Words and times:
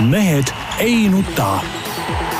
mehed 0.00 0.44
ei 0.78 1.08
nuta. 1.08 1.60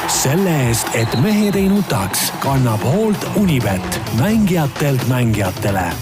selle 0.09 0.69
eest, 0.69 0.89
et 0.95 1.09
mehed 1.23 1.55
ei 1.55 1.69
nutaks, 1.69 2.31
kannab 2.41 2.83
hoolt 2.85 3.25
Unibet, 3.37 4.01
mängijatelt 4.19 5.09
mängijatele. 5.09 5.93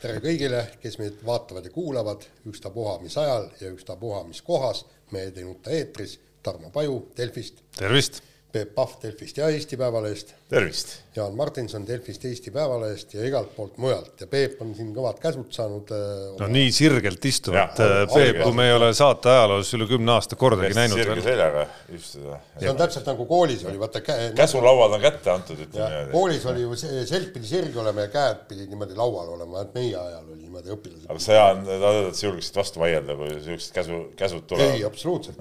tere 0.00 0.20
kõigile, 0.20 0.62
kes 0.82 0.98
meid 0.98 1.24
vaatavad 1.26 1.64
ja 1.64 1.70
kuulavad, 1.70 2.28
ükstapuha 2.46 2.98
mis 3.02 3.16
ajal 3.18 3.48
ja 3.60 3.72
ükstapuha 3.72 4.24
mis 4.24 4.42
kohas. 4.42 4.84
mehed 5.10 5.36
ei 5.36 5.44
nuta 5.44 5.70
eetris, 5.70 6.20
Tarmo 6.42 6.70
Paju 6.70 7.12
Delfist. 7.16 7.62
tervist. 7.78 8.22
Peep 8.56 8.72
Pahv 8.76 8.96
Delfist 9.02 9.36
ja 9.36 9.48
Eesti 9.52 9.76
Päevalehest. 9.76 10.34
tervist. 10.48 10.94
Jaan 11.16 11.34
Martinson 11.36 11.86
Delfist, 11.88 12.24
Eesti 12.24 12.50
Päevalehest 12.54 13.14
ja 13.16 13.24
igalt 13.26 13.54
poolt 13.56 13.78
mujalt 13.82 14.20
ja 14.20 14.26
Peep 14.30 14.60
on 14.64 14.72
siin 14.76 14.92
kõvad 14.96 15.18
käsud 15.20 15.48
saanud 15.52 15.90
äh,. 15.92 16.36
no 16.40 16.48
nii 16.52 16.70
sirgelt 16.72 17.24
istuvat 17.28 17.80
Jah, 17.80 18.04
Peep, 18.12 18.42
kui 18.42 18.54
me 18.56 18.68
ei 18.68 18.76
ole 18.76 18.92
saate 18.96 19.32
ajaloos 19.32 19.72
üle 19.76 19.88
kümne 19.90 20.14
aasta 20.14 20.38
kordagi 20.40 20.70
hästi 20.70 20.80
näinud 20.82 21.00
sirge 21.00 21.24
seljaga 21.24 21.64
istuda. 21.96 22.38
see 22.60 22.70
on 22.72 22.80
täpselt 22.80 23.08
nagu 23.10 23.26
koolis 23.28 23.64
oli, 23.66 23.80
vaata 23.80 24.02
käe. 24.06 24.30
käsulauad 24.38 24.96
on 24.98 25.04
kätte 25.04 25.32
antud, 25.34 25.62
ütleme 25.66 25.88
niimoodi. 25.88 26.12
koolis 26.12 26.46
oli 26.52 26.64
ju 26.64 26.78
see 26.84 27.06
selg 27.08 27.32
pidi 27.34 27.50
sirge 27.50 27.80
olema 27.82 28.06
ja 28.06 28.12
käed 28.12 28.44
pidid 28.52 28.72
niimoodi 28.72 28.96
laual 28.98 29.34
olema, 29.38 29.64
et 29.64 29.74
meie 29.76 29.96
ajal 29.96 30.24
oli 30.24 30.42
niimoodi 30.44 30.74
õpilased 30.76 31.08
aga. 31.08 31.24
sa, 31.26 31.36
Jaan, 31.40 31.64
tahad, 31.66 32.10
et 32.10 32.20
sa 32.20 32.26
julgeksid 32.28 32.60
vastu 32.60 32.82
vaielda, 32.82 33.16
kui 33.18 33.32
siuksed 33.48 33.74
käsu, 33.76 34.00
käsud 34.20 34.42
ei, 34.42 34.48
tulevad? 34.52 34.86
absoluutselt. 34.90 35.40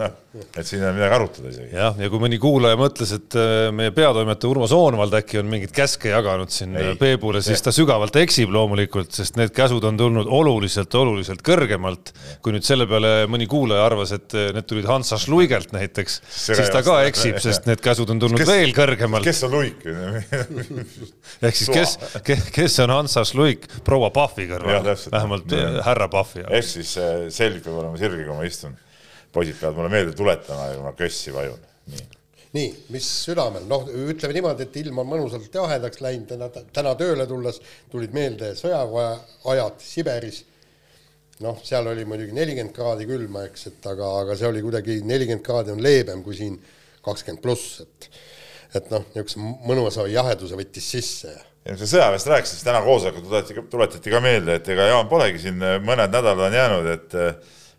et 0.56 0.64
siin 0.66 0.82
ei 0.82 0.88
ole 0.88 0.95
midagi 0.98 1.20
arutada 1.20 1.52
isegi. 1.54 1.70
jah, 1.76 2.00
ja 2.00 2.12
kui 2.12 2.22
mõni 2.26 2.40
kuulaja 2.42 2.80
mõtles, 2.80 3.05
et 3.16 3.36
äh, 3.38 3.70
meie 3.76 3.91
peatoimetaja 3.95 4.52
Urmo 4.52 4.68
Soonvald 4.68 5.14
äkki 5.20 5.40
on 5.41 5.50
mingeid 5.52 5.73
käske 5.76 6.09
jaganud 6.09 6.54
siin 6.54 6.76
Ei. 6.76 6.91
ei. 6.94 6.95
Peebule, 7.00 7.41
siis 7.45 7.62
ta 7.62 7.73
sügavalt 7.76 8.16
eksib 8.22 8.54
loomulikult, 8.55 9.12
sest 9.16 9.38
need 9.40 9.54
käsud 9.55 9.84
on 9.86 9.98
tulnud 10.00 10.30
oluliselt, 10.31 10.95
oluliselt 10.95 11.44
kõrgemalt. 11.45 12.14
kui 12.41 12.55
nüüd 12.55 12.66
selle 12.66 12.88
peale 12.90 13.14
mõni 13.31 13.48
kuulaja 13.52 13.86
arvas, 13.86 14.16
et 14.16 14.34
äh, 14.38 14.50
need 14.55 14.70
tulid 14.70 14.90
Hans 14.90 15.14
Schluigelt 15.22 15.76
näiteks, 15.76 16.22
siis 16.30 16.72
ta 16.73 16.81
ka 16.86 17.02
eksib, 17.09 17.38
sest 17.44 17.70
need 17.70 17.83
käsud 17.83 18.09
on 18.14 18.22
tulnud 18.23 18.42
Kes- 18.42 18.50
veel 18.50 18.73
kõrgemalt. 18.76 19.26
kes 19.26 19.44
on 19.48 19.56
luik? 19.58 19.86
ehk 21.45 21.56
siis 21.61 21.70
kes, 21.73 21.98
kes, 22.26 22.50
kes 22.56 22.80
on 22.86 22.95
Hans 22.95 23.17
Schluik 23.30 23.67
proua 23.86 24.09
Pahvi 24.16 24.50
kõrval, 24.50 24.92
vähemalt 25.11 25.53
äh, 25.56 25.80
härra 25.86 26.09
Pahvi 26.11 26.45
ehk 26.50 26.67
siis 26.67 26.95
äh, 27.02 27.28
selg 27.33 27.64
peab 27.66 27.80
olema 27.81 28.00
sirge, 28.00 28.23
kui 28.26 28.36
ma 28.38 28.45
istun. 28.48 28.76
poisid 29.36 29.58
peavad 29.59 29.80
mulle 29.80 29.92
meelde 29.92 30.14
tuletama 30.16 30.70
kui 30.73 30.83
ma 30.86 30.94
kössi 30.98 31.33
vajun. 31.36 31.59
nii. 31.92 32.06
nii, 32.56 32.72
mis 32.94 33.08
südamel, 33.25 33.66
noh, 33.70 33.88
ütleme 34.11 34.36
niimoodi, 34.38 34.67
et 34.67 34.78
ilm 34.81 35.02
on 35.03 35.09
mõnusalt 35.09 35.53
jahedaks 35.53 36.02
läinud, 36.03 36.28
täna, 36.30 36.50
täna 36.75 36.94
tööle 37.00 37.28
tulles 37.30 37.59
tulid 37.92 38.16
meelde 38.16 38.53
sõjaajad 38.59 39.81
Siberis. 39.84 40.44
noh, 41.44 41.58
seal 41.67 41.88
oli 41.92 42.06
muidugi 42.08 42.31
nelikümmend 42.31 42.72
kraadi 42.76 43.08
külma, 43.09 43.44
eks, 43.50 43.67
et 43.67 43.89
aga, 43.92 44.11
aga 44.22 44.38
see 44.39 44.48
oli 44.48 44.61
kuidagi 44.64 45.02
nelikümmend 45.03 45.44
kraadi 45.44 45.73
on 45.73 45.83
leebem 45.83 46.23
kui 46.23 46.38
siin 46.38 46.56
kakskümmend 47.03 47.44
pluss, 47.44 47.81
et 47.83 48.09
et 48.76 48.88
noh, 48.92 49.03
niisuguse 49.14 49.39
mõnusa 49.67 50.03
jaheduse 50.11 50.58
võttis 50.59 50.88
sisse 50.95 51.31
ja 51.66 51.73
kui 51.73 51.80
sa 51.80 51.88
sõjaväest 51.89 52.28
rääkisid, 52.30 52.58
siis 52.58 52.66
täna 52.67 52.81
koosolekul 52.86 53.23
tuletati, 53.26 53.61
tuletati 53.72 54.11
ka 54.14 54.20
meelde, 54.22 54.58
et 54.59 54.67
ega 54.70 54.89
Jaan 54.92 55.08
polegi 55.09 55.42
siin 55.42 55.58
mõned 55.59 56.11
nädalad 56.14 56.44
on 56.48 56.58
jäänud, 56.59 56.89
et 56.92 57.16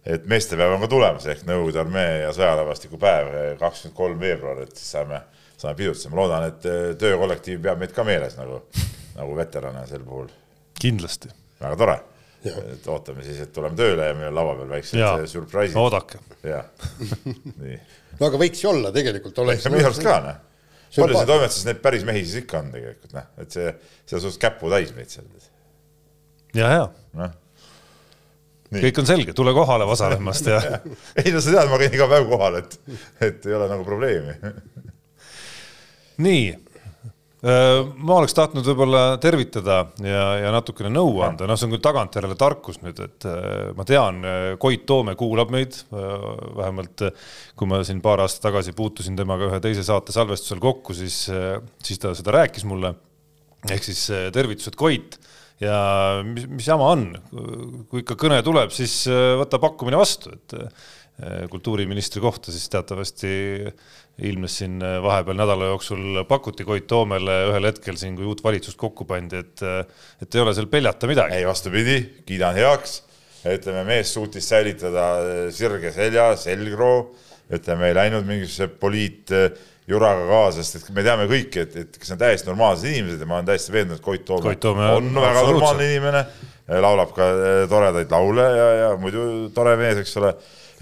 et 0.07 0.27
meestepäev 0.31 0.77
on 0.77 0.83
ka 0.85 0.89
tulemas 0.91 1.27
ehk 1.31 1.45
Nõukogude 1.49 1.81
armee 1.83 2.19
ja 2.23 2.33
sõjaväevastiku 2.35 2.99
päev, 3.03 3.31
kakskümmend 3.61 3.97
kolm 3.97 4.21
veebruar, 4.23 4.63
et 4.67 4.77
siis 4.79 4.93
saame, 4.95 5.21
saame 5.59 5.77
pidutseda, 5.79 6.13
ma 6.15 6.21
loodan, 6.23 6.47
et 6.51 6.69
töökollektiiv 7.01 7.63
peab 7.65 7.81
meid 7.83 7.95
ka 7.97 8.05
meeles 8.07 8.37
nagu, 8.39 8.61
nagu 9.17 9.39
veterane 9.39 9.87
sel 9.91 10.05
puhul. 10.07 10.29
kindlasti. 10.81 11.33
väga 11.61 11.81
tore. 11.83 11.97
Et 12.47 12.85
ootame 12.93 13.25
siis, 13.27 13.41
et 13.43 13.51
tuleme 13.51 13.75
tööle 13.75 14.05
ja 14.07 14.15
meil 14.15 14.29
on 14.29 14.37
laua 14.37 14.53
peal 14.61 14.69
väiksed 14.77 15.01
eh, 15.01 15.25
surprise'id. 15.27 15.79
oodake. 15.81 16.21
jah, 16.47 16.69
nii. 17.65 17.79
no 18.21 18.29
aga 18.29 18.39
võiks 18.39 18.61
ju 18.63 18.71
olla 18.71 18.93
tegelikult 18.95 19.41
oleks 19.43 19.67
minu 19.67 19.89
arust 19.89 20.05
ka, 20.05 20.21
noh. 20.23 20.37
See 20.87 21.03
on 21.03 21.09
palju 21.09 21.17
pa- 21.17 21.25
see 21.25 21.31
toimetuses 21.33 21.67
neid 21.67 21.81
päris 21.83 22.05
mehi 22.07 22.23
siis 22.23 22.45
ikka 22.45 22.61
on 22.61 22.69
tegelikult, 22.77 23.17
noh, 23.17 23.27
et 23.43 23.57
see, 23.57 23.73
see 24.05 24.15
on 24.15 24.23
suhteliselt 24.23 24.45
käputäis 24.45 24.95
meid 24.95 25.11
seal. 25.11 25.27
ja, 26.55 26.71
ja 26.71 26.85
noh, 27.19 27.35
Nii. 28.67 28.83
kõik 28.89 29.01
on 29.03 29.07
selge, 29.07 29.33
tule 29.37 29.55
kohale 29.55 29.87
Vasaremmast 29.87 30.49
ja 30.51 30.61
ei 31.23 31.33
no 31.35 31.43
sa 31.43 31.53
tead, 31.55 31.71
ma 31.71 31.79
käin 31.79 31.95
iga 31.95 32.09
päev 32.11 32.29
kohal, 32.31 32.61
et, 32.63 32.79
et 33.23 33.47
ei 33.47 33.55
ole 33.55 33.69
nagu 33.71 33.87
probleemi. 33.87 34.35
nii. 36.27 36.47
ma 37.47 38.17
oleks 38.17 38.35
tahtnud 38.35 38.67
võib-olla 38.67 39.03
tervitada 39.23 39.77
ja, 40.03 40.23
ja 40.41 40.51
natukene 40.51 40.91
nõu 40.91 41.21
anda, 41.23 41.47
noh, 41.47 41.59
see 41.61 41.69
on 41.69 41.77
küll 41.77 41.85
tagantjärele 41.85 42.35
tarkus 42.41 42.81
nüüd, 42.83 42.99
et 43.05 43.27
ma 43.77 43.87
tean, 43.87 44.19
Koit 44.59 44.83
Toome 44.89 45.15
kuulab 45.21 45.53
meid, 45.55 45.77
vähemalt 45.93 47.07
äh, 47.07 47.31
kui 47.55 47.71
ma 47.71 47.85
siin 47.87 48.01
paar 48.03 48.25
aastat 48.25 48.49
tagasi 48.49 48.75
puutusin 48.75 49.21
temaga 49.21 49.47
ühe 49.53 49.61
teise 49.63 49.87
saate 49.87 50.17
salvestusel 50.17 50.59
kokku, 50.65 50.97
siis, 50.97 51.27
siis 51.87 52.03
ta 52.03 52.17
seda 52.19 52.35
rääkis 52.41 52.67
mulle. 52.67 52.97
ehk 53.71 53.85
siis 53.85 54.09
tervitused 54.35 54.75
Koit 54.75 55.21
ja 55.63 55.79
mis, 56.27 56.47
mis 56.51 56.69
jama 56.69 56.93
on, 56.95 57.09
kui 57.91 58.03
ikka 58.03 58.17
kõne 58.21 58.41
tuleb, 58.45 58.73
siis 58.75 59.05
äh, 59.11 59.35
võta 59.41 59.61
pakkumine 59.63 59.99
vastu, 60.01 60.33
et 60.37 60.57
äh, 60.59 61.45
kultuuriministri 61.53 62.21
kohta 62.21 62.53
siis 62.53 62.69
teatavasti 62.73 63.31
ilmnes 64.27 64.59
siin 64.61 64.79
äh, 64.85 64.99
vahepeal 65.05 65.39
nädala 65.41 65.71
jooksul 65.73 66.23
pakuti 66.29 66.67
Koit 66.69 66.89
Toomele 66.91 67.39
ühel 67.51 67.71
hetkel 67.71 67.97
siin, 68.01 68.19
kui 68.19 68.29
uut 68.29 68.43
valitsust 68.45 68.79
kokku 68.81 69.09
pandi, 69.09 69.41
et, 69.45 69.65
et 70.23 70.37
ei 70.37 70.45
ole 70.45 70.55
seal 70.57 70.69
peljata 70.73 71.09
midagi. 71.09 71.41
ei, 71.41 71.49
vastupidi, 71.49 72.01
kiidan 72.29 72.57
heaks. 72.59 73.03
ütleme, 73.47 73.85
mees 73.87 74.11
suutis 74.13 74.49
säilitada 74.49 75.07
sirge 75.55 75.93
selja, 75.95 76.33
selgroo, 76.41 77.15
ütleme, 77.55 77.89
ei 77.89 77.95
läinud 77.95 78.27
mingisuguse 78.27 78.69
poliitjuraga 79.87 80.27
kaasa, 80.27 80.65
sest 80.65 80.81
et 80.81 80.95
me 80.97 81.03
teame 81.07 81.29
kõik, 81.31 81.57
et, 81.63 81.77
et 81.85 81.99
kes 82.01 82.11
on 82.11 82.19
täiesti 82.19 82.49
normaalsed 82.51 82.91
inimesed 82.91 83.21
ja 83.23 83.27
ma 83.31 83.39
olen 83.39 83.47
täiesti 83.47 83.73
veendunud, 83.73 84.01
et 84.01 84.05
Koit 84.05 84.25
Toome, 84.27 84.43
Koit 84.43 84.61
Toome 84.61 84.89
on 84.97 85.11
väga 85.15 85.43
normaalne 85.47 85.87
inimene, 85.87 86.23
laulab 86.83 87.13
ka 87.15 87.29
eh, 87.31 87.59
toredaid 87.71 88.11
laule 88.11 88.47
ja, 88.51 88.69
ja 88.81 88.89
muidu 88.99 89.49
tore 89.55 89.77
mees, 89.79 90.01
eks 90.03 90.17
ole 90.19 90.33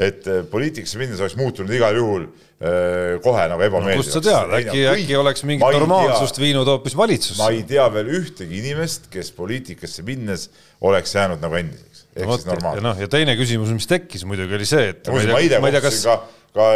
et 0.00 0.24
eh, 0.26 0.40
poliitikasse 0.50 0.98
minnes 0.98 1.20
oleks 1.20 1.36
muutunud 1.38 1.70
igal 1.76 1.94
juhul 1.98 2.24
eh, 2.24 3.18
kohe 3.22 3.44
nagu 3.50 3.62
ebameeldivaks. 3.66 4.08
kust 4.08 4.16
sa 4.16 4.22
tead, 4.24 4.54
äkki, 4.62 4.86
äkki 4.94 5.18
oleks 5.20 5.44
mingit 5.46 5.76
normaalsust 5.76 6.40
viinud 6.40 6.70
hoopis 6.72 6.96
valitsus. 6.98 7.36
ma 7.42 7.50
ei 7.52 7.60
tea 7.68 7.84
veel 7.92 8.08
ühtegi 8.22 8.62
inimest, 8.62 9.10
kes 9.12 9.34
poliitikasse 9.36 10.06
minnes 10.06 10.48
oleks 10.88 11.12
jäänud 11.14 11.44
nagu 11.44 11.60
endiseks, 11.60 12.06
ehk 12.16 12.24
siis 12.24 12.48
ja 12.48 12.54
normaalne. 12.54 12.86
noh, 12.88 13.04
ja 13.04 13.10
teine 13.12 13.36
küsimus, 13.36 13.70
mis 13.76 13.86
tekkis 13.90 14.24
muidugi 14.26 14.56
oli 14.56 14.70
see, 14.72 14.88
et 14.96 15.12
muuseas, 15.12 15.36
ma 15.36 15.44
ise 15.44 15.60
ma 15.60 15.70
ei 15.70 15.76
tea, 15.76 15.84
kas 15.84 16.00
ka, 16.08 16.16
ka 16.56 16.72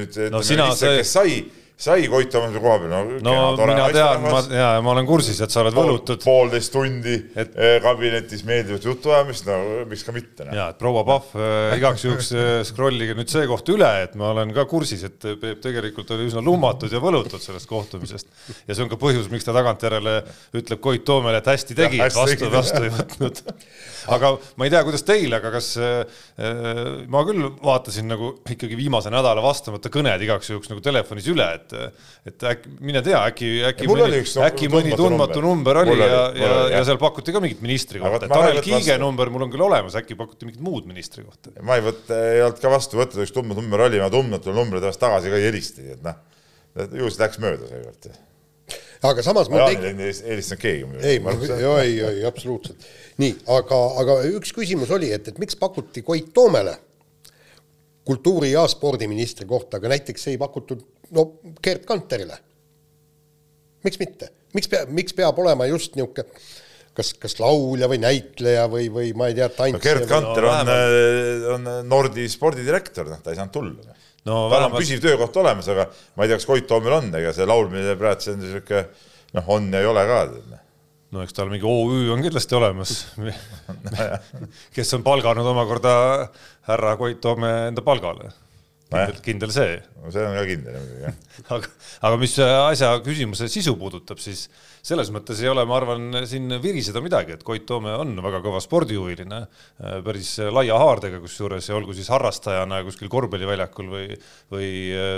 nüüd 0.00 0.20
No 0.26 0.36
no, 0.40 0.44
sina- 0.50 0.68
see- 0.76 0.98
kes 1.00 1.16
sai, 1.16 1.38
sai 1.80 2.04
Koit 2.12 2.28
Toomase 2.32 2.60
koha 2.60 2.76
peal, 2.82 2.90
no, 2.92 2.98
no 3.24 3.32
kena, 3.32 3.44
tore 3.56 3.74
mina 3.74 3.86
tean, 3.94 4.20
ma 4.20 4.32
naisterahvas. 4.34 4.48
ja 4.60 4.68
ma 4.84 4.92
olen 4.92 5.06
kursis, 5.08 5.38
et 5.40 5.52
sa 5.54 5.62
oled 5.62 5.72
Pool- 5.76 5.88
võlutud 5.88 6.24
poolteist 6.26 6.72
tundi 6.74 7.14
Et- 7.16 7.54
et... 7.56 7.78
kabinetis 7.84 8.42
meeldivat 8.44 8.84
jutuajamist, 8.84 9.48
no 9.48 9.56
miks 9.88 10.04
ka 10.04 10.12
mitte. 10.12 10.48
ja 10.52 10.66
et 10.74 10.78
proua 10.80 11.04
Pahv 11.08 11.30
äh, 11.40 11.76
igaks 11.78 12.04
juhuks 12.04 12.28
äh, 12.36 12.50
scrollige 12.68 13.16
nüüd 13.16 13.32
see 13.32 13.46
koht 13.48 13.72
üle, 13.72 13.88
et 14.04 14.16
ma 14.20 14.34
olen 14.34 14.52
ka 14.56 14.66
kursis, 14.70 15.06
et 15.08 15.28
Peep 15.40 15.62
tegelikult 15.64 16.12
oli 16.16 16.28
üsna 16.28 16.42
lummatud 16.44 16.92
ja 16.92 17.00
võlutud 17.00 17.40
sellest 17.40 17.68
kohtumisest. 17.70 18.28
ja 18.68 18.76
see 18.76 18.84
on 18.84 18.92
ka 18.92 19.00
põhjus, 19.00 19.30
miks 19.32 19.48
ta 19.48 19.56
tagantjärele 19.56 20.18
ütleb 20.60 20.84
Koit 20.84 21.06
Toomele, 21.08 21.40
et 21.40 21.48
hästi 21.48 21.78
tegi, 21.78 22.02
vastu, 22.04 22.50
vastu 22.52 22.84
ei 22.84 22.92
võtnud. 22.92 23.40
aga 24.16 24.34
ma 24.60 24.68
ei 24.68 24.74
tea, 24.76 24.84
kuidas 24.84 25.04
teil, 25.08 25.32
aga 25.40 25.54
kas 25.56 25.72
äh, 25.80 26.20
ma 27.08 27.24
küll 27.28 27.48
vaatasin 27.64 28.08
nagu 28.10 28.34
ikkagi 28.52 28.76
viimase 28.76 29.08
nädala 29.12 29.40
vastamata 29.44 29.88
kõned 29.92 30.28
igaks 30.28 30.52
juhuks 30.52 30.68
nagu 30.72 30.84
telefonis 30.84 31.28
üle, 31.32 31.48
et 31.56 31.69
et 32.26 32.44
äkki, 32.50 32.72
mine 32.84 33.02
tea, 33.04 33.18
äkki, 33.30 33.48
äkki 33.68 33.86
Ja 33.86 33.90
mul 33.90 34.02
oli 34.04 34.20
mõni 34.22 34.46
äkki 34.46 34.70
mõni 34.72 34.96
tundmatu 34.98 35.40
number. 35.40 35.46
number 35.48 35.80
oli 35.82 35.94
oli, 35.94 36.08
ja, 36.08 36.22
ja 36.36 36.56
ja 36.74 36.80
seal 36.88 36.98
pakuti 37.00 37.34
ka 37.34 37.42
mingit 37.42 37.62
ministri 37.64 38.02
kohta. 38.02 38.28
Tanel 38.30 38.60
Kiige 38.64 38.78
vastu. 38.78 38.98
number 39.02 39.30
mul 39.32 39.46
on 39.46 39.52
küll 39.52 39.64
olemas, 39.66 39.96
äkki 40.00 40.16
pakuti 40.18 40.48
mingit 40.48 40.64
muud 40.64 40.88
ministri 40.90 41.24
kohta. 41.26 41.52
ma 41.66 41.78
ei 41.78 41.84
võta, 41.86 42.18
ei 42.34 42.42
olnud 42.46 42.60
ka 42.62 42.72
vastu 42.72 43.00
võtta, 43.00 43.20
üks 43.24 43.34
tundmatu 43.36 43.64
number 43.64 43.86
oli, 43.86 44.02
ma 44.02 44.10
tundmatule 44.12 44.56
numbrile 44.56 44.84
pärast 44.86 45.02
tagasi 45.02 45.32
ka 45.32 45.38
ei 45.40 45.48
helistagi, 45.48 45.94
et 45.96 46.04
noh, 46.04 46.18
ju 47.00 47.10
see 47.12 47.24
läks 47.24 47.40
mööda 47.42 47.70
seekord. 47.70 48.10
aga 49.10 49.24
samas 49.24 49.48
mul 49.52 49.64
tekib, 49.66 50.04
helistanud 50.28 50.62
keegi 50.66 50.84
muidugi. 50.84 51.08
ei, 51.14 51.24
ma, 51.24 51.34
ei, 51.80 51.96
ei 52.10 52.28
absoluutselt. 52.28 52.86
nii, 53.22 53.34
aga, 53.56 53.80
aga 54.04 54.20
üks 54.36 54.54
küsimus 54.56 54.92
oli, 54.94 55.10
et, 55.16 55.32
et 55.32 55.42
miks 55.42 55.58
pakuti 55.58 56.04
Koit 56.06 56.32
Toomele 56.34 56.76
kultuuri- 58.10 58.52
ja 58.52 58.66
spordiministri 58.68 59.46
kohta, 59.46 59.76
aga 59.76 59.92
näiteks 59.92 60.28
ei 60.32 60.38
pakutud 60.38 60.82
no 61.16 61.26
Gerd 61.64 61.86
Kanterile. 61.88 62.38
miks 63.84 64.00
mitte, 64.00 64.30
miks 64.56 64.68
peab, 64.70 64.90
miks 64.94 65.16
peab 65.16 65.38
olema 65.40 65.68
just 65.70 65.96
niisugune 65.96 66.26
kas, 66.96 67.12
kas 67.20 67.36
laulja 67.40 67.88
või 67.90 68.00
näitleja 68.02 68.66
või, 68.70 68.88
või 68.92 69.12
ma 69.16 69.30
ei 69.30 69.36
tea, 69.38 69.48
no 69.48 69.56
tantsija 69.56 69.84
Gerd 69.84 70.04
või... 70.04 70.10
Kanter 70.10 70.46
no 70.46 70.54
on, 70.54 70.72
on 71.54 71.70
Nordi 71.88 72.26
spordidirektor, 72.30 73.08
noh, 73.10 73.22
ta 73.24 73.32
ei 73.32 73.38
saanud 73.38 73.54
tulla. 73.54 73.94
no 74.28 74.42
tal 74.52 74.66
on 74.68 74.74
püsiv 74.76 75.02
töökoht 75.04 75.38
olemas, 75.42 75.70
aga 75.72 75.86
ma 75.90 76.26
ei 76.26 76.32
tea, 76.32 76.40
kas 76.40 76.48
Koit 76.48 76.66
Toomil 76.70 76.98
on, 76.98 77.12
ega 77.20 77.32
see 77.36 77.48
laulmine 77.48 77.96
praegu 78.00 78.26
see 78.26 78.34
on 78.36 78.44
niisugune 78.44 78.84
noh, 79.38 79.54
on 79.56 79.70
ja 79.72 79.84
ei 79.84 79.88
ole 79.90 80.04
ka. 80.10 80.20
no 81.14 81.24
eks 81.24 81.36
tal 81.36 81.50
mingi 81.52 81.66
OÜ 81.66 82.10
on 82.14 82.22
kindlasti 82.26 82.58
olemas 82.58 82.94
kes 84.76 84.94
on 84.98 85.06
palganud 85.06 85.46
omakorda 85.54 85.94
härra 86.68 86.96
Koit 87.00 87.22
Toome 87.22 87.54
enda 87.70 87.86
palgale 87.86 88.32
kindel, 88.90 89.20
kindel 89.24 89.52
see. 89.54 89.76
no 90.00 90.10
see 90.12 90.24
on 90.26 90.34
ka 90.34 90.42
kindel 90.48 90.76
muidugi 90.76 91.04
jah. 91.04 91.18
aga, 91.56 91.70
aga 92.08 92.18
mis 92.20 92.34
asja 92.42 92.90
küsimuse 93.04 93.48
sisu 93.52 93.74
puudutab, 93.78 94.18
siis 94.22 94.46
selles 94.86 95.12
mõttes 95.14 95.40
ei 95.44 95.50
ole, 95.50 95.64
ma 95.68 95.76
arvan, 95.76 96.08
siin 96.28 96.50
viriseda 96.62 97.02
midagi, 97.04 97.36
et 97.36 97.44
Koit 97.46 97.66
Toome 97.68 97.92
on 98.00 98.16
väga 98.24 98.40
kõva 98.44 98.62
spordihuviline, 98.64 99.40
päris 100.06 100.32
laia 100.50 100.78
haardega 100.80 101.20
kusjuures 101.22 101.70
ja 101.70 101.76
olgu 101.78 101.94
siis 101.96 102.10
harrastajana 102.12 102.80
kuskil 102.86 103.12
korvpalliväljakul 103.12 103.92
või, 103.92 104.08
või 104.52 104.72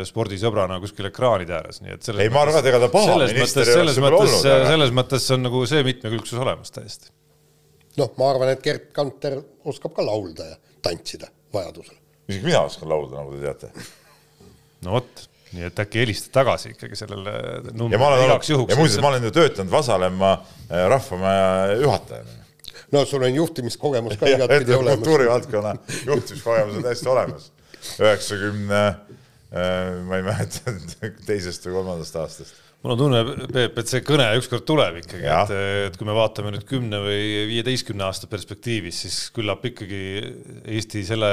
spordisõbrana 0.09 0.81
kuskil 0.83 1.09
ekraanide 1.09 1.57
ääres, 1.61 1.81
nii 1.85 1.97
et 1.97 2.13
ei, 2.13 2.29
ma 2.33 2.45
arvan, 2.45 2.61
et 2.61 2.71
ega 2.73 2.83
ta 2.83 2.93
paha 2.93 3.19
minister 3.23 3.69
ei 3.69 3.81
oleks 3.85 4.03
võib-olla 4.03 4.27
olnud. 4.27 4.69
Selles 4.75 4.95
mõttes 4.99 5.31
on 5.35 5.47
nagu 5.49 5.65
see 5.71 5.87
mitmekülgsus 5.87 6.43
olemas 6.43 6.75
täiesti. 6.75 7.15
noh, 8.01 8.13
ma 8.19 8.31
arvan, 8.35 8.53
et 8.53 8.63
Gerd 8.65 8.93
Kanter 8.97 9.41
oskab 9.69 9.97
ka 9.97 10.05
laulda 10.05 10.53
ja 10.53 10.61
tantsida 10.83 11.31
vajadusel 11.55 12.02
isegi 12.29 12.47
mina 12.47 12.63
oskan 12.67 12.91
laulda, 12.93 13.21
nagu 13.21 13.37
te 13.37 13.43
teate. 13.47 13.87
no 14.87 14.99
vot, 14.99 15.25
nii 15.53 15.67
et 15.69 15.83
äkki 15.85 16.03
helistad 16.03 16.35
tagasi 16.41 16.73
ikkagi 16.75 16.99
sellele 16.99 17.35
numbrile 17.73 18.27
igaks 18.27 18.53
juhuks. 18.53 18.75
ja 18.75 18.81
muuseas, 18.81 19.03
ma 19.05 19.13
olen 19.13 19.29
ju 19.29 19.35
töötanud 19.39 19.73
Vasalemma 19.73 20.33
äh, 20.33 20.87
rahvamaja 20.93 21.81
juhatajana 21.83 22.41
no 22.93 23.05
sul 23.09 23.23
on 23.23 23.35
juhtimiskogemus 23.35 24.19
ka 24.21 24.29
igatpidi 24.35 24.75
olemas. 24.75 24.99
kultuurivaldkonna 24.99 25.77
juhtimiskogemus 26.07 26.77
on 26.77 26.83
täiesti 26.83 27.09
olemas. 27.09 27.53
üheksakümne, 28.01 28.83
äh, 28.87 30.03
ma 30.07 30.21
ei 30.21 30.27
mäleta, 30.27 30.77
teisest 31.29 31.67
või 31.67 31.81
kolmandast 31.81 32.21
aastast 32.21 32.61
mul 32.82 32.94
on 32.94 32.99
tunne, 32.99 33.20
Peep, 33.55 33.76
et 33.79 33.90
see 33.90 34.02
kõne 34.02 34.25
ükskord 34.40 34.64
tuleb 34.67 34.96
ikkagi, 35.02 35.23
et, 35.31 35.52
et 35.87 35.99
kui 35.99 36.06
me 36.08 36.14
vaatame 36.17 36.50
nüüd 36.55 36.64
kümne 36.67 36.99
või 37.05 37.44
viieteistkümne 37.52 38.02
aasta 38.08 38.26
perspektiivis, 38.31 39.02
siis 39.05 39.19
küllap 39.34 39.62
ikkagi 39.70 40.00
Eesti 40.67 41.05
selle 41.06 41.31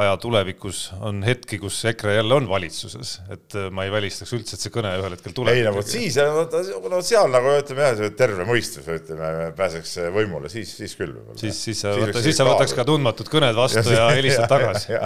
aja 0.00 0.14
tulevikus 0.22 0.86
on 1.04 1.20
hetki, 1.26 1.60
kus 1.60 1.82
EKRE 1.92 2.16
jälle 2.16 2.38
on 2.40 2.48
valitsuses, 2.48 3.12
et 3.36 3.58
ma 3.76 3.84
ei 3.84 3.92
välistaks 3.92 4.32
üldse, 4.38 4.56
et 4.56 4.64
see 4.64 4.72
kõne 4.72 4.94
ühel 4.96 5.16
hetkel 5.18 5.36
tuleb. 5.36 5.58
ei 5.58 5.66
no 5.66 5.74
vot 5.76 5.92
siis, 5.92 6.16
no 6.16 7.02
seal 7.04 7.28
nagu 7.34 7.52
ütleme 7.58 7.90
jah, 7.90 8.04
terve 8.16 8.48
mõistus, 8.48 8.88
ütleme, 8.88 9.50
pääseks 9.58 9.98
võimule, 10.16 10.48
siis, 10.52 10.72
siis 10.80 10.96
küll. 10.96 11.12
siis, 11.36 11.60
siis 11.60 11.84
sa 11.84 11.92
võta, 11.96 12.24
siis 12.24 12.40
sa 12.40 12.48
võtaks 12.48 12.72
ka 12.76 12.88
tundmatud 12.88 13.28
kõned 13.32 13.56
vastu 13.58 13.84
ja, 13.84 14.06
ja 14.06 14.12
helistad 14.16 14.48
tagasi. 14.54 14.96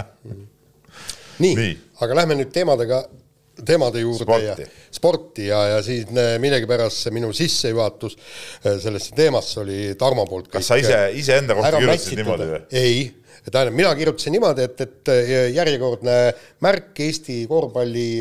nii, 1.43 1.55
nii., 1.57 1.73
aga 2.01 2.23
lähme 2.23 2.39
nüüd 2.39 2.55
teemadega 2.55 3.03
teemade 3.65 4.03
juurde 4.03 4.25
sporti. 4.25 4.65
ja 4.65 4.91
sporti 4.91 5.47
ja, 5.47 5.61
ja 5.75 5.79
siis 5.85 6.09
millegipärast 6.11 7.05
see 7.05 7.15
minu 7.15 7.31
sissejuhatus 7.35 8.17
äh, 8.17 8.77
sellesse 8.81 9.15
teemasse 9.17 9.61
oli 9.63 9.79
Tarmo 9.99 10.25
poolt. 10.29 10.51
kas 10.51 10.71
sa 10.71 10.79
ise, 10.81 10.99
iseenda 11.17 11.57
kohta 11.57 11.77
kirjutasid 11.77 12.21
niimoodi 12.21 12.49
või? 12.51 12.61
ei, 12.81 12.99
tähendab, 13.47 13.77
mina 13.77 13.95
kirjutasin 13.97 14.37
niimoodi, 14.37 14.67
et, 14.67 14.85
et 14.87 15.13
äh, 15.13 15.33
järjekordne 15.55 16.19
märk 16.65 17.01
Eesti 17.07 17.41
korvpalli 17.49 18.11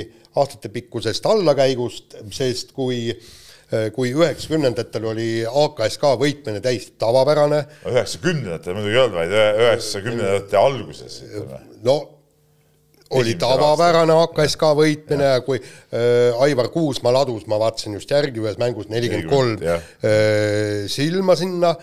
aastatepikkusest 0.41 1.27
allakäigust, 1.27 2.21
sest 2.35 2.75
kui 2.77 3.09
äh, 3.11 3.91
kui 3.95 4.13
üheksakümnendatel 4.15 5.11
oli 5.13 5.29
AKSK 5.47 6.07
võitmine 6.21 6.63
täiesti 6.65 6.97
tavapärane. 7.01 7.65
üheksakümnendatel 7.91 8.79
muidugi 8.79 8.97
ei 8.97 9.05
olnud, 9.05 9.21
vaid 9.21 9.37
üheksakümnendate 9.67 10.59
alguses. 10.61 11.21
no 11.87 12.01
oli 13.19 13.35
tavapärane 13.41 14.15
AKSK 14.25 14.65
võitmine 14.79 15.35
ja 15.35 15.43
kui 15.47 15.59
äh, 15.59 16.41
Aivar 16.45 16.71
Kuusmaa 16.75 17.15
ladus, 17.21 17.47
ma 17.51 17.59
vaatasin 17.61 17.99
just 17.99 18.11
järgi 18.11 18.43
ühes 18.43 18.59
mängus 18.61 18.91
nelikümmend 18.93 19.31
kolm 19.31 19.57
äh, 19.67 20.87
silma 20.91 21.37
sinna, 21.39 21.75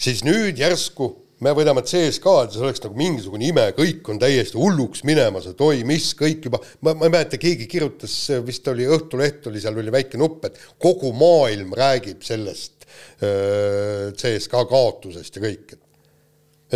siis 0.00 0.24
nüüd 0.26 0.58
järsku 0.60 1.12
me 1.44 1.52
võidame 1.56 1.82
CSKA-d, 1.86 2.52
see 2.52 2.64
oleks 2.64 2.82
nagu 2.84 2.98
mingisugune 2.98 3.46
ime, 3.48 3.66
kõik 3.76 4.08
on 4.12 4.18
täiesti 4.20 4.58
hulluks 4.60 5.04
minemas, 5.08 5.46
et 5.48 5.62
oi, 5.64 5.84
mis 5.88 6.10
kõik 6.18 6.50
juba, 6.50 6.60
ma, 6.84 6.92
ma 6.92 7.08
ei 7.08 7.14
mäleta, 7.14 7.40
keegi 7.40 7.68
kirjutas, 7.70 8.16
vist 8.44 8.68
oli 8.68 8.88
Õhtuleht 8.90 9.48
oli 9.48 9.62
seal 9.62 9.78
oli 9.80 9.94
väike 9.94 10.20
nupp, 10.20 10.50
et 10.50 10.58
kogu 10.82 11.14
maailm 11.16 11.72
räägib 11.78 12.26
sellest 12.26 12.84
äh, 12.84 14.10
CSKA 14.18 14.66
kaotusest 14.68 15.38
ja 15.38 15.46
kõik, 15.46 15.78
et 15.78 15.80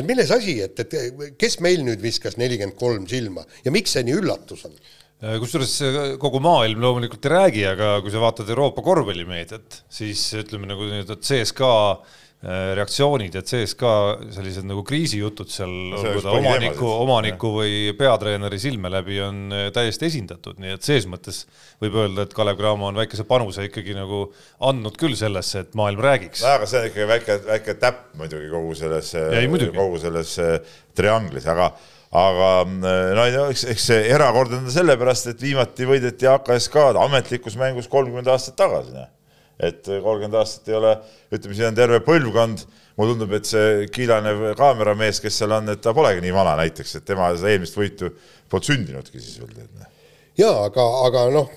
et 0.00 0.08
milles 0.08 0.35
asi, 0.35 0.58
et, 0.64 0.85
et 0.85 1.38
kes 1.41 1.58
meil 1.64 1.85
nüüd 1.87 2.02
viskas 2.05 2.38
nelikümmend 2.41 2.79
kolm 2.81 3.08
silma 3.11 3.46
ja 3.64 3.73
miks 3.75 3.96
see 3.96 4.05
nii 4.06 4.19
üllatus 4.20 4.67
on? 4.69 4.76
Äh, 5.25 5.38
kusjuures 5.43 5.76
kogu 6.23 6.43
maailm 6.44 6.82
loomulikult 6.82 7.25
ei 7.29 7.35
räägi, 7.37 7.64
aga 7.70 7.94
kui 8.05 8.12
sa 8.12 8.23
vaatad 8.23 8.50
Euroopa 8.50 8.85
korvpallimeediat, 8.85 9.82
siis 9.93 10.26
ütleme 10.41 10.69
nagu 10.70 10.87
nii-öelda 10.88 11.19
CSKA 11.23 11.79
Äh, 12.44 12.75
reaktsioonid 12.76 13.32
ja 13.38 13.41
CSKA 13.41 14.19
sellised 14.35 14.67
nagu 14.69 14.82
kriisijutud 14.85 15.49
seal, 15.49 15.70
olgu 15.96 16.20
ta 16.20 16.35
omaniku, 16.37 16.91
omaniku 17.06 17.52
või 17.55 17.94
peatreeneri 17.96 18.58
silme 18.61 18.91
läbi 18.93 19.17
on 19.25 19.38
äh, 19.49 19.62
täiesti 19.73 20.11
esindatud, 20.11 20.58
nii 20.61 20.75
et 20.75 20.85
ses 20.85 21.06
mõttes 21.08 21.46
võib 21.81 21.96
öelda, 22.02 22.26
et 22.26 22.37
Kalev 22.37 22.58
Cramo 22.61 22.91
on 22.91 23.00
väikese 23.00 23.25
panuse 23.25 23.64
ikkagi 23.70 23.96
nagu 23.96 24.26
andnud 24.69 25.00
küll 25.00 25.17
sellesse, 25.17 25.64
et 25.64 25.73
maailm 25.81 26.05
räägiks. 26.05 26.44
aga 26.44 26.69
see 26.69 26.82
on 26.82 26.91
ikkagi 26.91 27.08
väike, 27.14 27.38
väike 27.49 27.79
täpp 27.81 28.05
muidugi 28.20 28.52
kogu 28.52 28.76
selles, 28.76 29.14
kogu 29.81 30.05
selles 30.05 30.37
äh, 30.44 30.79
trianglis, 30.93 31.49
aga 31.49 31.73
aga 32.12 32.55
no 33.17 33.29
eks, 33.49 33.64
eks 33.73 33.88
see 33.88 34.05
erakordne 34.12 34.61
on 34.61 34.69
sellepärast, 34.70 35.32
et 35.32 35.49
viimati 35.49 35.88
võideti 35.88 36.29
AKSK-d 36.29 37.00
ametlikus 37.08 37.56
mängus 37.56 37.88
kolmkümmend 37.88 38.29
aastat 38.37 38.61
tagasi, 38.61 38.99
noh 39.00 39.08
et 39.61 39.87
kolmkümmend 39.87 40.39
aastat 40.39 40.71
ei 40.73 40.79
ole, 40.79 40.95
ütleme, 41.33 41.56
siin 41.56 41.71
on 41.71 41.79
terve 41.79 42.01
põlvkond, 42.06 42.65
mulle 42.99 43.15
tundub, 43.15 43.35
et 43.39 43.49
see 43.49 43.89
kiilanev 43.95 44.45
kaameramees, 44.59 45.21
kes 45.23 45.41
seal 45.41 45.55
on, 45.56 45.73
et 45.73 45.83
ta 45.83 45.95
polegi 45.97 46.23
nii 46.25 46.35
vana 46.35 46.55
näiteks, 46.61 46.99
et 46.99 47.06
tema 47.09 47.31
seda 47.35 47.51
eelmist 47.53 47.79
võitu 47.79 48.12
polnud 48.51 48.69
sündinudki 48.71 49.23
siis 49.23 49.41
veel. 49.43 49.67
Noh. 49.79 49.91
jaa, 50.39 50.55
aga, 50.69 50.87
aga 51.09 51.27
noh, 51.35 51.51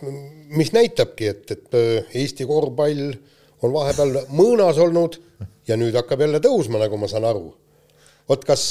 mis 0.58 0.74
näitabki, 0.76 1.32
et, 1.34 1.54
et 1.58 1.78
äh, 1.78 2.18
Eesti 2.24 2.48
korvpall 2.50 3.08
on 3.66 3.74
vahepeal 3.74 4.26
mõõnas 4.38 4.82
olnud 4.82 5.18
ja 5.68 5.78
nüüd 5.80 5.96
hakkab 5.98 6.22
jälle 6.26 6.42
tõusma, 6.44 6.82
nagu 6.82 7.00
ma 7.02 7.10
saan 7.10 7.26
aru 7.28 7.50
vot 8.28 8.44
kas, 8.44 8.62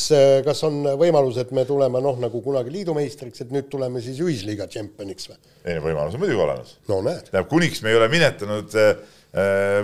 kas 0.45 0.59
on 0.69 0.83
võimalus, 1.01 1.39
et 1.41 1.53
me 1.57 1.65
tuleme 1.65 2.01
noh, 2.05 2.19
nagu 2.21 2.43
kunagi 2.45 2.75
liidumeistriks, 2.75 3.41
et 3.41 3.53
nüüd 3.55 3.71
tuleme 3.73 4.03
siis 4.05 4.19
ühisliiga 4.21 4.67
tšempioniks 4.69 5.31
või? 5.31 5.39
ei 5.65 5.79
no 5.79 5.85
võimalus 5.87 6.17
on 6.19 6.23
muidugi 6.23 6.43
olemas. 6.45 6.75
no 6.91 6.99
näed. 7.07 7.31
tähendab, 7.31 7.49
kuniks 7.51 7.81
me 7.83 7.95
ei 7.95 7.97
ole 7.97 8.11
minetanud 8.13 8.77
äh, 8.77 8.93
Äh, 8.93 9.16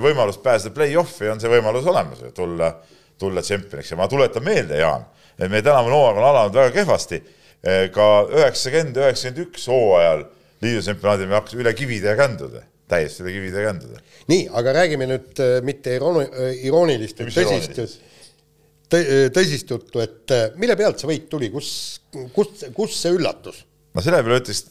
võimalust 0.03 0.43
pääseda 0.43 0.75
play-off'i, 0.77 1.29
on 1.29 1.41
see 1.41 1.50
võimalus 1.53 1.87
olemas, 1.91 2.23
tulla, 2.35 2.71
tulla 3.21 3.43
tšempioniks 3.44 3.93
ja 3.93 3.99
ma 4.00 4.09
tuletan 4.09 4.44
meelde, 4.44 4.79
Jaan, 4.81 5.05
et 5.37 5.50
meie 5.50 5.65
tänavune 5.65 5.97
hooaeg 5.97 6.21
on 6.21 6.29
alanud 6.29 6.56
väga 6.56 6.75
kehvasti. 6.79 7.23
Äh, 7.62 7.89
ka 7.94 8.06
üheksakümmend, 8.27 8.97
üheksakümmend 8.99 9.44
üks 9.44 9.69
hooajal 9.70 10.25
liidu 10.63 10.81
tšempionaadil 10.82 11.29
me 11.31 11.37
hakkasime 11.39 11.63
üle 11.63 11.75
kivide 11.79 12.11
ja 12.11 12.17
kändude, 12.19 12.65
täiesti 12.91 13.22
üle 13.22 13.34
kivide 13.37 13.61
ja 13.61 13.69
kändude. 13.69 14.01
nii, 14.31 14.49
aga 14.58 14.75
räägime 14.81 15.06
nüüd 15.11 15.43
äh, 15.43 15.58
mitte 15.67 15.94
irooni-, 15.99 16.27
iroonilist, 16.67 17.22
tõsist, 17.37 18.01
tõsist 19.37 19.70
juttu, 19.70 20.03
et 20.03 20.34
mille 20.58 20.75
pealt 20.77 20.99
see 21.01 21.13
võit 21.13 21.29
tuli, 21.31 21.53
kus, 21.55 21.69
kus, 22.34 22.67
kus 22.75 22.99
see 22.99 23.15
üllatus? 23.15 23.63
no 23.94 24.03
selle 24.03 24.25
peale 24.27 24.41
ütles 24.43 24.65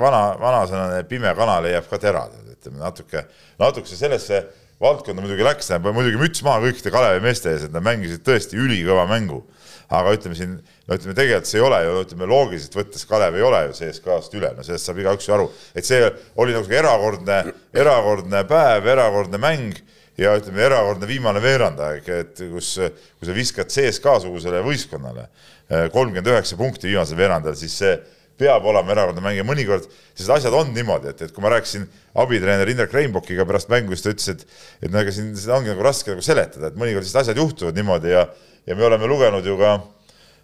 vana, 0.00 0.22
vanasõna, 0.42 1.02
pime 1.08 1.34
kana 1.38 1.60
leiab 1.68 1.86
ka 1.90 2.02
terad 2.02 2.34
ütleme 2.68 2.84
natuke, 2.84 3.24
natuke 3.60 3.96
sellesse 3.96 4.44
valdkonda 4.82 5.22
muidugi 5.24 5.46
läks, 5.46 5.70
muidugi 5.82 6.20
müts 6.20 6.42
maha 6.46 6.62
kõikide 6.68 6.92
Kalevi 6.94 7.22
meeste 7.24 7.50
ees, 7.50 7.66
et 7.66 7.74
nad 7.74 7.84
mängisid 7.84 8.22
tõesti 8.26 8.58
ülikõva 8.60 9.08
mängu. 9.10 9.44
aga 9.88 10.10
ütleme 10.12 10.36
siin, 10.36 10.50
no 10.84 10.96
ütleme 10.98 11.14
tegelikult 11.16 11.48
see 11.48 11.56
ei 11.56 11.64
ole 11.64 11.78
ju, 11.80 11.92
ütleme 12.04 12.26
loogiliselt 12.28 12.74
võttes 12.76 13.06
Kalev 13.08 13.38
ei 13.38 13.42
ole 13.42 13.62
ju 13.66 13.76
CSKA-st 13.78 14.34
üle, 14.36 14.50
no 14.52 14.64
sellest 14.66 14.84
saab 14.84 14.98
igaüks 15.00 15.24
ju 15.24 15.32
aru, 15.32 15.46
et 15.72 15.88
see 15.88 16.02
oli 16.36 16.52
nagu 16.52 16.74
erakordne, 16.76 17.38
erakordne 17.72 18.42
päev, 18.50 18.90
erakordne 18.92 19.40
mäng 19.40 19.80
ja 20.20 20.34
ütleme, 20.36 20.60
erakordne 20.66 21.08
viimane 21.08 21.40
veerandaeg, 21.40 22.12
et 22.20 22.44
kus, 22.52 22.74
kui 23.16 23.30
sa 23.30 23.38
viskad 23.38 23.72
CSKA 23.72 24.18
sugusele 24.26 24.60
võistkonnale 24.66 25.24
kolmkümmend 25.68 26.34
üheksa 26.34 26.60
punkti 26.60 26.92
viimasel 26.92 27.16
veerandajal, 27.16 27.56
siis 27.56 27.80
see 27.80 27.96
peab 28.38 28.66
olema 28.70 28.94
erakordne 28.94 29.22
mängija, 29.24 29.46
mõnikord 29.46 29.86
sellised 29.88 30.34
asjad 30.36 30.54
on 30.54 30.70
niimoodi, 30.74 31.12
et, 31.12 31.22
et 31.26 31.34
kui 31.34 31.44
ma 31.44 31.52
rääkisin 31.52 31.86
abitreener 32.22 32.70
Indrek 32.70 32.94
Reinbokiga 32.94 33.46
pärast 33.48 33.70
mängu, 33.72 33.96
siis 33.96 34.06
ta 34.06 34.14
ütles, 34.14 34.28
et 34.34 34.88
et 34.88 34.94
no 34.94 35.02
ega 35.02 35.14
siin 35.14 35.32
seda 35.38 35.56
ongi 35.58 35.72
nagu 35.72 35.84
raske 35.84 36.14
nagu 36.14 36.24
seletada, 36.24 36.70
et 36.70 36.78
mõnikord 36.78 37.06
sellised 37.06 37.22
asjad 37.24 37.42
juhtuvad 37.42 37.78
niimoodi 37.78 38.14
ja 38.14 38.28
ja 38.68 38.76
me 38.76 38.84
oleme 38.84 39.08
lugenud 39.08 39.46
ju 39.46 39.56
ka, 39.58 39.76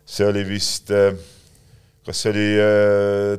see 0.09 0.27
oli 0.27 0.45
vist, 0.49 0.93
kas 2.07 2.23
see 2.23 2.33
oli 2.33 2.47
äh, 2.61 3.35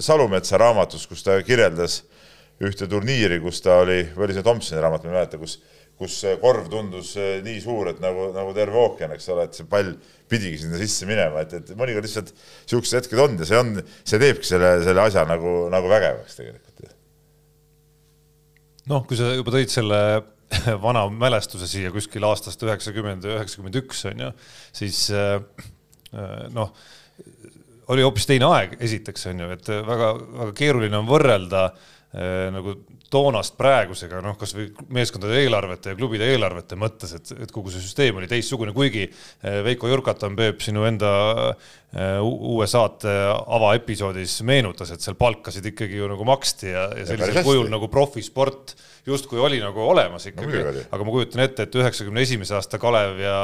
Salumetsa 0.00 0.58
raamatus, 0.60 1.08
kus 1.10 1.24
ta 1.26 1.34
kirjeldas 1.42 2.04
ühte 2.62 2.86
turniiri, 2.88 3.40
kus 3.42 3.58
ta 3.64 3.80
oli, 3.82 4.04
või 4.14 4.28
oli 4.28 4.36
see 4.36 4.44
Tomsoni 4.46 4.80
raamat, 4.80 5.04
ma 5.04 5.10
ei 5.10 5.16
mäleta, 5.16 5.40
kus 5.40 5.58
kus 6.00 6.16
korv 6.40 6.70
tundus 6.72 7.12
eh, 7.20 7.38
nii 7.44 7.60
suur, 7.60 7.90
et 7.92 8.00
nagu, 8.00 8.30
nagu 8.32 8.54
terve 8.56 8.78
ookean, 8.80 9.12
eks 9.12 9.28
ole, 9.34 9.44
et 9.48 9.58
see 9.58 9.68
pall 9.68 9.92
pidigi 10.30 10.62
sinna 10.62 10.78
sisse 10.80 11.08
minema, 11.08 11.42
et, 11.44 11.52
et 11.58 11.72
mõnikord 11.76 12.06
lihtsalt 12.06 12.32
niisugused 12.32 12.96
hetked 12.96 13.20
on 13.20 13.36
ja 13.40 13.48
see 13.48 13.58
on, 13.60 13.74
see 14.08 14.20
teebki 14.22 14.48
selle, 14.48 14.72
selle 14.86 15.04
asja 15.04 15.26
nagu, 15.28 15.54
nagu 15.72 15.90
vägevaks 15.92 16.38
tegelikult. 16.38 16.94
noh, 18.90 19.04
kui 19.06 19.18
sa 19.20 19.34
juba 19.36 19.52
tõid 19.54 19.72
selle 19.72 20.00
vana 20.86 21.04
mälestuse 21.12 21.68
siia 21.70 21.92
kuskil 21.94 22.24
aastast 22.26 22.64
üheksakümmend, 22.64 23.28
üheksakümmend 23.36 23.76
üks 23.82 24.00
on 24.08 24.24
ju, 24.24 24.30
siis 24.80 25.02
äh, 25.12 25.36
noh, 26.54 26.72
oli 27.92 28.06
hoopis 28.06 28.24
teine 28.30 28.48
aeg, 28.48 28.78
esiteks 28.82 29.28
on 29.30 29.44
ju, 29.44 29.52
et 29.52 29.68
väga-väga 29.68 30.54
keeruline 30.56 30.96
on 31.02 31.10
võrrelda 31.10 31.68
nagu 32.50 32.72
toonast 33.10 33.56
praegusega, 33.58 34.20
noh, 34.22 34.36
kasvõi 34.38 34.68
meeskondade 34.94 35.40
eelarvete 35.42 35.92
ja 35.92 35.98
klubide 35.98 36.28
eelarvete 36.30 36.78
mõttes, 36.78 37.14
et, 37.18 37.32
et 37.46 37.52
kogu 37.54 37.72
see 37.72 37.82
süsteem 37.82 38.20
oli 38.20 38.30
teistsugune, 38.30 38.74
kuigi 38.76 39.08
Veiko 39.66 39.90
Jurkatan, 39.90 40.36
Peep, 40.38 40.62
sinu 40.62 40.86
enda 40.86 41.10
uue 42.22 42.66
saate 42.70 43.10
avaepisoodis 43.58 44.36
meenutas, 44.46 44.92
et 44.94 45.02
seal 45.02 45.16
palkasid 45.18 45.64
ikkagi 45.72 45.98
ju 45.98 46.10
nagu 46.10 46.26
maksti 46.28 46.70
ja, 46.70 46.86
ja 46.94 47.06
sellisel 47.08 47.42
kujul 47.46 47.66
nagu 47.72 47.88
profisport 47.90 48.76
justkui 49.06 49.40
oli 49.40 49.60
nagu 49.60 49.80
olemas 49.80 50.26
ikkagi 50.28 50.60
no,, 50.60 50.72
aga 50.92 51.04
ma 51.06 51.14
kujutan 51.14 51.42
ette, 51.44 51.64
et 51.66 51.76
üheksakümne 51.80 52.22
esimese 52.24 52.54
aasta 52.56 52.78
Kalev 52.80 53.20
ja 53.22 53.36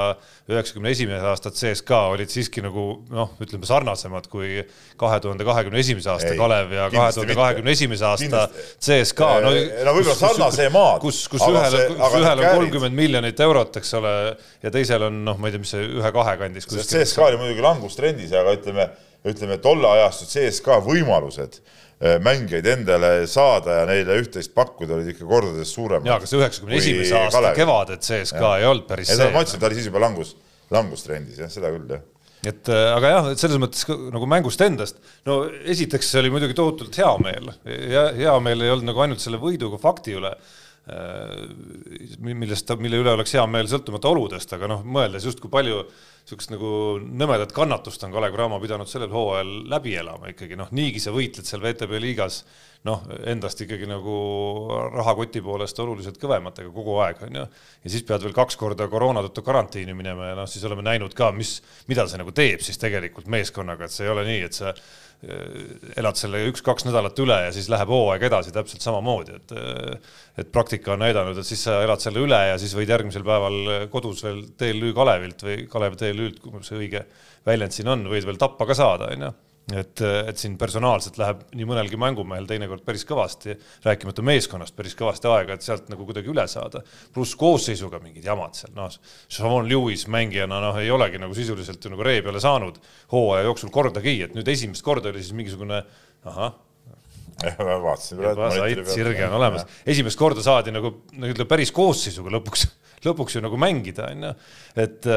üheksakümne 0.50 0.92
esimese 0.92 1.26
aasta 1.30 1.50
CSKA 1.50 2.00
olid 2.12 2.32
siiski 2.32 2.62
nagu 2.64 2.84
noh, 3.12 3.32
ütleme 3.42 3.68
sarnasemad 3.68 4.28
kui 4.32 4.60
kahe 5.00 5.20
tuhande 5.24 5.46
kahekümne 5.48 5.80
esimese 5.80 6.12
aasta 6.12 6.34
ei, 6.34 6.40
Kalev 6.40 6.74
ja 6.76 6.88
kahe 6.92 7.14
tuhande 7.16 7.38
kahekümne 7.38 7.72
esimese 7.72 8.06
aasta 8.08 8.46
CSKA. 8.52 9.30
no, 9.46 9.54
no 9.88 9.96
võib-olla 9.96 10.18
sarnase 10.20 10.68
maad. 10.74 11.00
kus, 11.04 11.22
kus 11.32 11.46
ühel, 11.48 11.78
kus 11.96 12.18
ühel 12.20 12.44
on 12.44 12.48
kolmkümmend 12.60 13.00
miljonit 13.00 13.40
eurot, 13.48 13.80
eks 13.80 13.94
ole, 14.00 14.14
ja 14.62 14.74
teisel 14.74 15.08
on 15.08 15.22
noh, 15.26 15.40
ma 15.40 15.50
ei 15.50 15.56
tea, 15.56 15.64
mis 15.64 15.74
see 15.76 15.88
ühe-kahe 15.96 16.36
kandis. 16.42 16.68
CSKA 16.76 17.30
oli 17.30 17.40
muidugi 17.40 17.64
langustrendis, 17.64 18.35
aga 18.40 18.54
ütleme, 18.58 18.90
ütleme 19.26 19.58
tolle 19.62 19.88
ajastu 19.96 20.28
CSKA 20.30 20.80
võimalused 20.86 21.60
Äh, 21.96 22.18
mängijaid 22.20 22.66
endale 22.68 23.08
saada 23.24 23.78
ja 23.78 23.84
neile 23.88 24.18
üht-teist 24.20 24.50
pakkuda 24.52 24.98
olid 24.98 25.14
ikka 25.14 25.24
kordades 25.24 25.70
suuremad. 25.72 26.04
jaa, 26.04 26.18
aga 26.20 26.26
see 26.28 26.36
üheksakümne 26.36 26.76
esimese 26.76 27.14
aasta 27.16 27.52
kevadet 27.56 28.04
sees 28.04 28.34
ka 28.36 28.50
ei 28.60 28.66
olnud 28.68 28.84
päris 28.84 29.08
see. 29.08 29.28
ma 29.32 29.40
ütlesin, 29.40 29.62
ta 29.62 29.70
oli 29.70 29.78
siis 29.78 29.88
juba 29.88 30.02
langus, 30.04 30.34
langustrendis 30.76 31.38
jah, 31.40 31.48
seda 31.54 31.70
küll 31.72 31.94
jah 31.94 32.02
et 32.52 32.68
äh, 32.68 32.82
aga 32.98 33.14
jah, 33.14 33.30
et 33.32 33.40
selles 33.40 33.62
mõttes 33.62 33.88
nagu 33.88 34.28
mängust 34.28 34.60
endast, 34.66 35.00
no 35.24 35.38
esiteks 35.72 36.12
oli 36.20 36.34
muidugi 36.34 36.58
tohutult 36.58 37.00
hea 37.00 37.14
meel 37.24 37.48
ja 37.64 38.04
hea 38.18 38.36
meel 38.44 38.66
ei 38.66 38.74
olnud 38.74 38.90
nagu 38.90 39.04
ainult 39.06 39.24
selle 39.24 39.40
võiduga 39.40 39.80
fakti 39.80 40.18
üle, 40.20 40.34
äh, 40.92 41.32
millest, 42.28 42.76
mille 42.76 43.00
üle 43.00 43.16
oleks 43.16 43.32
hea 43.38 43.46
meel 43.48 43.72
sõltumata 43.72 44.12
oludest, 44.12 44.52
aga 44.52 44.68
noh, 44.68 44.84
mõeldes 44.84 45.24
justkui 45.30 45.48
palju 45.48 45.80
niisugust 46.26 46.50
nagu 46.50 46.68
nõmedat 46.98 47.52
kannatust 47.54 48.02
on 48.02 48.10
Kalev 48.10 48.34
Cramo 48.34 48.58
pidanud 48.58 48.90
sellel 48.90 49.12
hooajal 49.14 49.52
läbi 49.70 49.92
elama 49.94 50.32
ikkagi, 50.32 50.56
noh, 50.58 50.72
niigi 50.74 50.98
sa 50.98 51.12
võitled 51.14 51.46
seal 51.46 51.62
VTB 51.62 52.00
liigas 52.02 52.40
noh, 52.86 53.04
endast 53.30 53.62
ikkagi 53.62 53.86
nagu 53.86 54.16
rahakoti 54.94 55.42
poolest 55.42 55.78
oluliselt 55.82 56.18
kõvematega 56.22 56.72
kogu 56.74 56.98
aeg, 57.04 57.22
on 57.28 57.40
ju. 57.40 57.46
ja 57.86 57.94
siis 57.94 58.02
pead 58.08 58.26
veel 58.26 58.34
kaks 58.34 58.58
korda 58.58 58.88
koroona 58.90 59.22
tõttu 59.28 59.46
karantiini 59.46 59.94
minema 59.94 60.32
ja 60.32 60.36
noh, 60.40 60.50
siis 60.50 60.66
oleme 60.66 60.82
näinud 60.86 61.14
ka, 61.14 61.30
mis, 61.34 61.60
mida 61.86 62.08
see 62.10 62.18
nagu 62.18 62.34
teeb 62.34 62.64
siis 62.64 62.82
tegelikult 62.82 63.30
meeskonnaga, 63.30 63.86
et 63.86 63.94
see 63.94 64.08
ei 64.08 64.14
ole 64.14 64.26
nii, 64.26 64.42
et 64.50 64.58
sa 64.58 64.74
Äh, 65.24 65.94
elad 65.96 66.18
selle 66.20 66.42
üks-kaks 66.50 66.84
nädalat 66.84 67.16
üle 67.24 67.36
ja 67.46 67.52
siis 67.54 67.70
läheb 67.72 67.88
hooaeg 67.88 68.26
edasi 68.28 68.50
täpselt 68.52 68.84
samamoodi, 68.84 69.38
et 69.38 69.54
äh, 69.56 70.10
et 70.36 70.50
praktika 70.52 70.92
on 70.92 71.00
näidanud, 71.00 71.38
et 71.40 71.48
siis 71.48 71.62
sa 71.64 71.78
elad 71.86 72.02
selle 72.04 72.20
üle 72.20 72.36
ja 72.50 72.58
siis 72.60 72.74
võid 72.76 72.92
järgmisel 72.92 73.24
päeval 73.24 73.86
kodus 73.88 74.20
veel 74.26 74.42
TLÜ 74.60 74.92
Kalevilt 74.98 75.40
või 75.46 75.56
Kalev 75.72 75.96
TLÜ-lt, 76.16 76.40
kui 76.42 76.64
see 76.66 76.80
õige 76.80 77.06
väljend 77.46 77.76
siin 77.76 77.92
on, 77.92 78.08
võid 78.10 78.26
veel 78.26 78.40
tappa 78.40 78.66
ka 78.66 78.78
saada, 78.78 79.12
onju 79.14 79.34
et, 79.74 80.00
et 80.30 80.38
siin 80.38 80.54
personaalselt 80.58 81.16
läheb 81.18 81.40
nii 81.56 81.66
mõnelgi 81.66 81.98
mängumehel 81.98 82.46
teinekord 82.46 82.84
päris 82.86 83.02
kõvasti, 83.08 83.56
rääkimata 83.86 84.22
meeskonnast, 84.26 84.76
päris 84.78 84.94
kõvasti 84.98 85.30
aega, 85.30 85.56
et 85.56 85.66
sealt 85.66 85.88
nagu 85.90 86.06
kuidagi 86.06 86.30
üle 86.30 86.44
saada. 86.50 86.82
pluss 87.14 87.34
koosseisuga 87.38 87.98
mingid 88.02 88.26
jamad 88.26 88.54
seal, 88.58 88.74
noh, 88.76 88.92
Savon 89.28 89.66
Lewis 89.68 90.06
mängijana 90.12 90.60
noh, 90.62 90.78
ei 90.78 90.90
olegi 90.94 91.18
nagu 91.22 91.34
sisuliselt 91.34 91.82
ju 91.82 91.90
nagu 91.94 92.06
ree 92.06 92.22
peale 92.22 92.42
saanud 92.42 92.78
hooaja 93.12 93.48
jooksul 93.48 93.74
kordagi, 93.74 94.20
et 94.28 94.38
nüüd 94.38 94.54
esimest 94.54 94.86
korda 94.86 95.10
oli 95.10 95.24
siis 95.24 95.34
mingisugune 95.34 95.82
ahah, 96.26 96.54
vaatasin 97.42 98.22
sait 98.54 98.94
sirge 98.94 99.26
on 99.26 99.38
olemas, 99.40 99.66
esimest 99.86 100.18
korda 100.18 100.46
saadi 100.46 100.72
nagu, 100.74 101.00
nagu 101.18 101.34
ütleme, 101.34 101.50
päris 101.50 101.74
koosseisuga 101.74 102.38
lõpuks 102.38 102.68
lõpuks 103.06 103.38
ju 103.38 103.44
nagu 103.44 103.58
mängida, 103.60 104.10
on 104.12 104.28
ju. 104.28 104.34
et 104.86 105.08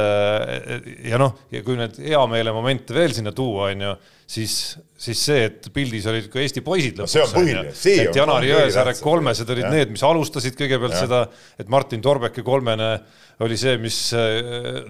ja 1.09 1.19
noh, 1.21 1.35
ja 1.53 1.63
kui 1.65 1.77
need 1.79 1.99
hea 2.03 2.21
meele 2.31 2.53
momente 2.55 2.95
veel 2.95 3.15
sinna 3.15 3.33
tuua, 3.35 3.69
on 3.73 3.85
ju, 3.87 3.93
siis, 4.29 4.53
siis 4.99 5.21
see, 5.29 5.45
et 5.49 5.69
pildis 5.73 6.05
olid 6.09 6.27
ka 6.31 6.41
Eesti 6.41 6.63
poisid 6.65 6.99
lõpuks. 6.99 7.15
see 7.15 7.23
on 7.23 7.33
põhiline, 7.33 7.73
see 7.77 7.95
on. 7.99 8.11
et 8.11 8.19
Janari 8.21 8.51
Jõesaare 8.51 8.93
kolmesed 8.99 9.55
olid 9.55 9.67
ja. 9.67 9.71
need, 9.73 9.95
mis 9.95 10.05
alustasid 10.05 10.57
kõigepealt 10.59 10.97
ja. 10.97 11.01
seda, 11.05 11.23
et 11.59 11.71
Martin 11.71 12.03
Torbeki 12.05 12.45
kolmene 12.45 12.91
oli 13.45 13.55
see, 13.59 13.77
mis 13.79 13.97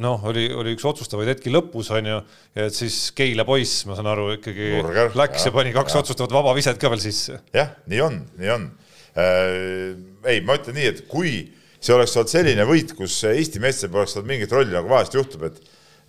noh, 0.01 0.25
oli, 0.29 0.47
oli 0.57 0.73
üks 0.77 0.85
otsustavaid 0.89 1.35
hetki 1.35 1.53
lõpus, 1.53 1.91
on 1.95 2.09
ju, 2.09 2.17
ja 2.57 2.67
et 2.69 2.75
siis 2.75 2.97
Keila 3.17 3.45
poiss, 3.47 3.83
ma 3.89 3.97
saan 3.97 4.09
aru, 4.09 4.31
ikkagi 4.39 4.71
Nurger, 4.79 5.13
läks 5.19 5.45
ja, 5.45 5.51
ja 5.51 5.55
pani 5.59 5.73
kaks 5.75 5.95
ja. 5.95 6.03
otsustavat 6.03 6.33
vabaviset 6.33 6.81
ka 6.81 6.91
veel 6.91 7.03
sisse. 7.03 7.39
jah, 7.55 7.75
nii 7.91 8.03
on, 8.05 8.19
nii 8.41 8.53
on 8.55 8.67
äh,. 9.13 9.95
ei, 10.33 10.41
ma 10.45 10.57
ütlen 10.59 10.79
nii, 10.79 10.91
et 10.95 11.05
kui 11.11 11.37
see 11.79 11.95
oleks 11.95 12.15
olnud 12.17 12.31
selline 12.31 12.65
võit, 12.67 12.93
kus 12.97 13.17
Eesti 13.29 13.61
meestel 13.63 13.91
poleks 13.93 14.17
olnud 14.17 14.29
mingit 14.29 14.53
rolli, 14.55 14.73
nagu 14.75 14.91
vahest 14.91 15.15
juhtub, 15.15 15.47
et 15.49 15.59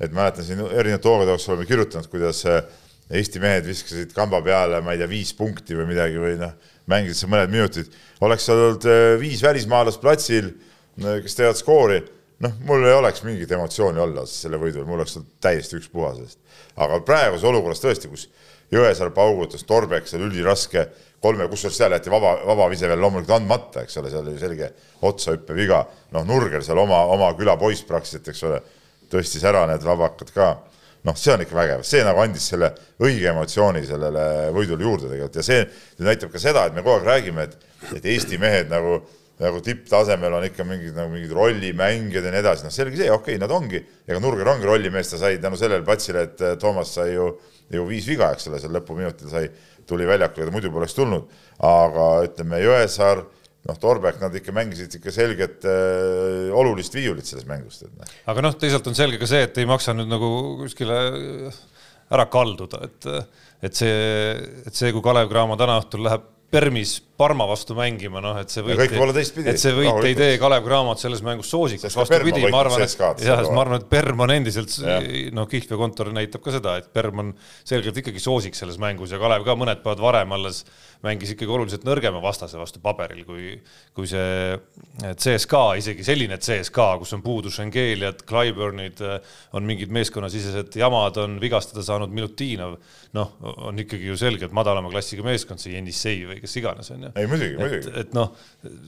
et 0.01 0.15
mäletan 0.17 0.47
siin 0.47 0.63
erinevate 0.65 1.09
hooaegade 1.09 1.35
jooksul 1.35 1.55
oleme 1.55 1.67
kirjutanud, 1.69 2.07
kuidas 2.09 2.39
äh, 2.49 2.63
Eesti 3.11 3.41
mehed 3.43 3.67
viskasid 3.67 4.15
kamba 4.17 4.39
peale, 4.43 4.79
ma 4.87 4.95
ei 4.95 5.01
tea, 5.03 5.09
viis 5.11 5.33
punkti 5.37 5.77
või 5.77 5.91
midagi 5.91 6.21
või 6.23 6.39
noh, 6.41 6.55
mängisid 6.89 7.19
seal 7.21 7.33
mõned 7.35 7.53
minutid, 7.53 7.91
oleks 8.25 8.47
seal 8.49 8.63
olnud 8.65 8.87
äh, 8.89 9.03
viis 9.21 9.43
välismaalast 9.45 10.01
platsil, 10.01 10.53
kes 11.01 11.37
teevad 11.37 11.59
skoori, 11.59 12.01
noh, 12.45 12.55
mul 12.69 12.87
ei 12.89 12.97
oleks 12.97 13.25
mingit 13.27 13.53
emotsiooni 13.53 14.01
olla 14.01 14.25
selle 14.29 14.61
võidu, 14.61 14.87
mul 14.89 15.03
oleks 15.03 15.19
olnud 15.19 15.37
täiesti 15.45 15.77
ükspuha 15.81 16.15
sellest. 16.17 16.41
aga 16.81 17.01
praeguses 17.05 17.47
olukorras 17.51 17.85
tõesti, 17.85 18.11
kus 18.13 18.31
Jõesaar 18.71 19.11
paugutas, 19.11 19.65
Torbek 19.67 20.07
seal 20.07 20.23
üliraske 20.29 20.85
kolme, 21.21 21.47
kusjuures 21.53 21.77
seal 21.77 21.93
jäeti 21.95 22.13
vaba, 22.13 22.35
vabavise 22.49 22.89
veel 22.89 23.01
loomulikult 23.03 23.37
andmata, 23.37 23.85
eks 23.85 23.99
ole, 24.01 24.11
seal 24.13 24.25
oli 24.25 24.41
selge 24.41 24.71
otsahüppe 25.07 25.57
viga. 25.57 25.85
noh, 26.17 26.25
Nurger 26.27 26.65
seal 26.65 26.81
oma, 26.81 27.03
oma 27.13 27.31
küla 27.39 27.57
poiss 27.61 27.85
praktiliselt, 27.89 28.33
eks 28.33 28.43
ole, 28.49 28.61
tõstis 29.13 29.45
ära 29.47 29.67
need 29.69 29.85
vabakad 29.85 30.33
ka. 30.35 30.51
noh, 31.05 31.17
see 31.17 31.33
on 31.33 31.41
ikka 31.41 31.57
vägev, 31.57 31.85
see 31.89 32.03
nagu 32.05 32.21
andis 32.21 32.51
selle 32.51 32.75
õige 33.01 33.31
emotsiooni 33.31 33.81
sellele 33.89 34.25
võidule 34.53 34.85
juurde 34.85 35.07
tegelikult 35.09 35.39
ja 35.41 35.45
see 35.47 35.63
näitab 36.05 36.33
ka 36.33 36.43
seda, 36.43 36.67
et 36.69 36.77
me 36.77 36.85
kogu 36.85 36.99
aeg 36.99 37.07
räägime, 37.09 37.47
et, 37.49 37.55
et 37.97 38.09
Eesti 38.13 38.37
mehed 38.41 38.69
nagu, 38.69 38.99
nagu 39.41 39.63
tipptasemel 39.65 40.37
on 40.37 40.45
ikka 40.51 40.67
mingid 40.69 40.93
nagu 40.97 41.09
mingid 41.15 41.33
rollimängijad 41.37 42.29
ja 42.29 42.35
nii 42.35 42.43
edasi, 42.43 42.67
noh, 42.69 42.75
selge 42.75 43.01
see, 43.01 43.09
okei 43.09 43.39
okay,, 43.39 43.41
nad 43.41 43.57
ongi, 43.57 43.81
ega 44.09 44.21
Nurger 44.21 44.53
ongi 44.53 44.69
rollimees, 44.69 45.15
ta 45.15 45.23
sai 45.23 45.41
tänu 45.41 45.57
sellele 45.61 45.85
platsile, 45.89 46.27
et 46.29 46.45
Toomas 46.61 46.93
sai 46.99 47.15
ju, 47.15 47.31
ju 47.73 47.89
viis 47.89 48.09
viga, 48.09 48.29
eks 48.37 48.51
ole, 48.53 48.61
seal 48.61 48.77
lõpuminutil 48.77 49.33
sai 49.33 49.49
tuli 49.89 50.09
väljakule, 50.09 50.49
ta 50.49 50.55
muidu 50.55 50.73
poleks 50.75 50.97
tulnud, 50.97 51.29
aga 51.67 52.07
ütleme, 52.27 52.61
Jõesaar, 52.65 53.25
noh, 53.69 53.79
Torbek, 53.81 54.21
nad 54.23 54.37
ikka 54.37 54.55
mängisid 54.57 54.97
ikka 54.99 55.13
selget 55.15 55.67
äh, 55.69 56.49
olulist 56.57 56.97
viiulit 56.97 57.29
selles 57.29 57.49
mängus. 57.49 57.83
Noh. 57.87 58.17
aga 58.33 58.47
noh, 58.47 58.57
teisalt 58.61 58.89
on 58.91 58.99
selge 58.99 59.21
ka 59.21 59.29
see, 59.31 59.45
et 59.49 59.61
ei 59.61 59.69
maksa 59.69 59.97
nüüd 59.97 60.11
nagu 60.11 60.31
kuskile 60.63 60.99
ära 62.11 62.27
kalduda, 62.31 62.83
et, 62.89 63.11
et 63.69 63.77
see, 63.77 63.97
et 64.67 64.75
see, 64.75 64.91
kui 64.95 65.05
Kalev 65.05 65.31
Cramo 65.31 65.59
täna 65.61 65.79
õhtul 65.83 66.05
läheb 66.09 66.27
Permis 66.51 66.97
Parma 67.21 67.45
vastu 67.51 67.77
mängima, 67.77 68.23
noh, 68.25 68.39
et 68.41 68.49
see 68.53 68.65
võit, 68.65 68.81
et 69.53 69.61
see 69.61 69.75
võit 69.77 70.07
ei 70.09 70.17
tee 70.17 70.39
Kalev 70.41 70.65
Cramot 70.65 71.03
selles 71.03 71.21
mängus 71.27 71.51
soosikuks, 71.53 71.99
vastupidi, 72.01 72.47
ma 72.49 72.63
arvan, 72.65 72.85
et 72.87 73.25
jah, 73.27 73.43
ma 73.53 73.65
arvan, 73.67 73.83
et 73.83 73.89
Perm 73.93 74.25
on 74.25 74.33
endiselt, 74.33 74.73
noh, 75.37 75.49
Kihlvee 75.51 75.81
kontor 75.81 76.13
näitab 76.17 76.45
ka 76.45 76.55
seda, 76.57 76.79
et 76.81 76.89
Perm 76.97 77.27
on 77.27 77.35
selgelt 77.69 78.01
ikkagi 78.01 78.23
soosik 78.25 78.57
selles 78.57 78.81
mängus 78.81 79.13
ja 79.13 79.21
Kalev 79.21 79.45
ka 79.45 79.59
mõned 79.61 79.85
päevad 79.85 80.01
varem 80.09 80.33
alles 80.39 80.65
mängis 81.05 81.33
ikkagi 81.33 81.53
oluliselt 81.53 81.85
nõrgema 81.89 82.21
vastase 82.21 82.59
vastu 82.61 82.81
paberil, 82.85 83.23
kui, 83.25 83.55
kui 83.97 84.09
see 84.09 84.59
CSKA, 85.01 85.63
isegi 85.81 86.05
selline 86.05 86.37
CSKA, 86.41 86.91
kus 87.01 87.15
on 87.17 87.23
puudu 87.25 87.53
Schengeliad, 87.53 88.25
Clyburnid, 88.29 89.01
on 89.57 89.69
mingid 89.69 89.93
meeskonnasisesed 89.97 90.77
jamad, 90.81 91.17
on 91.23 91.39
vigastada 91.41 91.85
saanud 91.87 92.13
Milutinov, 92.13 92.77
noh, 93.17 93.33
on 93.71 93.81
ikkagi 93.81 94.11
ju 94.11 94.19
selgelt 94.21 94.53
madalama 94.57 94.93
klassiga 94.93 95.25
meeskond, 95.25 95.63
see 95.63 95.73
Jenissei 95.77 96.21
või 96.29 96.41
kes 96.43 96.59
iganes, 96.61 96.93
on 96.93 97.09
ju. 97.09 97.10
Ei 97.17 97.29
muidugi, 97.31 97.57
muidugi. 97.59 97.95
et, 98.03 98.15
noh, 98.17 98.33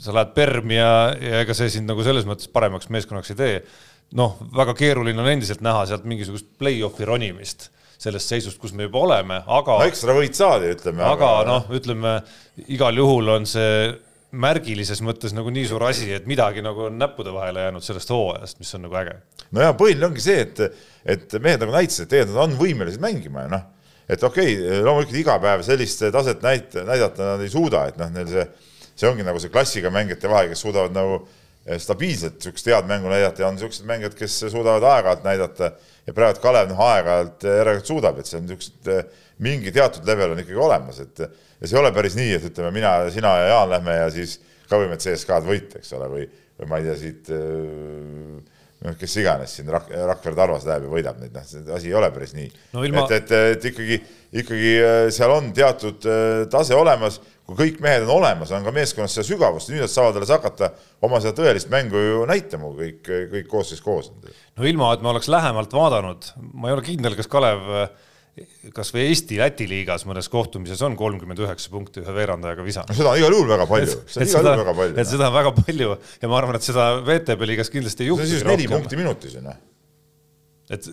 sa 0.02 0.14
lähed 0.16 0.34
Permi 0.36 0.78
ja, 0.78 0.92
ja 1.16 1.42
ega 1.44 1.56
see 1.56 1.70
sind 1.72 1.90
nagu 1.90 2.04
selles 2.06 2.28
mõttes 2.28 2.50
paremaks 2.52 2.90
meeskonnaks 2.92 3.34
ei 3.34 3.38
tee. 3.38 3.56
noh, 4.18 4.38
väga 4.56 4.74
keeruline 4.78 5.22
on 5.22 5.30
endiselt 5.32 5.64
näha 5.64 5.86
sealt 5.88 6.04
mingisugust 6.08 6.50
play-off'i 6.60 7.08
ronimist 7.08 7.70
sellest 8.02 8.32
seisust, 8.32 8.58
kus 8.58 8.72
me 8.74 8.88
juba 8.88 9.02
oleme, 9.06 9.42
aga. 9.46 9.76
no 9.78 9.86
ekstra 9.86 10.14
võit 10.16 10.34
saadi, 10.34 10.72
ütleme. 10.74 11.04
aga, 11.06 11.34
aga 11.38 11.44
noh, 11.48 11.68
ütleme 11.76 12.16
igal 12.74 12.98
juhul 12.98 13.30
on 13.36 13.46
see 13.48 13.92
märgilises 14.32 15.02
mõttes 15.04 15.34
nagu 15.36 15.52
nii 15.52 15.66
suur 15.68 15.84
asi, 15.84 16.08
et 16.16 16.26
midagi 16.30 16.64
nagu 16.64 16.86
on 16.88 16.96
näppude 16.98 17.34
vahele 17.34 17.66
jäänud 17.66 17.84
sellest 17.84 18.10
hooajast, 18.14 18.58
mis 18.62 18.72
on 18.78 18.86
nagu 18.86 18.96
äge. 19.02 19.18
no 19.52 19.64
ja 19.64 19.74
põhiline 19.76 20.08
ongi 20.08 20.24
see, 20.24 20.40
et, 20.46 20.82
et 21.04 21.36
mehed 21.38 21.62
nagu 21.62 21.74
näitasid, 21.74 22.06
et 22.06 22.14
tegelikult 22.14 22.38
nad 22.38 22.48
on 22.48 22.58
võimelised 22.60 23.02
mängima 23.02 23.46
ja 23.46 23.52
noh, 23.52 23.66
et 24.12 24.26
okei 24.28 24.56
okay,, 24.56 24.80
loomulikult 24.84 25.20
iga 25.20 25.38
päev 25.42 25.64
sellist 25.66 26.04
taset 26.14 26.42
näit-, 26.44 26.76
näidata 26.86 27.34
nad 27.34 27.44
ei 27.44 27.52
suuda, 27.52 27.86
et 27.90 28.00
noh, 28.00 28.10
neil 28.14 28.28
see, 28.30 28.44
see 28.94 29.08
ongi 29.08 29.24
nagu 29.26 29.40
see 29.42 29.52
klassiga 29.52 29.92
mängijate 29.94 30.30
vahe, 30.30 30.50
kes 30.52 30.64
suudavad 30.66 30.94
nagu 30.96 31.22
stabiilselt 31.78 32.40
niisugust 32.40 32.66
head 32.66 32.88
mängu 32.90 33.10
näidata 33.10 33.44
ja 33.44 33.48
on 33.48 33.54
niisugused 33.54 33.86
mängijad, 33.86 34.16
kes 34.18 34.40
suudavad 34.50 34.82
aeg-ajalt 34.82 35.26
näidata. 35.26 35.72
Ja 36.06 36.14
praegu 36.16 36.42
Kalev 36.42 36.72
noh, 36.72 36.80
aeg-ajalt 36.82 37.44
järelikult 37.46 37.90
suudab, 37.92 38.18
et 38.18 38.26
see 38.26 38.40
on 38.40 38.48
niisugused 38.48 39.12
mingi 39.42 39.70
teatud 39.74 40.06
level 40.06 40.34
on 40.34 40.42
ikkagi 40.42 40.58
olemas, 40.58 40.98
et 41.04 41.22
ja 41.22 41.68
see 41.68 41.76
ei 41.76 41.80
ole 41.80 41.92
päris 41.94 42.16
nii, 42.18 42.32
et 42.38 42.48
ütleme, 42.50 42.72
mina, 42.74 42.96
sina 43.14 43.36
ja 43.38 43.52
Jaan 43.52 43.70
lähme 43.70 43.94
ja 43.94 44.08
siis 44.10 44.40
ka 44.70 44.80
võime 44.80 44.98
CSKA-d 44.98 45.46
võita, 45.46 45.78
eks 45.78 45.94
ole, 45.98 46.08
või, 46.10 46.26
või 46.58 46.70
ma 46.70 46.80
ei 46.80 46.88
tea, 46.88 46.96
siit 46.98 47.30
noh, 48.82 48.96
kes 48.98 49.18
iganes 49.22 49.58
siin 49.58 49.70
Rak-, 49.72 49.90
Rakvere 50.12 50.38
Tarvas 50.38 50.66
läheb 50.68 50.88
ja 50.88 50.94
võidab 50.94 51.20
neid, 51.22 51.34
noh, 51.36 51.46
see 51.48 51.62
asi 51.74 51.92
ei 51.92 51.98
ole 51.98 52.10
päris 52.14 52.34
nii 52.38 52.48
no,. 52.48 52.86
Ilma... 52.86 53.06
et, 53.06 53.18
et, 53.20 53.36
et 53.56 53.68
ikkagi, 53.72 54.00
ikkagi 54.42 54.72
seal 55.14 55.36
on 55.36 55.52
teatud 55.56 56.10
tase 56.52 56.76
olemas 56.78 57.20
kui 57.42 57.58
kõik 57.58 57.80
mehed 57.82 58.04
on 58.06 58.14
olemas, 58.20 58.52
on 58.54 58.64
ka 58.64 58.72
meeskonnas 58.74 59.16
seda 59.16 59.26
sügavust, 59.26 59.70
nüüd 59.72 59.82
nad 59.82 59.90
saavad 59.90 60.18
alles 60.18 60.30
hakata 60.32 60.70
oma 61.04 61.20
seda 61.22 61.34
tõelist 61.40 61.70
mängu 61.72 62.00
ju 62.00 62.22
näitama, 62.28 62.70
kõik, 62.78 63.10
kõik 63.32 63.50
koosseis 63.50 63.82
koos. 63.84 64.12
no 64.56 64.68
ilma, 64.68 64.92
et 64.94 65.02
ma 65.04 65.12
oleks 65.12 65.30
lähemalt 65.32 65.74
vaadanud, 65.74 66.32
ma 66.54 66.70
ei 66.70 66.76
ole 66.76 66.86
kindel, 66.86 67.16
kas 67.18 67.30
Kalev 67.30 67.66
kas 68.72 68.92
või 68.94 69.08
Eesti-Läti 69.10 69.66
liigas 69.68 70.06
mõnes 70.08 70.30
kohtumises 70.32 70.80
on 70.86 70.96
kolmkümmend 70.96 71.42
üheksa 71.44 71.72
punkti 71.72 72.00
ühe 72.00 72.14
veerandajaga 72.16 72.64
visanud. 72.64 72.94
seda 72.96 73.12
on 73.12 73.20
igal 73.20 73.36
juhul 73.36 73.50
väga 73.50 73.66
palju, 73.68 73.98
seda 74.06 74.24
on 74.24 74.30
igal 74.30 74.48
juhul 74.48 74.62
väga 74.62 74.76
palju. 74.78 74.96
et 75.02 75.10
seda 75.10 75.28
on 75.28 75.36
väga 75.36 75.52
palju 75.58 75.90
ja 76.22 76.32
ma 76.32 76.40
arvan, 76.40 76.56
et 76.56 76.70
seda 76.70 76.88
VTB 77.04 77.52
liigas 77.52 77.72
kindlasti 77.74 78.06
ei 78.06 78.12
juhtu. 78.12 78.24
see 78.24 78.40
on 78.40 78.40
siis 78.40 78.48
neli 78.48 78.70
punkti 78.72 79.00
minutis 79.00 79.36
ju 79.36 79.44
noh 79.44 79.60
et, 80.72 80.86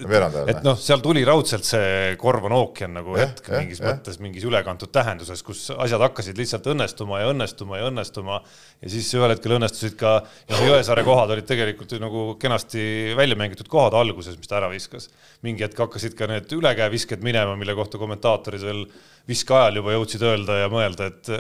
et 0.51 0.61
noh, 0.65 0.75
seal 0.79 1.01
tuli 1.03 1.21
raudselt 1.27 1.67
see 1.67 2.15
korv 2.19 2.49
on 2.49 2.55
ookean 2.57 2.97
nagu 2.97 3.15
ja, 3.15 3.27
hetk 3.27 3.47
ja, 3.47 3.61
mingis 3.61 3.81
ja. 3.81 3.91
mõttes, 3.91 4.17
mingis 4.23 4.45
ülekantud 4.47 4.91
tähenduses, 4.93 5.43
kus 5.45 5.67
asjad 5.75 6.03
hakkasid 6.03 6.39
lihtsalt 6.39 6.67
õnnestuma 6.73 7.21
ja 7.21 7.29
õnnestuma 7.31 7.79
ja 7.79 7.89
õnnestuma 7.91 8.39
ja 8.43 8.91
siis 8.91 9.11
ühel 9.15 9.33
hetkel 9.33 9.55
õnnestusid 9.55 9.95
ka, 9.99 10.17
noh, 10.51 10.63
Jõesaare 10.69 11.05
kohad 11.07 11.31
olid 11.35 11.47
tegelikult 11.49 11.95
ju 11.95 12.01
nagu 12.03 12.25
kenasti 12.41 12.81
välja 13.19 13.37
mängitud 13.39 13.69
kohad 13.71 13.95
alguses, 13.99 14.35
mis 14.39 14.51
ta 14.51 14.59
ära 14.59 14.71
viskas. 14.71 15.07
mingi 15.45 15.63
hetk 15.63 15.79
hakkasid 15.79 16.17
ka 16.19 16.27
need 16.27 16.51
ülekäevisked 16.59 17.23
minema, 17.23 17.55
mille 17.59 17.77
kohta 17.77 18.01
kommentaatorid 18.01 18.65
veel 18.65 18.83
viske 19.29 19.53
ajal 19.53 19.79
juba 19.79 19.93
jõudsid 19.93 20.25
öelda 20.25 20.59
ja 20.63 20.69
mõelda, 20.73 21.07
et, 21.13 21.31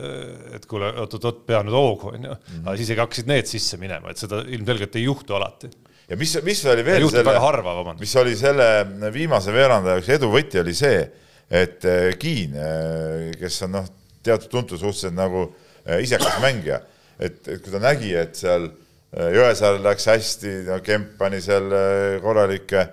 et 0.55 0.65
kuule, 0.69 0.93
oot-oot-oot, 1.03 1.43
pea 1.47 1.63
nüüd 1.65 1.75
hoogu, 1.75 2.13
onju. 2.13 2.35
Mhm. 2.37 2.65
aga 2.67 2.79
siis 2.79 2.95
hakkasid 2.95 3.29
need 3.29 3.49
sisse 3.49 3.79
minema, 3.81 4.13
et 4.13 4.21
seda 4.21 4.43
ilmselgelt 4.47 4.95
ei 4.95 5.07
juhtu 5.09 5.35
alati 5.35 5.71
ja 6.09 6.17
mis, 6.17 6.33
mis 6.45 6.61
oli 6.65 6.85
veel 6.85 7.05
selle, 7.11 7.95
mis 7.99 8.15
oli 8.21 8.35
selle 8.37 8.67
viimase 9.13 9.53
veerandaja 9.53 10.01
üks 10.01 10.11
eduvõti, 10.17 10.61
oli 10.61 10.75
see, 10.77 11.03
et 11.49 11.85
äh, 11.89 12.09
Kiin, 12.19 12.55
äh, 12.57 13.29
kes 13.39 13.61
on 13.67 13.75
noh, 13.77 13.89
teatud 14.25 14.49
tuntud 14.51 14.81
suhteliselt 14.81 15.17
nagu 15.17 15.45
äh, 15.85 16.01
isekas 16.05 16.39
mängija, 16.43 16.81
et, 17.19 17.41
et 17.45 17.61
kui 17.61 17.73
ta 17.73 17.81
nägi, 17.83 18.13
et 18.17 18.37
seal 18.39 18.71
Jõesaarel 19.09 19.81
läks 19.81 20.03
hästi, 20.05 20.51
no 20.67 20.75
Kemp 20.85 21.15
pani 21.17 21.39
seal 21.41 21.71
korralikke, 22.21 22.83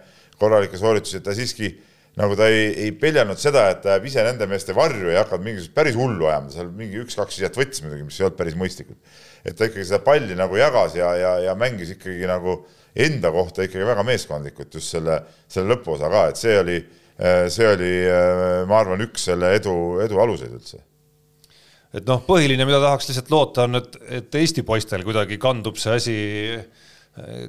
korralikke 0.41 0.79
sooritusi, 0.81 1.19
et 1.19 1.27
ta 1.27 1.35
siiski 1.37 1.69
nagu 2.17 2.33
ta 2.39 2.47
ei, 2.49 2.71
ei 2.87 2.95
peljanud 2.97 3.37
seda, 3.37 3.67
et 3.69 3.83
ta 3.85 3.93
jääb 3.93 4.07
ise 4.09 4.25
nende 4.25 4.49
meeste 4.49 4.73
varju 4.73 5.13
ja 5.13 5.27
hakkab 5.27 5.45
mingisugust 5.45 5.75
päris 5.77 5.99
hullu 6.01 6.25
ajama, 6.31 6.49
seal 6.55 6.71
mingi 6.73 7.03
üks-kaks 7.03 7.37
asjat 7.37 7.61
võttis 7.61 7.85
muidugi, 7.85 8.07
mis 8.09 8.17
ei 8.17 8.25
olnud 8.25 8.39
päris 8.39 8.57
mõistlikud. 8.57 8.97
et 9.45 9.59
ta 9.59 9.69
ikkagi 9.69 9.85
seda 9.91 10.01
palli 10.09 10.39
nagu 10.41 10.57
jagas 10.57 10.97
ja, 10.97 11.13
ja, 11.21 11.35
ja 11.51 11.59
mängis 11.61 11.93
ikkagi 11.99 12.25
nagu 12.33 12.57
äh, 12.63 12.86
enda 12.97 13.31
kohta 13.35 13.67
ikkagi 13.67 13.87
väga 13.87 14.05
meeskondlikult 14.07 14.75
just 14.79 14.95
selle, 14.95 15.21
selle 15.49 15.75
lõpuosa 15.75 16.11
ka, 16.13 16.27
et 16.33 16.41
see 16.41 16.57
oli, 16.61 16.77
see 17.53 17.69
oli, 17.69 17.93
ma 18.69 18.81
arvan, 18.81 19.05
üks 19.05 19.29
selle 19.31 19.53
edu, 19.59 19.75
edu 20.05 20.21
aluseid 20.23 20.55
üldse. 20.57 20.81
Et 21.97 22.05
noh, 22.09 22.21
põhiline, 22.27 22.65
mida 22.69 22.81
tahaks 22.83 23.09
lihtsalt 23.09 23.31
loota, 23.33 23.65
on, 23.69 23.79
et, 23.79 23.95
et 24.19 24.41
Eesti 24.41 24.65
poistel 24.67 25.05
kuidagi 25.07 25.39
kandub 25.41 25.79
see 25.81 25.95
asi, 25.97 26.17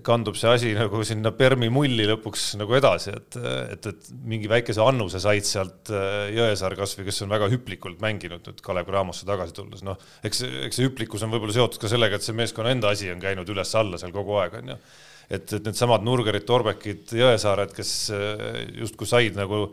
kandub 0.06 0.38
see 0.40 0.48
asi 0.48 0.70
nagu 0.78 1.02
sinna 1.04 1.34
Permi 1.36 1.68
mulli 1.74 2.06
lõpuks 2.08 2.54
nagu 2.60 2.76
edasi, 2.78 3.12
et, 3.18 3.38
et, 3.74 3.90
et 3.92 4.06
mingi 4.28 4.48
väikese 4.52 4.80
annuse 4.84 5.20
said 5.24 5.48
sealt 5.48 5.92
äh, 5.92 6.30
Jõesaar 6.36 6.78
kasvõi, 6.80 7.08
kes 7.10 7.26
on 7.26 7.34
väga 7.34 7.50
hüplikult 7.52 8.00
mänginud 8.04 8.48
nüüd 8.48 8.64
Kalev 8.64 8.88
Cramosse 8.88 9.28
tagasi 9.28 9.58
tulles, 9.58 9.84
noh, 9.84 10.00
eks, 10.28 10.46
eks 10.70 10.80
see 10.80 10.88
hüplikkus 10.88 11.26
on 11.28 11.34
võib-olla 11.36 11.58
seotud 11.58 11.82
ka 11.84 11.92
sellega, 11.92 12.16
et 12.16 12.24
see 12.24 12.38
meeskonna 12.38 12.72
enda 12.72 12.94
asi 12.96 13.12
on 13.12 13.20
käinud 13.24 13.52
üles-alla 13.52 14.00
seal 14.00 14.16
kogu 14.16 14.40
aeg, 14.40 14.56
on 14.62 14.74
ju. 14.74 14.80
Et, 15.28 15.44
et 15.44 15.66
needsamad 15.68 16.06
Nurgerid, 16.08 16.46
Torbekid, 16.48 17.12
Jõesaared, 17.20 17.76
kes 17.76 17.94
äh, 18.16 18.62
justkui 18.80 19.10
said 19.10 19.36
nagu 19.36 19.66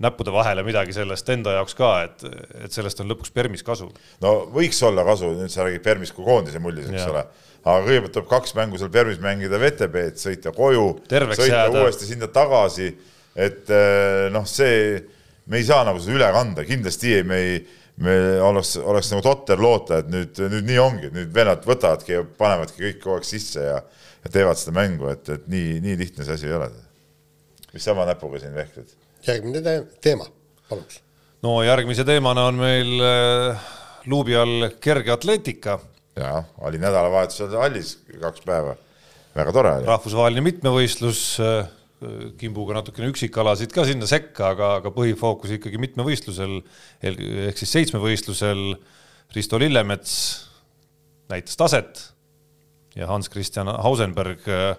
näppude 0.00 0.32
vahele 0.32 0.64
midagi 0.64 0.94
sellest 0.96 1.28
enda 1.34 1.56
jaoks 1.58 1.76
ka, 1.76 1.90
et, 2.06 2.24
et 2.64 2.72
sellest 2.72 3.02
on 3.02 3.10
lõpuks 3.12 3.32
Permis 3.34 3.64
kasu. 3.66 3.90
no 4.24 4.34
võiks 4.54 4.80
olla 4.88 5.04
kasu, 5.04 5.32
nüüd 5.36 5.52
sa 5.52 5.66
räägid 5.66 5.84
Permis 5.84 6.14
kui 6.16 6.24
koondise 6.24 6.62
mullis, 6.62 6.88
eks 6.88 7.10
ole, 7.10 7.24
aga 7.62 7.84
kõigepealt 7.88 8.16
tuleb 8.16 8.30
kaks 8.30 8.56
mängu 8.58 8.80
seal 8.80 8.92
Permis 8.94 9.20
mängida 9.22 9.60
VTB-d, 9.60 10.20
sõita 10.22 10.54
koju, 10.56 10.88
sõita 11.10 11.50
jääda. 11.50 11.84
uuesti 11.84 12.08
sinna 12.08 12.30
tagasi, 12.32 12.88
et 13.36 13.72
äh, 13.72 14.26
noh, 14.32 14.48
see, 14.48 14.96
me 15.46 15.60
ei 15.60 15.68
saa 15.68 15.84
nagu 15.88 16.00
seda 16.00 16.16
üle 16.20 16.32
kanda, 16.34 16.66
kindlasti 16.68 17.16
ei, 17.18 17.28
me 17.28 17.44
ei 17.44 17.62
me 18.02 18.14
oleks, 18.40 18.78
oleks 18.80 19.10
nagu 19.12 19.20
totter 19.22 19.60
loota, 19.60 19.98
et 20.00 20.06
nüüd, 20.10 20.38
nüüd 20.48 20.64
nii 20.70 20.78
ongi, 20.80 21.10
nüüd 21.12 21.34
vennad 21.34 21.66
võtavadki 21.68 22.14
ja 22.16 22.22
panevadki 22.24 22.86
kõik 22.86 23.02
kogu 23.02 23.18
aeg 23.18 23.26
sisse 23.28 23.66
ja 23.66 23.82
ja 24.22 24.30
teevad 24.30 24.58
seda 24.58 24.74
mängu, 24.76 25.08
et, 25.12 25.28
et 25.34 25.46
nii, 25.50 25.78
nii 25.82 25.98
lihtne 25.98 26.26
see 26.26 26.36
asi 26.36 26.48
ei 26.50 26.56
ole. 26.56 26.70
mis 27.72 27.84
sama 27.84 28.04
näpuga 28.06 28.40
siin 28.40 28.54
vehkled? 28.54 28.90
Järgmine 29.26 29.62
te 29.64 29.76
teema, 30.04 30.26
paluks. 30.70 31.00
no 31.44 31.58
järgmise 31.66 32.04
teemana 32.08 32.46
on 32.50 32.60
meil 32.60 33.04
äh, 33.06 33.68
luubi 34.10 34.36
all 34.38 34.68
kergeatleetika. 34.82 35.78
jaa, 36.18 36.42
oli 36.66 36.80
nädalavahetusel 36.82 37.54
hallis 37.60 37.96
kaks 38.20 38.44
päeva, 38.46 38.76
väga 39.36 39.54
tore 39.54 39.76
oli. 39.78 39.88
rahvusvaheline 39.90 40.44
mitmevõistlus 40.48 41.22
äh, 41.42 41.64
kimbuga 42.38 42.80
natukene 42.80 43.10
üksikalasid 43.12 43.74
ka 43.74 43.84
sinna 43.86 44.08
sekka, 44.10 44.52
aga, 44.56 44.76
aga 44.80 44.92
põhifookus 44.94 45.54
ikkagi 45.58 45.78
mitmevõistlusel 45.82 46.58
ehk 47.02 47.60
siis 47.60 47.76
seitsmevõistlusel. 47.78 48.72
Risto 49.32 49.56
Lillemets 49.56 50.14
näitas 51.32 51.56
taset 51.56 52.00
ja 52.98 53.06
Hans 53.08 53.30
Christian 53.32 53.70
Hausenberg 53.70 54.42
äh, 54.50 54.74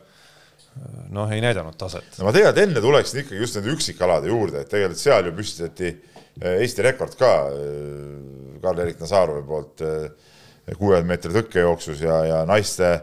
noh, 1.14 1.32
ei 1.32 1.42
näidanud 1.44 1.78
taset. 1.78 2.18
no 2.18 2.28
ma 2.28 2.34
tegelikult 2.36 2.64
enne 2.64 2.84
tuleksin 2.84 3.24
ikkagi 3.24 3.42
just 3.42 3.58
nende 3.60 3.74
üksikalade 3.76 4.32
juurde, 4.32 4.64
et 4.64 4.72
tegelikult 4.72 5.02
seal 5.02 5.30
ju 5.30 5.34
püstitati 5.38 5.90
äh, 5.90 6.62
Eesti 6.64 6.86
rekord 6.86 7.18
ka 7.20 7.34
äh, 7.50 8.60
Karl-Erik 8.64 9.02
Nazarovi 9.02 9.44
poolt 9.48 9.84
kuuekümne 10.64 11.10
meetri 11.10 11.34
tõkkejooksus 11.36 12.06
ja, 12.06 12.22
ja 12.24 12.38
naiste 12.48 12.94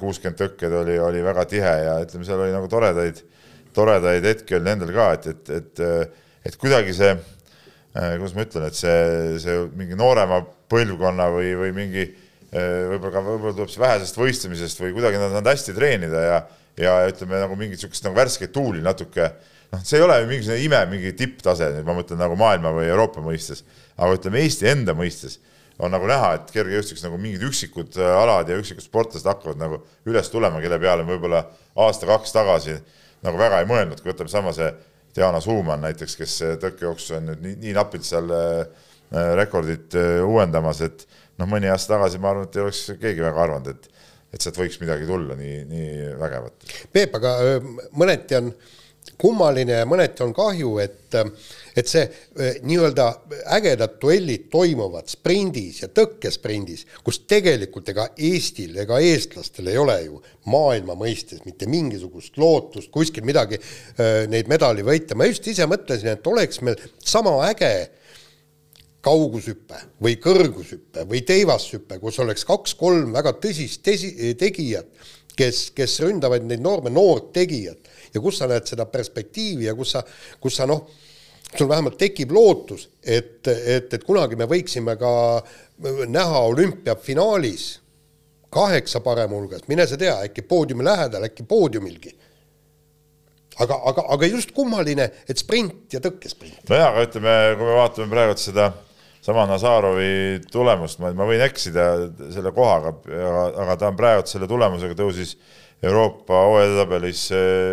kuuskümmend 0.00 0.34
tõkked 0.40 0.72
oli, 0.80 0.96
oli 0.98 1.20
väga 1.22 1.44
tihe 1.46 1.74
ja 1.84 1.92
ütleme, 2.02 2.26
seal 2.26 2.40
oli 2.42 2.50
nagu 2.50 2.66
toredaid, 2.66 3.20
toredaid 3.76 4.26
hetki 4.26 4.56
oli 4.58 4.66
nendel 4.66 4.90
ka, 4.96 5.04
et, 5.14 5.28
et, 5.30 5.52
et, 5.54 5.82
et 6.50 6.56
kuidagi 6.58 6.96
see, 6.98 7.12
kuidas 7.94 8.34
ma 8.34 8.42
ütlen, 8.48 8.66
et 8.66 8.80
see, 8.80 8.96
see 9.44 9.60
mingi 9.78 9.94
noorema 9.94 10.40
põlvkonna 10.74 11.28
või, 11.30 11.52
või 11.60 11.70
mingi 11.76 12.08
võib-olla 12.50 13.14
ka, 13.14 13.22
võib-olla 13.28 13.54
tuleb 13.60 13.70
see 13.70 13.84
vähesest 13.84 14.18
võistlemisest 14.18 14.82
või 14.82 14.90
kuidagi 14.98 15.22
nad 15.22 15.38
on 15.38 15.52
hästi 15.52 15.76
treenida 15.78 16.26
ja, 16.26 16.42
ja 16.78 16.96
ütleme 17.08 17.40
nagu 17.42 17.56
mingit 17.58 17.78
niisugust 17.78 18.04
nagu 18.06 18.16
värskeid 18.18 18.52
tuuli 18.54 18.82
natuke, 18.84 19.30
noh, 19.72 19.84
see 19.84 19.98
ei 19.98 20.04
ole 20.04 20.18
ju 20.22 20.28
mingisugune 20.30 20.64
ime, 20.64 20.80
mingi 20.90 21.12
tipptase, 21.18 21.70
ma 21.86 21.96
mõtlen 21.96 22.20
nagu 22.20 22.36
maailma 22.38 22.72
või 22.76 22.88
Euroopa 22.90 23.22
mõistes, 23.24 23.64
aga 23.96 24.18
ütleme 24.18 24.42
Eesti 24.44 24.68
enda 24.70 24.94
mõistes 24.98 25.38
on 25.80 25.92
nagu 25.94 26.08
näha, 26.08 26.34
et 26.36 26.52
kergejõustikus 26.52 27.06
nagu 27.06 27.16
mingid 27.20 27.44
üksikud 27.48 27.96
äh, 28.00 28.12
alad 28.20 28.50
ja 28.50 28.58
üksikud 28.60 28.84
sportlased 28.84 29.28
hakkavad 29.28 29.60
nagu 29.60 29.80
üles 30.08 30.28
tulema, 30.32 30.60
kelle 30.60 30.78
peale 30.82 31.06
võib-olla 31.08 31.46
aasta-kaks 31.80 32.34
tagasi 32.36 32.76
nagu 33.24 33.40
väga 33.40 33.62
ei 33.62 33.68
mõelnud, 33.68 34.00
kui 34.02 34.12
võtame 34.12 34.32
sama 34.32 34.52
see 34.56 34.68
Diana 35.16 35.40
Suumann 35.42 35.82
näiteks, 35.84 36.14
kes 36.18 36.36
tõkkejooksus 36.62 37.16
on 37.16 37.30
nüüd 37.30 37.40
nii, 37.44 37.56
nii 37.64 37.72
napilt 37.76 38.06
seal 38.06 38.28
äh, 38.36 38.60
rekordit 39.40 39.96
uuendamas, 40.22 40.84
et 40.86 41.06
noh, 41.40 41.48
mõni 41.50 41.70
aasta 41.72 41.96
tagasi 41.96 42.20
ma 42.20 42.30
arvan, 42.30 42.46
et 42.46 42.56
ei 42.56 42.62
oleks 42.62 42.84
keegi 43.00 43.24
väga 43.24 43.42
arvanud, 43.46 43.72
et 43.72 43.88
et 44.30 44.42
sealt 44.42 44.58
võiks 44.60 44.80
midagi 44.82 45.08
tulla 45.08 45.36
nii, 45.38 45.62
nii 45.70 46.12
vägevat. 46.20 46.68
Peep, 46.92 47.16
aga 47.18 47.34
mõneti 47.98 48.38
on 48.38 48.52
kummaline 49.20 49.80
ja 49.80 49.86
mõneti 49.88 50.22
on 50.24 50.32
kahju, 50.36 50.70
et, 50.82 51.16
et 51.76 51.88
see 51.88 52.04
nii-öelda 52.64 53.06
ägedad 53.56 53.96
duellid 54.00 54.48
toimuvad 54.52 55.08
sprindis 55.10 55.82
ja 55.82 55.90
tõkkesprindis, 55.92 56.86
kus 57.04 57.22
tegelikult 57.28 57.88
ega 57.92 58.10
Eestil 58.16 58.76
ega 58.80 59.00
eestlastel 59.04 59.70
ei 59.72 59.80
ole 59.80 59.96
ju 60.06 60.20
maailma 60.52 60.96
mõistes 61.00 61.44
mitte 61.46 61.68
mingisugust 61.70 62.38
lootust 62.40 62.92
kuskil 62.92 63.26
midagi 63.28 63.60
neid 64.30 64.50
medali 64.52 64.84
võita, 64.86 65.16
ma 65.16 65.28
just 65.28 65.48
ise 65.52 65.68
mõtlesin, 65.68 66.14
et 66.14 66.30
oleks 66.32 66.62
meil 66.64 66.80
sama 67.04 67.36
äge 67.50 67.74
kaugushüpe 69.04 69.78
või 70.04 70.16
kõrgushüpe 70.20 71.06
või 71.08 71.22
teivashüpe, 71.26 71.98
kus 72.02 72.18
oleks 72.20 72.44
kaks-kolm 72.48 73.14
väga 73.16 73.32
tõsist 73.40 73.82
tesi, 73.84 74.12
tegijat, 74.38 74.90
kes, 75.36 75.70
kes 75.76 76.00
ründavad 76.04 76.44
neid 76.44 76.60
noorme 76.64 76.92
noort 76.92 77.32
tegijat 77.36 77.88
ja 78.14 78.20
kus 78.20 78.40
sa 78.40 78.48
näed 78.50 78.68
seda 78.68 78.86
perspektiivi 78.90 79.68
ja 79.68 79.74
kus 79.78 79.96
sa, 79.96 80.04
kus 80.40 80.58
sa 80.60 80.66
noh, 80.68 80.84
sul 81.56 81.68
vähemalt 81.68 81.98
tekib 81.98 82.32
lootus, 82.34 82.88
et, 83.02 83.40
et, 83.48 83.92
et 83.92 84.04
kunagi 84.06 84.38
me 84.38 84.46
võiksime 84.50 84.96
ka 85.00 85.12
näha 86.06 86.42
olümpiafinaalis 86.52 87.70
kaheksa 88.50 89.00
parema 89.00 89.38
hulgas, 89.38 89.64
mine 89.70 89.86
sa 89.86 89.98
tea, 89.98 90.16
äkki 90.26 90.42
poodiumi 90.42 90.84
lähedal, 90.84 91.24
äkki 91.26 91.46
poodiumilgi. 91.48 92.16
aga, 93.60 93.76
aga, 93.84 94.04
aga 94.14 94.26
just 94.26 94.52
kummaline, 94.56 95.10
et 95.28 95.38
sprint 95.38 95.92
ja 95.92 96.00
tõkkesprint. 96.00 96.68
nojah, 96.68 96.92
aga 96.92 97.08
ütleme, 97.08 97.34
kui 97.56 97.66
me 97.66 97.76
vaatame 97.80 98.10
praegu 98.10 98.38
seda 98.38 98.70
sama 99.24 99.46
Nazarovi 99.48 100.40
tulemust, 100.52 101.00
ma, 101.02 101.12
võin 101.28 101.42
eksida 101.44 101.88
selle 102.32 102.52
kohaga, 102.56 102.94
aga, 103.04 103.42
aga 103.64 103.80
ta 103.80 103.90
on 103.90 103.98
praegu 103.98 104.28
selle 104.28 104.48
tulemusega 104.50 104.96
tõusis 104.98 105.36
Euroopa 105.80 106.42
hooajatabelis 106.44 107.22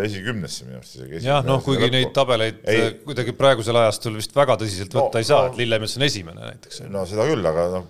esikümnesse 0.06 0.64
minu 0.64 0.78
arust 0.78 0.96
isegi. 0.96 1.20
jah, 1.26 1.42
noh, 1.44 1.60
kuigi 1.64 1.84
lõppu. 1.84 1.94
neid 1.96 2.14
tabeleid 2.16 2.62
ei, 2.72 2.86
kuidagi 3.04 3.34
praegusel 3.36 3.76
ajastul 3.82 4.16
vist 4.16 4.32
väga 4.36 4.56
tõsiselt 4.62 4.96
võtta 4.96 5.18
no, 5.18 5.20
ei 5.20 5.28
saa 5.28 5.42
no,, 5.44 5.52
et 5.52 5.60
Lillemets 5.60 5.96
on 5.98 6.06
esimene 6.06 6.40
näiteks. 6.40 6.82
no 6.88 7.04
seda 7.08 7.26
küll, 7.28 7.44
aga 7.50 7.66
noh, 7.74 7.86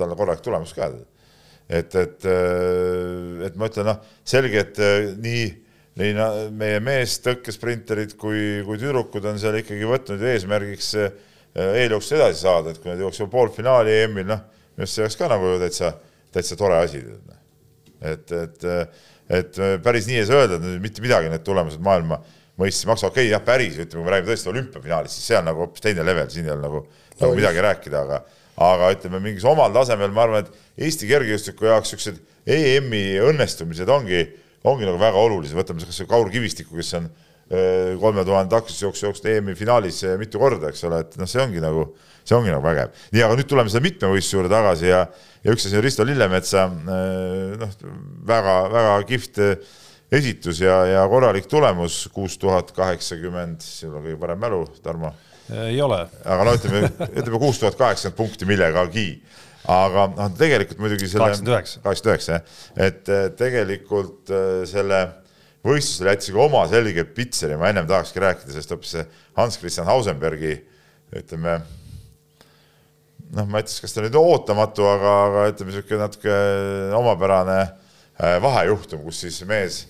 tal 0.00 0.14
on 0.14 0.20
korralik 0.20 0.44
tulemus 0.44 0.72
ka. 0.76 0.88
et, 1.68 1.96
et, 2.00 2.28
et 3.48 3.60
ma 3.60 3.68
ütlen, 3.68 3.90
noh, 3.92 4.00
selge, 4.24 4.64
et 4.64 4.80
nii, 5.20 5.44
nii 6.00 6.28
meie 6.64 6.80
meestõkkesprinterid 6.88 8.16
kui, 8.20 8.62
kui 8.64 8.80
tüdrukud 8.80 9.28
on 9.28 9.40
seal 9.42 9.60
ikkagi 9.60 9.88
võtnud 9.90 10.24
eesmärgiks 10.32 10.94
eeljooksust 11.56 12.16
edasi 12.18 12.42
saada, 12.44 12.72
et 12.72 12.82
kui 12.82 12.90
nad 12.92 13.00
jooksevad 13.02 13.30
poolfinaali 13.32 13.94
EM-il, 14.04 14.26
noh, 14.28 14.42
minu 14.76 14.84
arust 14.84 14.98
see 14.98 15.04
oleks 15.04 15.18
ka 15.18 15.30
nagu 15.32 15.54
täitsa, 15.62 15.92
täitsa 16.34 16.58
tore 16.60 16.80
asi. 16.82 17.02
Noh. 17.04 17.38
et, 18.12 18.32
et 18.32 18.68
et 19.28 19.58
äh, 19.60 19.76
päris 19.84 20.08
nii 20.08 20.22
ei 20.22 20.26
saa 20.28 20.42
öelda, 20.42 20.56
et 20.56 20.82
mitte 20.82 21.02
midagi 21.04 21.28
need 21.28 21.44
tulemused 21.44 21.82
maailma 21.84 22.16
mõistes 22.58 22.86
ei 22.86 22.90
maksa, 22.90 23.10
okei 23.10 23.26
okay,, 23.26 23.32
jah, 23.34 23.42
päris, 23.44 23.76
ütleme, 23.76 24.00
kui 24.00 24.06
me 24.06 24.14
räägime 24.14 24.30
tõesti 24.32 24.50
olümpiafinaalist, 24.52 25.14
siis 25.14 25.28
see 25.30 25.38
on 25.38 25.46
nagu 25.50 25.62
hoopis 25.62 25.84
teine 25.84 26.06
level, 26.06 26.30
siin 26.32 26.48
ei 26.48 26.54
ole 26.54 26.64
nagu, 26.64 26.80
nagu 27.20 27.36
midagi 27.36 27.64
rääkida, 27.68 28.02
aga 28.06 28.22
aga 28.68 28.88
ütleme, 28.96 29.20
mingis 29.22 29.44
omal 29.46 29.70
tasemel 29.76 30.10
ma 30.14 30.24
arvan, 30.24 30.46
et 30.46 30.86
Eesti 30.88 31.06
kergejõustiku 31.10 31.68
jaoks 31.68 31.92
niisugused 31.92 32.18
EM-i 32.48 33.02
õnnestumised 33.28 33.92
ongi, 33.92 34.24
ongi 34.66 34.88
nagu 34.88 34.98
väga 34.98 35.20
olulised, 35.28 35.54
võtame 35.58 35.84
kas 35.86 36.00
või 36.02 36.10
Kaur 36.10 36.32
Kivistiku, 36.32 36.74
kes 36.80 36.90
on 36.98 37.06
äh, 37.06 37.27
kolme 37.48 38.24
tuhande 38.28 38.52
takistusjooksu 38.52 39.06
jooksnud 39.06 39.30
EM-i 39.32 39.54
finaalis 39.56 40.02
äh, 40.04 40.18
mitu 40.20 40.40
korda, 40.40 40.68
eks 40.68 40.84
ole, 40.84 41.00
et 41.06 41.16
noh, 41.16 41.28
see 41.30 41.40
ongi 41.40 41.62
nagu, 41.64 41.86
see 42.28 42.36
ongi 42.36 42.52
nagu 42.52 42.64
vägev. 42.64 42.92
nii, 43.14 43.22
aga 43.24 43.38
nüüd 43.38 43.48
tuleme 43.48 43.72
selle 43.72 43.86
mitmevõistluse 43.86 44.36
juurde 44.36 44.52
tagasi 44.52 44.90
ja 44.90 45.06
ja 45.44 45.54
üks 45.54 45.64
asi 45.64 45.78
on 45.78 45.84
Risto 45.86 46.04
Lillemetsa 46.04 46.66
äh, 46.68 47.54
noh, 47.60 47.72
väga-väga 48.28 48.98
kihvt 49.08 49.40
äh, 49.44 49.70
esitus 50.18 50.60
ja, 50.60 50.82
ja 50.88 51.06
korralik 51.08 51.48
tulemus, 51.48 52.02
kuus 52.12 52.36
tuhat 52.40 52.72
kaheksakümmend, 52.76 53.64
sul 53.64 53.96
on 53.96 54.04
kõige 54.04 54.20
parem 54.20 54.44
mälu, 54.44 54.62
Tarmo. 54.84 55.14
ei 55.48 55.80
ole. 55.80 56.02
aga 56.24 56.44
no 56.44 56.56
ütleme, 56.58 56.82
ütleme 57.08 57.40
kuus 57.40 57.62
tuhat 57.62 57.78
kaheksakümmend 57.80 58.18
punkti 58.18 58.48
millegagi 58.48 59.06
aga 59.68 60.04
noh, 60.18 60.28
tegelikult 60.36 60.84
muidugi 60.84 61.08
selle 61.08 61.30
kaheksakümmend 61.30 61.54
üheksa, 61.54 61.80
kaheksakümmend 61.86 62.12
üheksa 62.12 62.36
jah, 62.36 62.60
et 62.90 63.14
äh, 63.14 63.24
tegelikult 63.40 64.36
selle 64.68 65.00
võistlusele 65.68 66.14
jättis 66.14 66.34
oma 66.34 66.64
selge 66.70 67.04
pitseri, 67.14 67.58
ma 67.60 67.72
ennem 67.72 67.88
tahakski 67.88 68.22
rääkida, 68.24 68.54
sest 68.54 68.72
hoopis 68.74 68.96
Hans 69.38 69.58
Christian 69.60 69.88
Hausenbergi 69.88 70.56
ütleme 71.16 71.60
noh, 73.34 73.46
ma 73.48 73.60
ütleks, 73.62 73.80
kas 73.82 73.94
ta 73.94 74.04
nüüd 74.04 74.16
ootamatu, 74.18 74.86
aga, 74.88 75.14
aga 75.26 75.44
ütleme, 75.52 75.72
niisugune 75.72 76.00
natuke 76.02 76.34
omapärane 76.98 77.58
äh, 77.60 78.36
vahejuhtum, 78.44 79.04
kus 79.06 79.22
siis 79.24 79.40
mees 79.48 79.82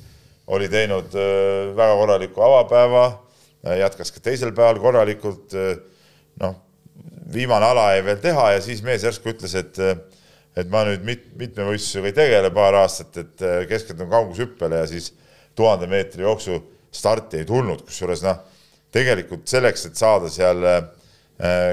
oli 0.49 0.69
teinud 0.73 1.14
äh, 1.14 1.71
väga 1.77 1.99
korraliku 2.01 2.45
avapäeva, 2.49 3.05
äh, 3.67 3.79
jätkas 3.83 4.12
ka 4.14 4.23
teisel 4.25 4.55
päeval 4.57 4.81
korralikult, 4.83 5.57
noh, 6.43 6.59
viimane 7.33 7.69
ala 7.69 7.91
jäi 7.95 8.05
veel 8.07 8.23
teha 8.23 8.53
ja 8.57 8.62
siis 8.64 8.83
mees 8.87 9.05
järsku 9.07 9.35
ütles, 9.35 9.55
et 9.59 9.83
et 10.59 10.67
ma 10.73 10.81
nüüd 10.83 11.05
mit-, 11.07 11.29
mitmevõistlusega 11.38 12.09
ei 12.09 12.14
tegele 12.17 12.49
paar 12.51 12.75
aastat, 12.81 13.14
et 13.21 13.43
keskendun 13.71 14.09
kaugushüppele 14.11 14.81
ja 14.81 14.88
siis 14.91 15.12
tuhande 15.59 15.88
meetri 15.90 16.25
jooksu 16.25 16.61
starti 16.94 17.42
ei 17.42 17.49
tulnud, 17.49 17.83
kusjuures 17.87 18.23
noh, 18.25 18.38
tegelikult 18.94 19.49
selleks, 19.51 19.88
et 19.88 19.99
saada 19.99 20.31
seal 20.33 20.64
äh, 20.64 20.79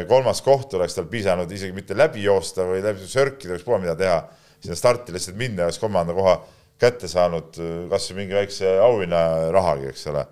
kolmas 0.09 0.41
koht 0.45 0.73
oleks 0.77 0.97
tal 0.97 1.07
piisanud 1.11 1.51
isegi 1.51 1.75
mitte 1.75 1.97
läbi 1.97 2.25
joosta 2.25 2.65
või 2.67 2.81
läbi 2.83 3.07
sörkida, 3.09 3.55
ükspuha 3.59 3.79
mida 3.83 3.95
teha, 3.99 4.19
sinna 4.59 4.77
starti 4.77 5.15
lihtsalt 5.15 5.39
minna 5.39 5.67
oleks 5.67 5.79
kolmanda 5.81 6.15
koha 6.17 6.39
kätte 6.81 7.07
saanud 7.11 7.61
äh, 7.61 7.77
kas 7.91 8.09
või 8.11 8.23
mingi 8.23 8.37
väikse 8.39 8.75
auhinnarahagi, 8.83 9.93
eks 9.93 10.09
ole. 10.11 10.25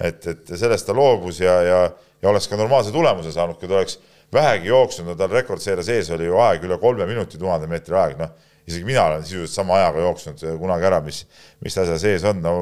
et, 0.00 0.26
et 0.26 0.56
sellest 0.58 0.88
ta 0.88 0.96
loobus 0.96 1.38
ja, 1.44 1.60
ja, 1.62 1.84
ja 2.22 2.32
oleks 2.32 2.48
ka 2.50 2.58
normaalse 2.58 2.92
tulemuse 2.92 3.32
saanud, 3.32 3.60
kui 3.60 3.70
ta 3.70 3.78
oleks 3.78 4.00
vähegi 4.34 4.72
jooksnud, 4.72 5.06
no 5.12 5.14
tal 5.18 5.30
rekordseeria 5.30 5.84
sees 5.86 6.10
oli 6.10 6.26
ju 6.26 6.40
aeg 6.42 6.64
üle 6.66 6.78
kolme 6.82 7.06
minuti 7.06 7.38
tuhande 7.38 7.68
meetri 7.70 7.94
aeg, 8.00 8.18
noh, 8.18 8.32
isegi 8.66 8.86
mina 8.88 9.04
olen 9.08 9.24
sisuliselt 9.24 9.54
sama 9.54 9.78
ajaga 9.78 10.04
jooksnud 10.06 10.44
äh, 10.44 10.58
kunagi 10.60 10.88
ära, 10.88 11.00
mis, 11.04 11.24
mis 11.64 11.78
asja 11.78 11.98
sees 12.00 12.24
on, 12.28 12.40
no 12.44 12.54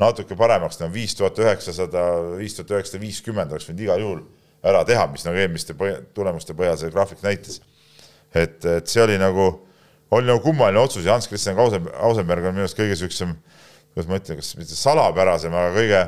natuke 0.00 0.36
paremaks, 0.38 0.80
no 0.80 0.88
viis 0.92 1.14
tuhat 1.16 1.38
üheksasada, 1.42 2.04
viis 2.38 2.56
tuhat 2.56 2.76
üheksasada 2.76 3.02
viiskümmend 3.02 3.52
oleks 3.52 3.68
võinud 3.68 3.84
igal 3.84 4.04
juhul 4.04 4.22
ära 4.66 4.84
teha, 4.88 5.06
mis 5.12 5.24
nagu 5.26 5.40
eelmiste 5.40 5.76
põhja, 5.76 6.00
tulemuste 6.16 6.56
põhjal 6.56 6.78
see 6.80 6.92
graafik 6.92 7.20
näitas. 7.24 7.60
et, 8.34 8.64
et 8.64 8.88
see 8.88 9.02
oli 9.02 9.18
nagu, 9.20 9.50
oli 10.14 10.28
nagu 10.28 10.40
kummaline 10.44 10.80
otsus 10.80 11.04
ja 11.04 11.16
Hans-Christian 11.16 11.58
Ausenberg 11.58 12.44
on 12.44 12.56
minu 12.56 12.64
arust 12.64 12.78
kõige 12.78 12.94
niisugusem, 12.94 13.34
kuidas 13.92 14.08
ma 14.08 14.20
ütlen, 14.20 14.40
kas 14.40 14.54
mitte 14.56 14.76
salapärasem, 14.78 15.54
aga 15.56 15.72
kõige 15.76 16.02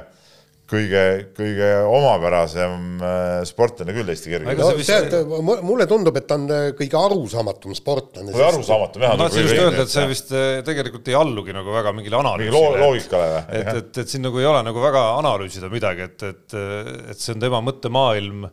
kõige, 0.72 1.02
kõige 1.36 1.68
omapärasem 1.88 3.02
äh, 3.04 3.42
sportlane 3.48 3.94
küll 3.96 4.12
Eesti 4.12 4.32
kergejõustik 4.32 5.12
no,. 5.12 5.42
Vist... 5.42 5.62
mulle 5.68 5.86
tundub, 5.90 6.16
et 6.18 6.26
ta 6.28 6.38
on 6.40 6.48
äh, 6.52 6.64
kõige 6.78 6.98
arusaamatum 7.00 7.76
sportlane. 7.76 8.32
või 8.32 8.46
arusaamatum 8.48 9.06
jah. 9.06 9.14
ma 9.14 9.28
tahtsin 9.28 9.46
just 9.46 9.60
öelda, 9.60 9.84
et 9.84 9.94
see 9.94 10.08
vist 10.10 10.34
äh, 10.36 10.50
tegelikult 10.66 11.12
ei 11.12 11.18
allugi 11.18 11.56
nagu 11.56 11.74
väga 11.74 11.94
mingile 11.96 12.20
analüüsile. 12.22 12.56
mingi 12.56 12.84
loogikale 12.86 13.30
või? 13.30 13.60
et, 13.60 13.72
et, 13.82 14.02
et 14.04 14.14
siin 14.14 14.24
nagu 14.26 14.42
ei 14.42 14.48
ole 14.48 14.64
nagu 14.66 14.84
väga 14.84 15.06
analüüsida 15.20 15.72
midagi, 15.72 16.08
et, 16.08 16.28
et, 16.32 16.58
et 17.14 17.24
see 17.24 17.36
on 17.36 17.46
tema 17.46 17.62
mõttemaailm 17.64 18.46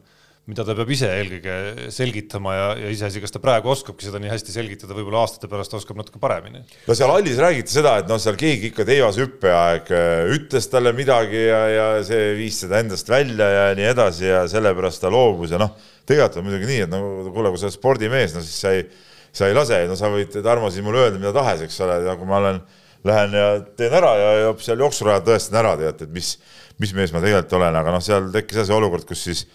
mida 0.49 0.65
ta 0.65 0.73
peab 0.77 0.89
ise 0.93 1.07
eelkõige 1.13 1.89
selgitama 1.93 2.53
ja, 2.55 2.67
ja 2.81 2.93
iseasi, 2.93 3.21
kas 3.21 3.33
ta 3.35 3.41
praegu 3.43 3.69
oskabki 3.69 4.07
seda 4.07 4.21
nii 4.21 4.31
hästi 4.31 4.55
selgitada, 4.55 4.95
võib-olla 4.97 5.21
aastate 5.23 5.49
pärast 5.51 5.75
oskab 5.77 5.99
natuke 5.99 6.21
paremini. 6.21 6.63
no 6.88 6.97
seal 6.97 7.13
hallis 7.13 7.38
räägiti 7.41 7.75
seda, 7.75 7.97
et 8.01 8.09
noh, 8.09 8.17
seal 8.21 8.39
keegi 8.39 8.71
ikka 8.71 8.85
teivas 8.89 9.19
hüppeaeg 9.21 9.93
äh, 9.93 10.31
ütles 10.35 10.69
talle 10.71 10.95
midagi 10.97 11.43
ja, 11.45 11.62
ja 11.73 11.85
see 12.07 12.33
viis 12.39 12.57
seda 12.63 12.81
endast 12.81 13.12
välja 13.12 13.51
ja 13.53 13.69
nii 13.77 13.88
edasi 13.91 14.25
ja 14.25 14.41
sellepärast 14.49 15.05
ta 15.05 15.13
loobus 15.13 15.53
ja 15.53 15.62
noh, 15.62 15.75
tegelikult 16.09 16.41
on 16.41 16.49
muidugi 16.49 16.71
nii, 16.71 16.81
et 16.88 16.91
no 16.93 17.03
kuule, 17.29 17.53
kui 17.53 17.62
sa 17.62 17.69
oled 17.69 17.77
spordimees, 17.77 18.33
no 18.33 18.43
siis 18.45 18.57
sa 18.63 18.73
ei, 18.73 18.85
sa 19.35 19.49
ei 19.49 19.57
lase, 19.57 19.83
no 19.89 19.97
sa 19.99 20.09
võid, 20.12 20.33
Tarmo, 20.45 20.73
siin 20.73 20.88
mulle 20.88 21.05
öelda 21.05 21.21
mida 21.21 21.33
tahes, 21.35 21.62
eks 21.67 21.77
ole, 21.85 22.01
ja 22.07 22.17
kui 22.17 22.29
ma 22.29 22.39
olen, 22.41 22.62
lähen 23.05 23.35
ja 23.38 23.49
teen 23.77 23.93
ära 23.95 24.12
ja, 24.17 24.31
ja 24.43 24.53
seal 24.63 24.81
jooksurajal 24.81 25.23
tõestan 25.27 25.62
ära, 25.62 25.75
tead, 25.79 26.07
et 26.07 26.13
mis, 26.15 26.33
mis 26.81 26.93
mees 26.97 27.13
ma 27.13 27.21
tegelikult 27.23 27.59
olen, 27.59 27.77
aga 27.83 27.93
noh, 27.93 28.03
seal 28.03 28.31
tekkis 28.33 28.63
jah 28.63 28.67
see 28.67 28.75
olukord, 28.75 29.05
kus 29.07 29.27
siis 29.29 29.45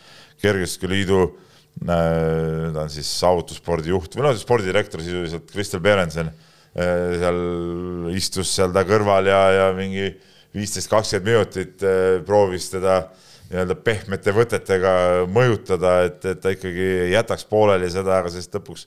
Kergejõustikuliidu 0.43 1.21
äh, 1.25 2.73
ta 2.75 2.85
on 2.85 2.93
siis 2.93 3.11
saavutusspordi 3.21 3.93
juht 3.93 4.17
või 4.17 4.29
noh, 4.29 4.39
spordidirektor 4.39 5.03
sisuliselt, 5.05 5.51
Kristel 5.53 5.83
Berensen 5.85 6.31
äh, 6.31 7.19
seal 7.21 7.43
istus 8.15 8.53
seal 8.55 8.75
ta 8.75 8.87
kõrval 8.89 9.31
ja, 9.31 9.43
ja 9.59 9.69
mingi 9.77 10.11
viisteist, 10.55 10.91
kakskümmend 10.91 11.31
minutit 11.31 11.85
äh, 11.87 12.23
proovis 12.27 12.71
teda 12.73 13.05
nii-öelda 13.51 13.77
pehmete 13.85 14.33
võtetega 14.35 14.95
mõjutada, 15.31 15.99
et, 16.09 16.23
et 16.27 16.41
ta 16.41 16.55
ikkagi 16.55 17.11
jätaks 17.13 17.45
pooleli 17.49 17.91
seda, 17.93 18.19
aga 18.21 18.33
sellest 18.33 18.57
lõpuks 18.57 18.87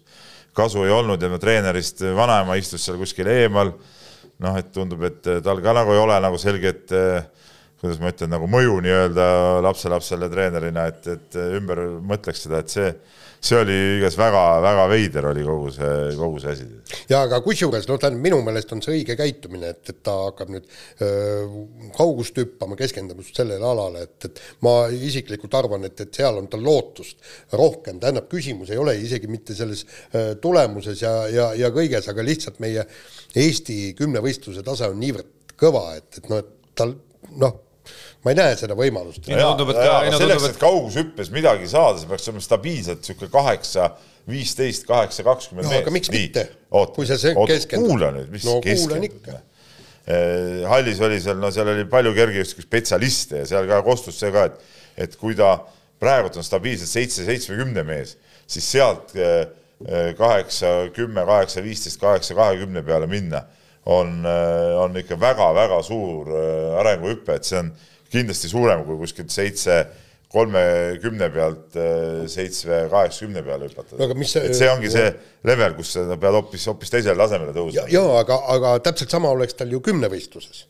kasu 0.57 0.83
ei 0.87 0.93
olnud 0.93 1.21
ja 1.21 1.37
treenerist 1.37 2.01
vanaema 2.17 2.57
istus 2.57 2.85
seal 2.85 2.97
kuskil 2.99 3.29
eemal. 3.29 3.75
noh, 4.37 4.53
et 4.57 4.67
tundub, 4.69 5.01
et 5.01 5.25
tal 5.41 5.61
ka 5.65 5.73
nagu 5.73 5.93
ei 5.95 5.97
ole 5.97 6.17
nagu 6.21 6.37
selget 6.37 6.91
äh, 6.93 7.25
kuidas 7.81 7.99
ma 8.01 8.09
ütlen, 8.09 8.31
nagu 8.33 8.47
mõju 8.49 8.79
nii-öelda 8.81 9.27
lapselapsele 9.65 10.31
treenerina, 10.33 10.87
et, 10.89 11.07
et 11.13 11.37
ümber 11.59 11.83
mõtleks 12.09 12.41
seda, 12.47 12.63
et 12.63 12.73
see, 12.73 12.87
see 13.37 13.59
oli 13.59 13.75
igatahes 13.99 14.17
väga-väga 14.17 14.85
veider 14.89 15.27
oli 15.29 15.43
kogu 15.45 15.69
see, 15.75 15.91
kogu 16.17 16.41
see 16.41 16.55
asi. 16.55 16.65
ja 17.11 17.21
aga 17.27 17.37
kusjuures, 17.45 17.85
no 17.85 17.99
tähendab, 18.01 18.23
minu 18.25 18.39
meelest 18.45 18.73
on 18.73 18.81
see 18.81 18.95
õige 18.97 19.13
käitumine, 19.19 19.75
et, 19.75 19.93
et 19.93 20.01
ta 20.01 20.15
hakkab 20.23 20.55
nüüd 20.55 20.65
öö, 21.05 21.45
kaugust 21.99 22.41
hüppama, 22.41 22.79
keskenduma 22.79 23.21
just 23.21 23.37
sellele 23.37 23.69
alale, 23.69 24.07
et, 24.09 24.29
et 24.31 24.41
ma 24.65 24.75
isiklikult 24.89 25.59
arvan, 25.61 25.85
et, 25.85 26.01
et 26.01 26.21
seal 26.21 26.41
on 26.41 26.49
tal 26.49 26.65
lootust 26.65 27.21
rohkem, 27.61 28.01
tähendab, 28.01 28.25
küsimus 28.31 28.73
ei 28.73 28.81
ole 28.81 28.97
isegi 29.03 29.29
mitte 29.29 29.53
selles 29.57 29.85
öö, 30.15 30.33
tulemuses 30.41 31.05
ja, 31.05 31.13
ja, 31.29 31.51
ja 31.61 31.69
kõiges, 31.75 32.09
aga 32.09 32.25
lihtsalt 32.25 32.57
meie 32.63 32.89
Eesti 33.37 33.91
kümnevõistluse 33.99 34.65
tase 34.65 34.89
on 34.89 34.97
niivõrd 34.97 35.53
kõva, 35.61 35.91
et, 35.99 36.09
et 36.17 36.29
noh, 36.31 36.41
et 36.41 36.73
tal 36.77 36.97
noh, 37.37 37.66
ma 38.27 38.33
ei 38.33 38.37
näe 38.37 38.55
seda 38.59 38.75
võimalust. 38.75 39.23
selleks, 40.19 40.49
et 40.51 40.59
kaugushüppes 40.59 41.31
midagi 41.31 41.69
saada, 41.71 42.01
see 42.01 42.09
peaks 42.11 42.27
olema 42.27 42.43
stabiilselt 42.43 43.03
niisugune 43.03 43.31
kaheksa, 43.31 43.91
viisteist, 44.27 44.87
kaheksa, 44.87 45.23
kakskümmend 45.23 45.69
meetrit. 45.69 45.85
aga 45.85 45.93
miks 45.95 46.11
mitte? 46.11 46.47
kui 46.95 47.07
sa 47.07 47.15
keskendud. 47.15 47.93
kuula 47.93 48.11
nüüd, 48.15 48.27
mis 48.33 48.47
no, 48.47 48.57
keskendud. 48.63 49.31
Eh, 50.07 50.63
hallis 50.71 50.99
oli 51.03 51.19
seal, 51.23 51.39
no 51.39 51.51
seal 51.51 51.67
oli 51.71 51.83
palju 51.91 52.13
kergejõustikuspetsialiste 52.15 53.41
ja 53.41 53.47
seal 53.47 53.67
ka 53.67 53.81
kostus 53.83 54.19
see 54.19 54.31
ka, 54.35 54.45
et, 54.47 54.77
et 55.07 55.17
kui 55.19 55.35
ta 55.35 55.57
praegult 55.99 56.39
on 56.39 56.45
stabiilselt 56.47 56.91
seitse, 56.91 57.25
seitsmekümne 57.27 57.83
mees, 57.87 58.15
siis 58.47 58.67
sealt 58.75 59.15
eh, 59.19 59.47
kaheksa, 60.17 60.89
kümme, 60.95 61.23
kaheksa, 61.27 61.63
viisteist, 61.63 61.99
kaheksa, 62.01 62.35
kahekümne 62.35 62.83
peale 62.87 63.07
minna, 63.11 63.43
on, 63.87 64.25
on 64.81 64.97
ikka 64.99 65.15
väga-väga 65.21 65.77
suur 65.85 66.31
arenguhüpe, 66.81 67.37
et 67.37 67.45
see 67.47 67.61
on 67.61 67.69
kindlasti 68.11 68.51
suurem 68.51 68.83
kui 68.87 68.99
kuskilt 69.01 69.33
seitse 69.33 69.81
kolmekümne 70.31 71.29
pealt 71.31 71.77
seitsme, 72.27 72.81
kaheksakümne 72.91 73.43
peale 73.45 73.69
hüpata 73.69 73.95
et 74.43 74.57
see 74.57 74.67
ongi 74.71 74.91
see 74.91 75.11
level, 75.47 75.75
kus 75.77 75.93
sa 75.95 76.03
pead 76.19 76.35
hoopis, 76.35 76.65
hoopis 76.67 76.91
teisele 76.91 77.15
tasemele 77.19 77.53
tõusma. 77.55 77.85
jaa, 77.91 78.17
aga, 78.21 78.39
aga 78.55 78.73
täpselt 78.89 79.13
sama 79.13 79.31
oleks 79.31 79.55
tal 79.59 79.71
ju 79.71 79.79
kümnevõistluses. 79.85 80.65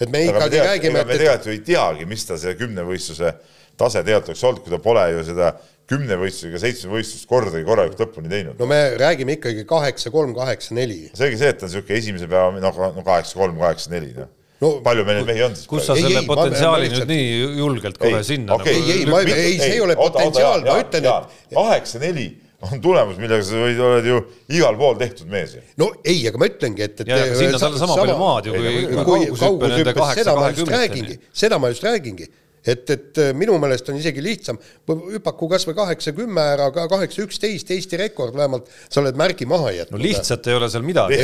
et 0.00 0.12
me 0.12 0.24
ikkagi 0.30 0.62
räägime, 0.64 1.04
et 1.04 1.10
me 1.10 1.18
tegelikult 1.20 1.50
ju 1.50 1.56
ei 1.56 1.62
teagi, 1.66 2.08
mis 2.08 2.24
ta 2.28 2.38
see 2.40 2.56
kümnevõistluse 2.56 3.34
tase 3.76 4.00
tegelikult 4.00 4.32
oleks 4.32 4.46
olnud, 4.48 4.64
kui 4.64 4.72
ta 4.72 4.80
pole 4.80 5.04
ju 5.12 5.26
seda 5.28 5.52
kümnevõistlusega 5.90 6.58
seitsmevõistlust 6.64 7.28
kordagi 7.30 7.68
korralikult 7.68 8.00
lõpuni 8.02 8.32
teinud. 8.32 8.56
no 8.58 8.70
me 8.70 8.80
räägime 8.98 9.36
ikkagi 9.36 9.68
kaheksa, 9.68 10.10
kolm, 10.10 10.32
kaheksa, 10.34 10.74
neli. 10.74 11.12
seegi 11.12 11.38
see, 11.42 11.52
et 11.52 11.60
ta 11.60 11.68
on 11.68 11.70
niisugune 11.74 12.00
esimese 12.00 12.32
päeva, 12.32 12.48
noh, 12.64 12.80
no 12.96 13.04
kaheksa, 13.06 13.36
kolm, 13.38 13.60
kaheksa, 13.60 13.92
neli, 13.92 14.14
noh 14.16 14.32
no 14.62 14.72
palju 14.84 15.04
meil 15.04 15.20
neid 15.20 15.28
mehi 15.30 15.44
on 15.46 15.54
siis? 15.58 15.68
kus 15.70 15.86
sa 15.88 15.96
ei, 15.96 16.06
selle 16.06 16.22
ei, 16.22 16.30
potentsiaali 16.30 16.88
nüüd 16.94 17.10
nii 17.10 17.28
julgelt 17.60 18.00
kohe 18.00 18.20
ei, 18.20 18.26
sinna 18.26 18.56
okay, 18.56 18.78
nagu... 18.78 18.88
ei, 18.88 18.98
ei, 19.02 19.06
ma, 19.10 19.20
ei, 19.26 19.54
see 19.60 19.76
ei 19.76 19.84
ole 19.84 19.96
potentsiaal, 19.98 20.64
ma 20.66 20.80
ütlen, 20.84 21.08
et 21.12 21.54
kaheksa-neli 21.56 22.26
on 22.66 22.80
tulemus, 22.80 23.18
millega 23.20 23.44
sa 23.44 23.60
võid, 23.60 23.80
oled 23.84 24.08
ju 24.08 24.22
igal 24.56 24.78
pool 24.80 24.96
tehtud 25.00 25.28
mees. 25.30 25.58
no 25.80 25.90
ei, 26.00 26.22
aga 26.30 26.40
ma 26.40 26.48
ütlengi, 26.48 26.86
et, 26.88 27.04
et 27.04 27.12
ja, 27.12 27.20
sinna 27.36 27.60
saad 27.60 27.76
sama 27.80 27.98
palju 28.00 28.16
maad 28.20 28.48
ju, 28.48 28.56
kui 28.56 29.28
kaugushüppe, 29.42 29.94
seda 30.16 30.36
ma 30.38 30.50
just 30.54 30.72
räägingi, 30.72 31.20
seda 31.44 31.60
ma 31.60 31.72
just 31.74 31.84
räägingi 31.86 32.30
et, 32.66 32.90
et 32.90 33.20
äh, 33.22 33.32
minu 33.36 33.56
meelest 33.62 33.90
on 33.92 33.98
isegi 34.00 34.24
lihtsam, 34.24 34.58
hüpaku 34.88 35.48
kas 35.52 35.66
või 35.68 35.76
kaheksa-kümme 35.78 36.46
ära, 36.56 36.68
kaheksa-üksteist, 36.74 37.70
Eesti 37.76 38.00
rekord 38.00 38.36
vähemalt, 38.36 38.70
sa 38.88 39.02
oled 39.02 39.18
märgi 39.18 39.48
maha 39.48 39.72
jätnud. 39.76 39.98
no 39.98 40.02
lihtsalt 40.02 40.46
ei 40.50 40.58
ole 40.58 40.70
seal 40.72 40.86
midagi. 40.86 41.20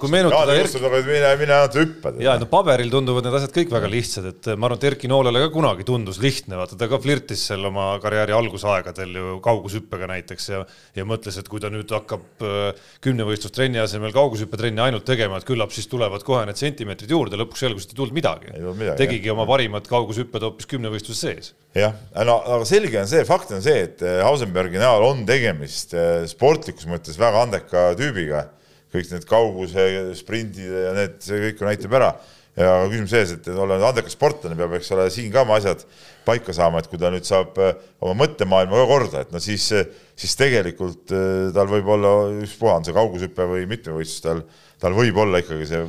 kui 0.00 0.12
meenutada 0.12 0.56
Erki... 0.58 0.82
mine, 1.08 1.34
mine 1.40 1.56
ainult 1.58 1.78
hüppad. 1.80 2.20
jaa, 2.22 2.36
no 2.40 2.48
paberil 2.50 2.92
tunduvad 2.92 3.28
need 3.28 3.38
asjad 3.40 3.56
kõik 3.56 3.74
väga 3.74 3.92
lihtsad, 3.92 4.28
et 4.32 4.52
ma 4.56 4.70
arvan, 4.70 4.80
et 4.80 4.88
Erki 4.92 5.10
Noolele 5.10 5.44
ka 5.46 5.52
kunagi 5.54 5.86
tundus 5.88 6.20
lihtne, 6.22 6.58
vaata 6.60 6.78
ta 6.78 6.90
ka 6.90 7.00
flirtis 7.02 7.46
seal 7.50 7.64
oma 7.70 7.92
karjääri 8.02 8.36
algusaegadel 8.36 9.18
ju 9.20 9.38
kaugushüppega 9.44 10.10
näiteks 10.14 10.50
ja 10.52 10.62
ja 10.96 11.04
mõtles, 11.08 11.36
et 11.40 11.48
kui 11.50 11.60
ta 11.62 11.70
nüüd 11.72 11.90
hakkab 11.92 12.44
äh, 12.44 12.80
kümnevõistlustrenni 13.04 13.80
asemel 13.82 14.12
kaugushüppetrenni 14.14 14.82
ainult 14.84 15.06
tegema, 15.08 15.38
et 15.38 15.48
küllap 15.48 15.72
siis 15.74 15.88
tulevad 15.90 16.24
kohe 16.26 16.44
need 16.48 16.60
sentimeetrid 16.60 17.12
juurde, 17.12 17.38
lõpuks 17.40 17.64
selgus, 17.64 17.86
et 17.86 17.94
ei 17.94 18.00
tulnud 18.00 18.16
midagi. 18.16 18.52
tegigi 19.00 19.30
jah. 19.30 19.36
oma 19.36 19.46
parimad 19.48 19.88
kaugushüpped 19.90 20.41
hüppad 20.42 20.50
hoopis 20.50 20.68
kümnevõistluse 20.70 21.20
sees. 21.20 21.52
jah, 21.76 21.94
no 22.26 22.40
aga 22.42 22.66
selge 22.68 22.98
on 23.00 23.08
see, 23.08 23.22
fakt 23.28 23.52
on 23.54 23.62
see, 23.62 23.86
et 23.86 24.02
eh, 24.02 24.20
Hausenbergi 24.26 24.80
näol 24.80 25.06
on 25.06 25.24
tegemist 25.28 25.94
eh, 25.94 26.26
sportlikus 26.28 26.88
mõttes 26.90 27.18
väga 27.18 27.46
andeka 27.46 27.92
tüübiga. 27.98 28.48
kõik 28.92 29.08
need 29.08 29.24
kauguse 29.24 30.12
sprindid 30.18 30.68
ja 30.68 30.92
need, 30.92 31.14
see 31.24 31.38
kõik 31.46 31.62
näitab 31.64 31.94
ära. 31.96 32.12
ja 32.56 32.84
küsimus 32.84 33.10
sees, 33.14 33.30
et 33.32 33.46
olla 33.48 33.78
andekas 33.88 34.12
sportlane, 34.12 34.56
peab, 34.56 34.74
eks 34.76 34.90
ole, 34.92 35.08
siin 35.10 35.30
ka 35.32 35.46
oma 35.46 35.56
asjad 35.56 35.86
paika 36.26 36.52
saama, 36.52 36.82
et 36.82 36.88
kui 36.90 36.98
ta 37.00 37.08
nüüd 37.10 37.24
saab 37.24 37.56
eh, 37.58 37.74
oma 38.02 38.26
mõttemaailma 38.26 38.82
ka 38.82 38.88
korda, 38.90 39.22
et 39.22 39.32
no 39.32 39.40
siis, 39.40 39.70
siis 40.16 40.36
tegelikult 40.36 41.14
tal 41.54 41.70
võib 41.70 41.88
olla, 41.94 42.28
ükspuha 42.44 42.80
on 42.80 42.84
see 42.84 42.96
kaugushüpe 42.96 43.48
või 43.48 43.64
mitmevõistlus, 43.70 44.24
tal, 44.26 44.42
tal 44.82 44.98
võib 44.98 45.16
olla 45.24 45.40
ikkagi 45.40 45.70
see 45.70 45.86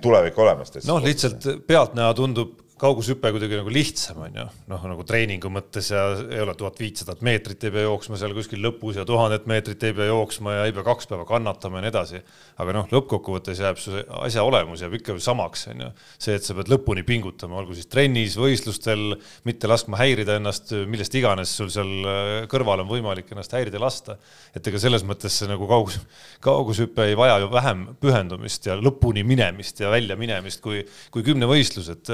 tulevik 0.00 0.38
olemas. 0.40 0.72
noh, 0.88 1.04
lihtsalt 1.04 1.66
pealtnäha 1.68 2.14
tundub 2.16 2.62
kaugushüpe 2.76 3.30
kuidagi 3.32 3.56
nagu 3.56 3.70
lihtsam 3.72 4.18
on 4.26 4.34
ju, 4.36 4.42
noh 4.68 4.82
nagu 4.90 5.04
treeningu 5.08 5.48
mõttes 5.48 5.86
ja 5.94 6.02
ei 6.20 6.42
ole 6.44 6.52
tuhat 6.58 6.76
viitsadat 6.80 7.22
meetrit 7.24 7.62
ei 7.64 7.72
pea 7.72 7.86
jooksma 7.86 8.18
seal 8.20 8.34
kuskil 8.36 8.60
lõpus 8.60 8.98
ja 8.98 9.06
tuhandet 9.08 9.46
meetrit 9.48 9.86
ei 9.88 9.94
pea 9.96 10.10
jooksma 10.10 10.58
ja 10.58 10.66
ei 10.68 10.74
pea 10.76 10.84
kaks 10.84 11.08
päeva 11.08 11.24
kannatama 11.28 11.80
ja 11.80 11.86
nii 11.86 11.92
edasi. 11.94 12.20
aga 12.60 12.74
noh, 12.76 12.90
lõppkokkuvõttes 12.92 13.62
jääb 13.64 13.80
su 13.80 13.96
asja 14.20 14.44
olemus 14.44 14.82
jääb 14.84 14.96
ikka 14.98 15.16
samaks, 15.24 15.66
on 15.72 15.86
ju. 15.86 15.88
see, 16.18 16.36
et 16.36 16.44
sa 16.44 16.56
pead 16.58 16.68
lõpuni 16.72 17.04
pingutama, 17.08 17.56
olgu 17.62 17.76
siis 17.78 17.88
trennis, 17.88 18.36
võistlustel, 18.40 19.16
mitte 19.48 19.72
laskma 19.72 19.96
häirida 20.02 20.36
ennast, 20.36 20.74
millest 20.84 21.16
iganes 21.16 21.56
sul 21.56 21.72
seal 21.72 21.94
äh, 22.04 22.32
kõrval 22.52 22.84
on 22.84 22.92
võimalik 22.92 23.32
ennast 23.32 23.56
häirida 23.56 23.80
lasta. 23.80 24.18
et 24.52 24.68
ega 24.68 24.82
selles 24.84 25.04
mõttes 25.08 25.32
see 25.32 25.48
nagu 25.48 25.64
kaugus, 25.70 25.96
kaugushüpe 26.44 27.08
ei 27.08 27.16
vaja 27.16 27.40
ju 27.40 27.48
vähem 27.56 27.88
pühendumist 28.04 28.68
ja 28.68 28.76
lõpuni 28.76 29.24
minemist 29.24 29.80
ja 29.80 29.88
välja 29.92 30.20
minemist 30.20 30.60
kui, 30.60 30.84
kui 31.10 31.24
kümnevõistlus, 31.24 31.88
et 31.96 32.12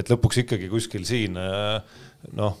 lõpuks 0.09 0.41
ikkagi 0.41 0.69
kuskil 0.71 1.05
siin 1.05 1.37
noh, 1.37 2.57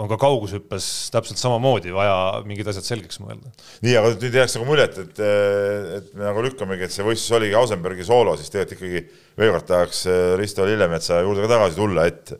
on 0.00 0.08
ka 0.10 0.16
kaugushüppes 0.18 0.86
täpselt 1.14 1.38
samamoodi 1.38 1.92
vaja 1.94 2.42
mingid 2.48 2.68
asjad 2.70 2.86
selgeks 2.86 3.20
mõelda. 3.22 3.52
nii, 3.84 3.94
aga 4.00 4.12
nüüd 4.16 4.38
jääks 4.40 4.56
nagu 4.58 4.66
muljet, 4.68 4.98
et, 5.04 5.22
et 5.98 6.12
me 6.16 6.26
nagu 6.26 6.44
lükkamegi, 6.46 6.86
et 6.86 6.94
see 6.94 7.06
võistlus 7.06 7.36
oligi 7.38 7.56
Ausenbergi 7.58 8.06
soolo, 8.06 8.34
siis 8.38 8.50
tegelikult 8.52 8.80
ikkagi 8.80 9.02
veel 9.40 9.54
kord 9.54 9.68
tahaks 9.68 10.04
äh, 10.10 10.20
Risto 10.40 10.66
Lillemetsa 10.66 11.20
juurde 11.22 11.44
ka 11.44 11.52
tagasi 11.56 11.78
tulla, 11.78 12.06
et 12.10 12.34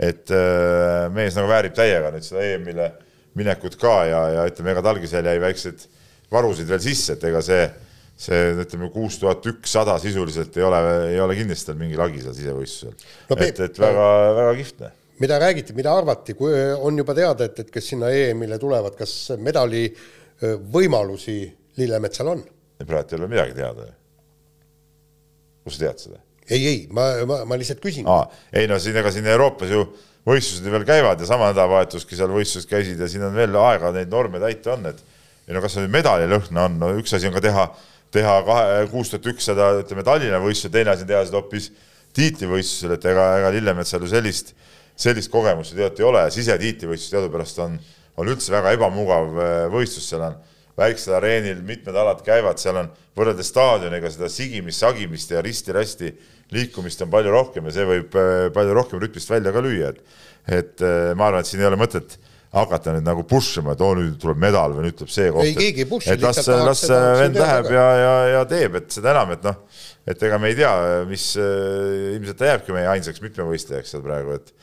et 0.00 0.32
äh, 0.32 1.08
mees 1.12 1.36
nagu 1.36 1.50
väärib 1.50 1.74
täiega 1.76 2.12
nüüd 2.14 2.24
seda 2.24 2.44
EM-ile 2.46 2.92
minekut 3.36 3.76
ka 3.80 3.96
ja, 4.08 4.20
ja 4.36 4.46
ütleme, 4.48 4.72
ega 4.72 4.84
talgi 4.84 5.10
seal 5.10 5.26
jäi 5.26 5.38
väikseid 5.42 5.86
varusid 6.32 6.68
veel 6.70 6.82
sisse, 6.84 7.16
et 7.16 7.26
ega 7.26 7.42
see 7.44 7.64
see 8.20 8.54
ütleme 8.60 8.90
kuus 8.92 9.16
tuhat 9.20 9.46
ükssada 9.48 9.96
sisuliselt 10.02 10.56
ei 10.60 10.64
ole, 10.66 10.80
ei 11.14 11.20
ole 11.24 11.36
kindlasti 11.38 11.74
mingi 11.78 11.98
lagi 11.98 12.20
seal 12.24 12.36
sisevõistlusel 12.36 12.92
no,. 12.92 13.36
et, 13.36 13.60
et 13.66 13.80
väga-väga 13.80 14.56
kihvt. 14.58 14.82
mida 15.24 15.38
räägiti, 15.40 15.76
mida 15.76 15.94
arvati, 15.96 16.36
kui 16.36 16.52
on 16.76 17.00
juba 17.00 17.16
teada, 17.16 17.48
et, 17.48 17.62
et 17.64 17.70
kes 17.72 17.92
sinna 17.94 18.10
EM-ile 18.12 18.60
tulevad, 18.60 18.96
kas 18.98 19.14
medali 19.40 19.86
võimalusi 20.72 21.42
Lillemetsal 21.80 22.34
on? 22.34 22.42
praegu 22.80 23.14
ei 23.14 23.20
ole 23.20 23.28
midagi 23.28 23.56
teada. 23.56 23.88
kust 25.64 25.78
sa 25.78 25.86
tead 25.86 26.04
seda? 26.04 26.20
ei, 26.50 26.60
ei, 26.66 26.78
ma, 26.92 27.10
ma, 27.28 27.42
ma 27.48 27.58
lihtsalt 27.60 27.82
küsin. 27.82 28.08
ei 28.52 28.68
no 28.68 28.78
siin, 28.82 28.96
ega 29.00 29.12
siin 29.14 29.28
Euroopas 29.30 29.72
ju 29.72 29.84
võistlused 30.28 30.66
veel 30.68 30.84
käivad 30.88 31.20
ja 31.20 31.28
sama 31.28 31.50
nädalavahetuski 31.50 32.18
seal 32.18 32.32
võistlused 32.34 32.68
käisid 32.68 33.00
ja 33.00 33.08
siin 33.08 33.24
on 33.24 33.36
veel 33.36 33.56
aega 33.62 33.92
neid 33.94 34.10
norme 34.12 34.40
täita 34.42 34.74
on, 34.74 34.90
et 34.92 35.00
ei 35.48 35.56
no 35.56 35.62
kas 35.64 35.76
see 35.76 35.88
medalilõhna 35.90 36.66
on, 36.68 36.76
no 36.82 36.90
üks 37.00 37.14
asi 37.16 37.28
on 37.28 37.36
ka 37.36 37.42
teha 37.44 37.64
teha 38.14 38.34
kahe, 38.46 38.82
kuus 38.90 39.12
tuhat 39.12 39.28
ükssada, 39.32 39.70
ütleme 39.82 40.04
Tallinna 40.06 40.40
võistluse, 40.42 40.72
teine 40.74 40.94
asi 40.94 41.06
on 41.06 41.10
teha 41.10 41.22
seda 41.28 41.38
hoopis 41.38 41.70
tiitlivõistlusel, 42.16 42.96
et 42.96 43.06
ega, 43.12 43.26
ega 43.38 43.50
Lillemetsal 43.54 44.02
ju 44.02 44.10
sellist, 44.10 44.54
sellist 44.98 45.30
kogemust 45.32 45.72
ju 45.72 45.78
tegelikult 45.78 46.02
ei 46.02 46.08
ole. 46.08 46.24
Sisetiitlivõistlus 46.34 47.14
teadupärast 47.14 47.60
on, 47.62 47.76
on 48.18 48.32
üldse 48.32 48.54
väga 48.54 48.74
ebamugav 48.76 49.36
äh, 49.36 49.52
võistlus, 49.72 50.08
seal 50.10 50.26
on. 50.26 50.38
Väiksel 50.80 51.12
areenil 51.18 51.58
mitmed 51.66 51.96
alad 51.98 52.22
käivad, 52.24 52.58
seal 52.62 52.78
on 52.80 52.88
võrreldes 53.18 53.50
staadioniga 53.52 54.10
seda 54.10 54.30
sigimist, 54.32 54.80
sagimist 54.80 55.34
ja 55.34 55.42
risti-rästi 55.44 56.14
liikumist 56.54 57.02
on 57.04 57.10
palju 57.12 57.34
rohkem 57.34 57.68
ja 57.68 57.74
see 57.74 57.86
võib 57.86 58.16
äh, 58.18 58.48
palju 58.54 58.74
rohkem 58.78 59.02
rütmist 59.02 59.30
välja 59.30 59.52
ka 59.54 59.62
lüüa, 59.64 59.92
et 59.92 60.26
et 60.50 60.82
äh, 60.82 61.12
ma 61.14 61.28
arvan, 61.28 61.44
et 61.44 61.50
siin 61.50 61.60
ei 61.60 61.68
ole 61.68 61.76
mõtet 61.78 62.16
hakata 62.54 62.96
nüüd 62.96 63.06
nagu 63.06 63.22
push 63.30 63.60
ima, 63.60 63.76
et 63.76 63.82
oo 63.84 63.92
nüüd 63.98 64.16
tuleb 64.20 64.40
medal 64.42 64.74
või 64.74 64.88
nüüd 64.88 64.98
tuleb 64.98 65.12
see 65.14 65.30
koht. 65.30 65.46
ei, 65.46 65.54
keegi 65.54 65.84
ei 65.84 65.88
push'i. 65.90 66.14
et 66.16 66.24
las, 66.24 66.42
las 66.50 66.82
vend 67.20 67.38
läheb 67.38 67.70
ja, 67.76 67.86
ja, 68.00 68.14
ja 68.34 68.44
teeb, 68.50 68.80
et 68.80 68.90
seda 68.90 69.12
enam, 69.14 69.34
et 69.36 69.46
noh, 69.46 69.60
et 70.10 70.24
ega 70.26 70.38
me 70.42 70.50
ei 70.50 70.58
tea, 70.58 70.72
mis 71.06 71.30
äh, 71.38 72.16
ilmselt 72.16 72.40
ta 72.40 72.50
jääbki 72.50 72.74
meie 72.74 72.90
ainsaks 72.90 73.22
mitmevõistlejaks 73.22 73.94
seal 73.94 74.02
praegu, 74.06 74.34
et 74.40 74.54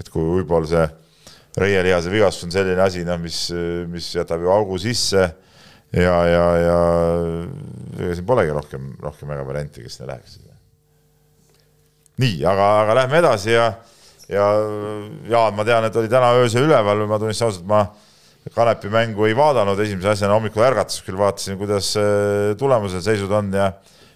et 0.00 0.08
kui 0.10 0.24
võib-olla 0.40 0.66
see 0.66 0.86
reielihase 1.60 2.10
vigastus 2.10 2.48
on 2.48 2.54
selline 2.54 2.82
asi, 2.82 3.04
noh, 3.06 3.20
mis, 3.22 3.46
mis 3.92 4.08
jätab 4.16 4.42
ju 4.42 4.50
augu 4.50 4.78
sisse 4.82 5.22
ja, 5.94 6.16
ja, 6.26 6.46
ja 6.58 6.78
ega 8.00 8.16
siin 8.16 8.26
polegi 8.26 8.54
rohkem, 8.56 8.88
rohkem 9.02 9.30
väga 9.30 9.46
varianti, 9.46 9.84
kes 9.84 10.00
sinna 10.00 10.14
läheks. 10.14 10.40
nii, 12.22 12.40
aga, 12.46 12.66
aga 12.82 12.96
lähme 13.02 13.20
edasi 13.22 13.54
ja 13.54 13.68
ja 14.28 14.48
Jaan, 15.28 15.54
ma 15.56 15.64
tean, 15.66 15.84
et 15.88 15.96
oli 15.96 16.10
täna 16.12 16.32
öösel 16.38 16.68
üleval, 16.68 17.04
ma 17.08 17.18
tunnistan 17.20 17.50
ausalt, 17.50 17.66
ma 17.68 17.86
Kanepi 18.54 18.90
mängu 18.92 19.24
ei 19.24 19.32
vaadanud, 19.36 19.78
esimese 19.80 20.10
asjana 20.12 20.34
hommikul 20.36 20.66
ärgates 20.66 21.00
küll 21.04 21.16
vaatasin, 21.16 21.56
kuidas 21.56 21.94
äh, 21.96 22.52
tulemused, 22.60 23.00
seisud 23.04 23.32
on 23.32 23.48
ja 23.56 23.70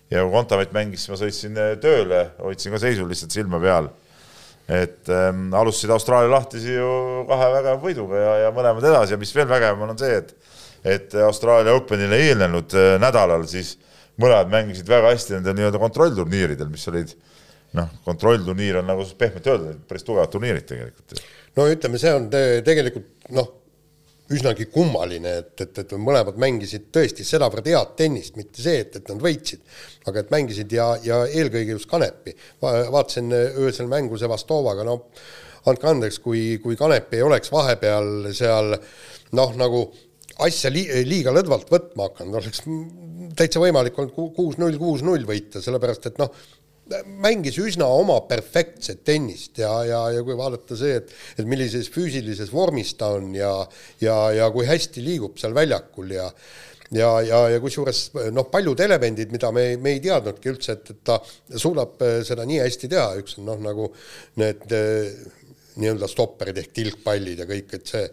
ja 0.09 0.23
kui 0.25 0.33
Kontaveit 0.33 0.73
mängis, 0.73 1.05
siis 1.05 1.13
ma 1.13 1.19
sõitsin 1.21 1.57
äh, 1.57 1.73
tööle, 1.81 2.27
hoidsin 2.41 2.73
ka 2.73 2.81
seisul 2.83 3.09
lihtsalt 3.09 3.33
silma 3.33 3.61
peal. 3.61 3.91
et 4.69 5.09
ähm, 5.09 5.47
alustasid 5.57 5.91
Austraalia 5.95 6.29
lahtisi 6.29 6.75
ju 6.75 6.89
kahe 7.29 7.47
vägeva 7.55 7.79
võiduga 7.81 8.19
ja, 8.21 8.33
ja 8.43 8.51
mõlemad 8.53 8.85
edasi. 8.85 9.15
Ja 9.15 9.19
mis 9.21 9.31
veel 9.33 9.49
vägevam 9.49 9.87
on 9.89 9.97
see, 9.97 10.19
et 10.19 10.35
et 10.85 11.15
Austraalia 11.25 11.73
Openile 11.73 12.19
eelnenud 12.27 12.77
äh, 12.77 12.91
nädalal 13.01 13.47
siis 13.49 13.79
mõlemad 14.21 14.53
mängisid 14.53 14.89
väga 14.89 15.15
hästi 15.15 15.39
nendel 15.39 15.57
nii-öelda 15.57 15.81
kontrollturniiridel, 15.81 16.69
mis 16.69 16.85
olid 16.93 17.15
äh, 17.15 17.38
noh, 17.77 17.95
kontrollturniir 18.05 18.81
on 18.81 18.89
nagu 18.89 19.05
pehmelt 19.19 19.47
öelda, 19.53 19.77
päris 19.89 20.07
tugevad 20.07 20.33
turniirid 20.33 20.67
tegelikult. 20.69 21.23
no 21.57 21.67
ütleme, 21.69 22.01
see 22.01 22.13
on 22.17 22.29
te 22.33 22.43
tegelikult 22.67 23.33
noh, 23.37 23.51
üsnagi 24.33 24.67
kummaline, 24.73 25.35
et, 25.43 25.55
et, 25.65 25.79
et 25.83 25.93
mõlemad 25.97 26.37
mängisid 26.41 26.91
tõesti 26.93 27.25
sedavõrd 27.25 27.69
head 27.71 27.95
tennist, 27.97 28.37
mitte 28.37 28.61
see, 28.61 28.83
et, 28.85 28.99
et 29.01 29.09
nad 29.09 29.23
võitsid, 29.25 29.63
aga 30.09 30.21
et 30.21 30.33
mängisid 30.35 30.73
ja, 30.77 30.91
ja 31.05 31.23
eelkõige 31.29 31.79
just 31.79 31.89
Kanepi 31.89 32.35
Va. 32.63 32.75
vaatasin 32.93 33.33
öösel 33.33 33.89
mängu 33.89 34.21
Sevastovaga, 34.21 34.85
no 34.85 34.99
andke 35.69 35.89
andeks, 35.89 36.21
kui, 36.25 36.59
kui 36.63 36.77
Kanep 36.77 37.13
ei 37.17 37.25
oleks 37.25 37.53
vahepeal 37.53 38.31
seal 38.37 38.77
noh, 39.37 39.57
nagu 39.59 39.87
asja 40.45 40.71
li 40.71 40.85
liiga 41.09 41.33
lõdvalt 41.35 41.73
võtma 41.73 42.09
hakanud, 42.11 42.39
oleks 42.39 42.63
täitsa 43.39 43.63
võimalik 43.63 43.97
olnud 43.99 44.35
kuus-null, 44.37 44.79
kuus-null 44.79 45.27
võita, 45.29 45.63
sellepärast 45.65 46.11
et 46.13 46.21
noh, 46.21 46.31
mängis 47.21 47.59
üsna 47.61 47.89
oma 47.93 48.21
perfektset 48.29 49.03
tennist 49.07 49.59
ja, 49.61 49.73
ja, 49.85 50.01
ja 50.15 50.23
kui 50.25 50.37
vaadata 50.39 50.77
see, 50.79 50.97
et, 51.03 51.13
et 51.39 51.49
millises 51.49 51.91
füüsilises 51.93 52.53
vormis 52.55 52.95
ta 52.99 53.13
on 53.19 53.35
ja, 53.37 53.53
ja, 54.01 54.17
ja 54.37 54.49
kui 54.55 54.67
hästi 54.69 55.05
liigub 55.05 55.39
seal 55.41 55.57
väljakul 55.57 56.17
ja 56.17 56.31
ja, 56.95 57.09
ja, 57.21 57.43
ja 57.53 57.61
kusjuures 57.61 58.07
noh, 58.33 58.47
paljud 58.49 58.81
elemendid, 58.81 59.33
mida 59.35 59.51
me, 59.53 59.71
me 59.81 59.93
ei 59.97 60.03
teadnudki 60.05 60.53
üldse, 60.55 60.79
et, 60.79 60.93
et 60.95 61.03
ta 61.05 61.19
suudab 61.61 62.01
äh, 62.05 62.21
seda 62.27 62.47
nii 62.49 62.63
hästi 62.63 62.89
teha, 62.95 63.11
üks 63.21 63.37
on 63.41 63.49
noh, 63.51 63.61
nagu 63.61 63.91
need 64.41 64.65
äh, 64.73 65.11
nii-öelda 65.79 66.09
stopperid 66.11 66.59
ehk 66.63 66.73
tilkpallid 66.75 67.45
ja 67.45 67.49
kõik, 67.49 67.77
et 67.77 67.93
see 67.93 68.07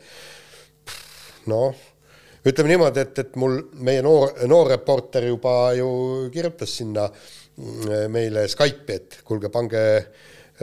noh, 1.51 1.71
ütleme 2.45 2.73
niimoodi, 2.73 3.01
et, 3.01 3.19
et 3.23 3.37
mul 3.41 3.57
meie 3.85 4.03
noor, 4.05 4.35
noor 4.49 4.69
reporter 4.75 5.25
juba 5.29 5.55
ju 5.77 5.89
kirjutas 6.33 6.75
sinna 6.81 7.07
mm, 7.09 8.11
meile 8.13 8.45
Skype'i, 8.51 8.99
et 8.99 9.19
kuulge, 9.25 9.49
pange 9.53 9.81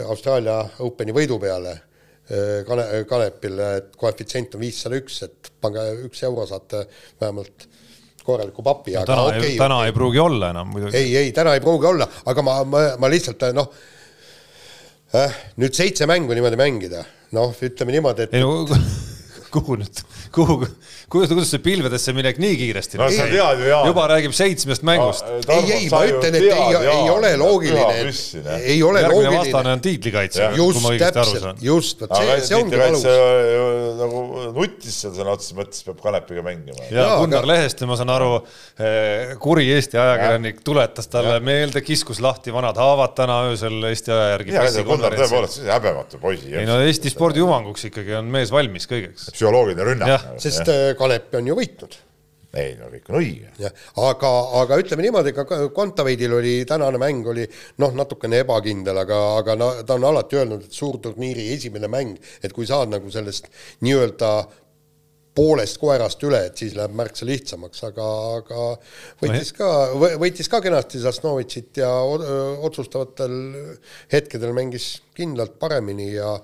Austraalia 0.07 0.61
Openi 0.87 1.14
võidu 1.16 1.40
peale 1.42 1.75
äh, 1.75 2.62
Kane-, 2.68 3.05
Kanepile, 3.09 3.71
et 3.81 3.97
koefitsient 3.99 4.57
on 4.57 4.62
viissada 4.62 4.99
üks, 5.01 5.23
et 5.27 5.53
pange 5.62 5.85
üks 6.07 6.23
euro, 6.29 6.47
saate 6.49 6.85
vähemalt 7.21 7.68
korraliku 8.23 8.62
papi 8.62 8.95
no,. 8.95 9.07
täna, 9.09 9.27
okay, 9.33 9.49
ei, 9.51 9.57
täna 9.59 9.81
okay. 9.81 9.90
ei 9.90 9.97
pruugi 9.97 10.23
olla 10.23 10.53
enam 10.55 10.71
muidugi. 10.71 10.97
ei, 10.97 11.16
ei 11.25 11.33
täna 11.35 11.57
ei 11.59 11.64
pruugi 11.64 11.90
olla, 11.90 12.07
aga 12.31 12.47
ma, 12.47 12.61
ma, 12.62 12.85
ma 13.03 13.11
lihtsalt 13.11 13.49
noh 13.57 13.73
äh,, 15.18 15.40
nüüd 15.59 15.75
seitse 15.75 16.07
mängu 16.07 16.38
niimoodi 16.38 16.61
mängida, 16.61 17.03
noh, 17.35 17.57
ütleme 17.59 17.99
niimoodi, 17.99 18.29
et. 18.29 18.38
ei 18.38 18.47
no 18.47 18.62
kuhu 19.53 19.77
nüüd, 19.81 20.01
kuhu, 20.35 20.59
kujuta, 21.12 21.35
kuidas 21.37 21.51
see 21.53 21.62
pilvedesse 21.62 22.15
minek 22.17 22.38
nii 22.43 22.57
kiiresti 22.61 23.01
no, 23.01 23.09
sa 23.12 23.27
tead 23.29 23.61
ju, 23.62 23.69
Jaan. 23.69 23.88
juba 23.91 24.07
räägib 24.12 24.35
seitsmest 24.37 24.85
mängust 24.87 25.27
no,. 25.29 25.41
ei, 25.59 25.73
ei, 25.77 25.88
ma 25.93 26.03
ütlen, 26.09 26.38
et 26.38 26.47
ei, 26.47 26.79
ei 26.81 27.11
ole 27.12 27.33
loogiline, 27.41 27.99
ei 28.59 28.79
ole 28.83 29.03
järgmine 29.05 29.12
loogiline. 29.12 29.38
vastane 29.38 29.75
on 29.77 29.85
tiitlikaitse. 29.85 30.49
just, 30.57 30.88
täpselt, 31.03 31.62
just, 31.65 32.05
vot 32.05 32.17
see, 32.17 32.38
see 32.49 32.59
ongi 32.59 32.81
valus. 32.81 33.05
nagu 34.01 34.23
nuttis 34.57 35.01
seal 35.05 35.15
sõna 35.17 35.37
otseses 35.37 35.57
mõttes, 35.59 35.85
peab 35.87 36.01
Kanepiga 36.03 36.45
mängima. 36.47 36.88
ja 36.91 37.09
Gunnar. 37.21 37.47
Leheste, 37.49 37.87
ma 37.88 37.97
saan 37.99 38.12
aru, 38.15 38.38
eh, 38.81 39.35
kuri 39.43 39.69
Eesti 39.75 40.01
ajakirjanik 40.01 40.62
tuletas 40.65 41.11
talle 41.12 41.37
ja. 41.37 41.45
meelde, 41.45 41.83
kiskus 41.85 42.23
lahti 42.25 42.55
vanad 42.55 42.79
haavad 42.81 43.15
täna 43.19 43.43
öösel 43.51 43.77
Eesti 43.91 44.15
aja 44.15 44.33
järgi. 44.37 44.57
Gunnar 44.87 45.17
tõepoolest, 45.19 45.62
häbematu 45.69 46.21
poisi. 46.23 46.53
ei 46.57 46.67
no 46.69 46.79
Eesti 46.83 47.12
spordi 47.12 47.43
hüvanguks 47.43 47.88
ikkagi 47.91 48.17
on 48.19 48.31
mees 48.33 48.53
valmis 48.55 48.88
kõigeks. 48.91 49.31
Psühholoogiline 49.43 49.91
rünnak. 49.91 50.33
sest 50.43 50.71
äh, 50.71 50.95
Kanep 50.99 51.35
on 51.39 51.53
ju 51.53 51.59
võitnud 51.59 52.01
ei 52.53 52.75
no 52.77 52.91
kõik 52.93 53.07
on 53.09 53.17
õige. 53.17 53.69
aga, 54.05 54.31
aga 54.61 54.77
ütleme 54.83 55.07
niimoodi, 55.07 55.33
ka 55.33 55.45
Kontaveidil 55.73 56.35
oli, 56.37 56.57
tänane 56.69 57.01
mäng 57.01 57.29
oli 57.33 57.47
noh, 57.81 57.95
natukene 57.97 58.43
ebakindel, 58.45 58.99
aga, 59.07 59.21
aga 59.39 59.57
no, 59.57 59.69
ta 59.89 59.97
on 59.97 60.05
alati 60.11 60.37
öelnud, 60.37 60.67
et 60.67 60.77
suurturniiri 60.77 61.49
esimene 61.55 61.89
mäng, 61.93 62.19
et 62.45 62.53
kui 62.53 62.69
saad 62.69 62.93
nagu 62.93 63.09
sellest 63.13 63.49
nii-öelda 63.87 64.35
poolest 65.33 65.79
koerast 65.81 66.21
üle, 66.29 66.43
et 66.51 66.61
siis 66.61 66.75
läheb 66.77 66.93
märksa 66.97 67.25
lihtsamaks, 67.25 67.81
aga, 67.89 68.09
aga 68.43 68.67
võitis 69.23 69.55
ka, 69.57 69.71
võitis 70.21 70.53
ka 70.53 70.61
kenasti 70.61 71.01
Zasnovitšit 71.01 71.81
ja 71.81 71.89
otsustavatel 72.69 73.39
hetkedel 74.13 74.53
mängis 74.57 74.99
kindlalt 75.17 75.57
paremini 75.63 76.11
ja 76.19 76.35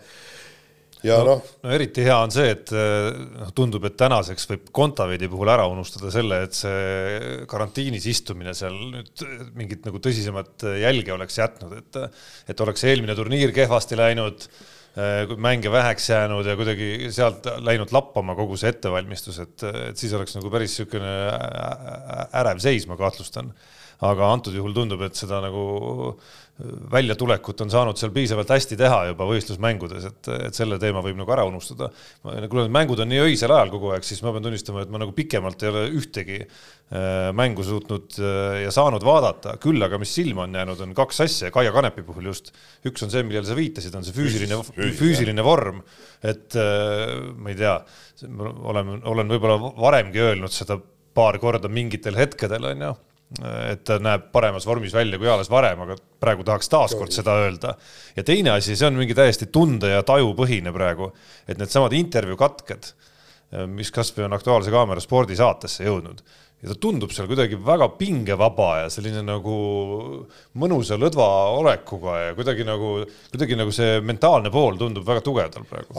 ja 1.07 1.19
noh 1.23 1.39
no, 1.39 1.59
no 1.65 1.75
eriti 1.75 2.05
hea 2.07 2.17
on 2.19 2.33
see, 2.35 2.49
et 2.55 2.73
noh, 2.73 3.53
tundub, 3.57 3.85
et 3.87 3.99
tänaseks 4.01 4.49
võib 4.51 4.73
Kontaveidi 4.75 5.29
puhul 5.31 5.51
ära 5.53 5.69
unustada 5.71 6.11
selle, 6.15 6.41
et 6.49 6.57
see 6.59 7.45
karantiinis 7.51 8.09
istumine 8.11 8.55
seal 8.57 8.75
nüüd 8.95 9.27
mingit 9.59 9.87
nagu 9.87 10.01
tõsisemat 10.03 10.67
jälge 10.83 11.15
oleks 11.15 11.39
jätnud, 11.39 11.79
et 11.79 12.03
et 12.51 12.65
oleks 12.65 12.85
eelmine 12.89 13.15
turniir 13.19 13.55
kehvasti 13.55 13.99
läinud, 13.99 14.49
mänge 15.39 15.71
väheks 15.71 16.09
jäänud 16.11 16.47
ja 16.49 16.57
kuidagi 16.59 17.13
sealt 17.15 17.47
läinud 17.63 17.93
lappama 17.95 18.35
kogu 18.39 18.57
see 18.59 18.73
ettevalmistus, 18.73 19.39
et, 19.45 19.67
et 19.91 20.01
siis 20.01 20.15
oleks 20.17 20.35
nagu 20.39 20.51
päris 20.51 20.75
niisugune 20.75 21.13
ärev 22.41 22.63
seis, 22.65 22.89
ma 22.91 22.99
kahtlustan. 22.99 23.53
aga 23.99 24.29
antud 24.31 24.55
juhul 24.55 24.75
tundub, 24.75 25.01
et 25.03 25.19
seda 25.19 25.41
nagu 25.43 25.63
väljatulekut 26.91 27.61
on 27.63 27.71
saanud 27.71 27.99
seal 28.01 28.11
piisavalt 28.15 28.51
hästi 28.51 28.77
teha 28.79 28.97
juba 29.13 29.27
võistlusmängudes, 29.29 30.09
et, 30.09 30.31
et 30.49 30.57
selle 30.57 30.79
teema 30.83 31.03
võib 31.05 31.21
nagu 31.21 31.31
ära 31.31 31.45
unustada. 31.47 31.91
kuna 32.25 32.65
need 32.65 32.75
mängud 32.75 33.03
on 33.05 33.11
nii 33.13 33.21
öisel 33.29 33.55
ajal 33.55 33.71
kogu 33.71 33.93
aeg, 33.95 34.07
siis 34.07 34.25
ma 34.27 34.33
pean 34.35 34.49
tunnistama, 34.49 34.83
et 34.83 34.91
ma 34.91 34.99
nagu 34.99 35.15
pikemalt 35.15 35.63
ei 35.63 35.71
ole 35.71 35.85
ühtegi 36.01 36.41
äh, 36.43 37.31
mängu 37.39 37.63
suutnud 37.67 38.19
äh, 38.19 38.59
ja 38.65 38.75
saanud 38.75 39.07
vaadata, 39.07 39.55
küll 39.63 39.87
aga 39.87 40.03
mis 40.03 40.17
silma 40.19 40.49
on 40.49 40.59
jäänud, 40.59 40.83
on 40.83 40.99
kaks 40.99 41.23
asja, 41.29 41.55
Kaia 41.55 41.71
Kanepi 41.75 42.03
puhul 42.07 42.27
just. 42.33 42.51
üks 42.89 43.07
on 43.07 43.15
see, 43.15 43.23
millele 43.23 43.47
sa 43.47 43.55
viitasid, 43.59 43.95
on 43.95 44.07
see 44.07 44.17
füüsiline, 44.19 44.59
füüsiline 44.99 45.47
vorm, 45.47 45.85
et 46.27 46.59
äh, 46.59 47.19
ma 47.39 47.55
ei 47.55 47.61
tea, 47.63 47.79
olen, 48.27 48.99
olen 49.07 49.31
võib-olla 49.31 49.77
varemgi 49.79 50.27
öelnud 50.27 50.55
seda 50.55 50.81
paar 51.15 51.39
korda 51.39 51.71
mingitel 51.71 52.19
hetkedel, 52.19 52.67
on 52.67 52.91
ju 52.91 52.97
et 53.69 53.83
ta 53.85 53.99
näeb 54.01 54.31
paremas 54.33 54.65
vormis 54.67 54.95
välja 54.97 55.19
kui 55.21 55.29
eales 55.29 55.51
varem, 55.53 55.83
aga 55.85 55.99
praegu 56.21 56.47
tahaks 56.49 56.71
taaskord 56.73 57.13
seda 57.13 57.35
öelda. 57.43 57.75
ja 58.17 58.25
teine 58.25 58.55
asi, 58.57 58.77
see 58.77 58.89
on 58.89 58.97
mingi 58.97 59.17
täiesti 59.17 59.51
tunde 59.53 59.93
ja 59.93 60.03
tajupõhine 60.03 60.73
praegu, 60.73 61.13
et 61.49 61.61
needsamad 61.61 61.93
intervjuu 61.93 62.39
katked, 62.41 62.93
mis 63.69 63.93
kasvõi 63.93 64.27
on 64.27 64.37
Aktuaalse 64.37 64.73
Kaamera 64.73 65.01
spordisaatesse 65.01 65.85
jõudnud 65.85 66.25
ja 66.59 66.73
ta 66.73 66.75
tundub 66.83 67.13
seal 67.15 67.29
kuidagi 67.31 67.55
väga 67.63 67.87
pingevaba 68.01 68.69
ja 68.81 68.87
selline 68.91 69.21
nagu 69.23 69.59
mõnusa 70.59 70.99
lõdva 70.99 71.29
olekuga 71.55 72.17
ja 72.25 72.33
kuidagi 72.35 72.67
nagu, 72.67 73.05
kuidagi 73.31 73.59
nagu 73.61 73.75
see 73.75 74.01
mentaalne 74.03 74.51
pool 74.51 74.75
tundub 74.81 75.07
väga 75.07 75.23
tugev 75.23 75.53
tal 75.55 75.69
praegu. 75.69 75.95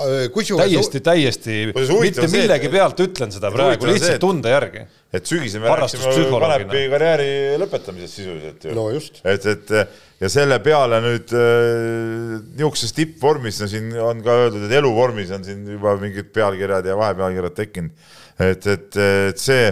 Täiesti, 0.60 1.04
täiesti, 1.06 1.58
mitte 1.72 2.28
millegi 2.28 2.68
see, 2.68 2.74
pealt 2.76 3.06
ütlen 3.08 3.32
seda 3.32 3.54
praegu, 3.56 3.88
lihtsalt 3.88 4.18
see, 4.18 4.22
tunde 4.26 4.52
järgi. 4.52 4.84
et 5.16 5.32
sügisel 5.32 5.64
me 5.64 5.72
rääkisime 5.80 6.28
Kanepi 6.44 6.86
karjääri 6.92 7.32
lõpetamisest 7.64 8.20
sisuliselt 8.20 8.68
ju. 8.68 8.76
no 8.76 8.90
et, 8.92 9.48
et 9.56 9.76
ja 10.20 10.30
selle 10.30 10.60
peale 10.60 11.00
nüüd 11.08 11.32
äh, 11.40 12.40
niisuguses 12.52 12.92
tippvormis, 13.00 13.64
no 13.64 13.72
siin 13.72 13.94
on 14.04 14.20
ka 14.26 14.42
öeldud, 14.44 14.68
et 14.68 14.80
eluvormis 14.84 15.32
on 15.32 15.48
siin 15.48 15.64
juba 15.72 15.96
mingid 16.04 16.34
pealkirjad 16.36 16.92
ja 16.92 17.00
vahepealkirjad 17.00 17.56
tekkinud. 17.64 18.10
et, 18.44 18.68
et, 18.76 19.00
et 19.32 19.40
see 19.40 19.70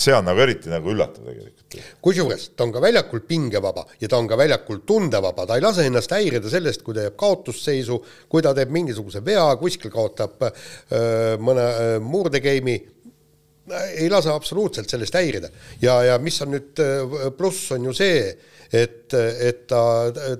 see 0.00 0.14
on 0.16 0.24
nagu 0.24 0.40
eriti 0.40 0.70
nagu 0.72 0.92
üllatav 0.92 1.26
tegelikult. 1.26 1.78
kusjuures 2.02 2.46
ta 2.56 2.64
on 2.64 2.72
ka 2.74 2.82
väljakul 2.82 3.22
pingevaba 3.28 3.84
ja 4.00 4.08
ta 4.08 4.18
on 4.20 4.28
ka 4.30 4.38
väljakul 4.40 4.80
tundevaba, 4.86 5.46
ta 5.46 5.58
ei 5.58 5.64
lase 5.64 5.86
ennast 5.88 6.14
häirida 6.16 6.52
sellest, 6.52 6.84
kui 6.86 6.96
ta 6.96 7.04
jääb 7.06 7.18
kaotusseisu, 7.20 7.98
kui 8.28 8.44
ta 8.44 8.54
teeb 8.56 8.72
mingisuguse 8.74 9.24
vea, 9.24 9.44
kuskil 9.60 9.92
kaotab 9.92 10.46
öö, 10.48 11.36
mõne 11.42 11.66
öö, 11.66 11.98
murdegeimi, 12.04 12.78
ei 14.00 14.08
lase 14.10 14.32
absoluutselt 14.32 14.90
sellest 14.90 15.14
häirida. 15.14 15.50
ja, 15.82 16.00
ja 16.04 16.18
mis 16.18 16.40
on 16.42 16.56
nüüd 16.56 16.80
pluss, 17.36 17.70
on 17.76 17.84
ju 17.90 17.94
see, 17.94 18.32
et, 18.72 19.14
et 19.14 19.62
ta 19.70 19.82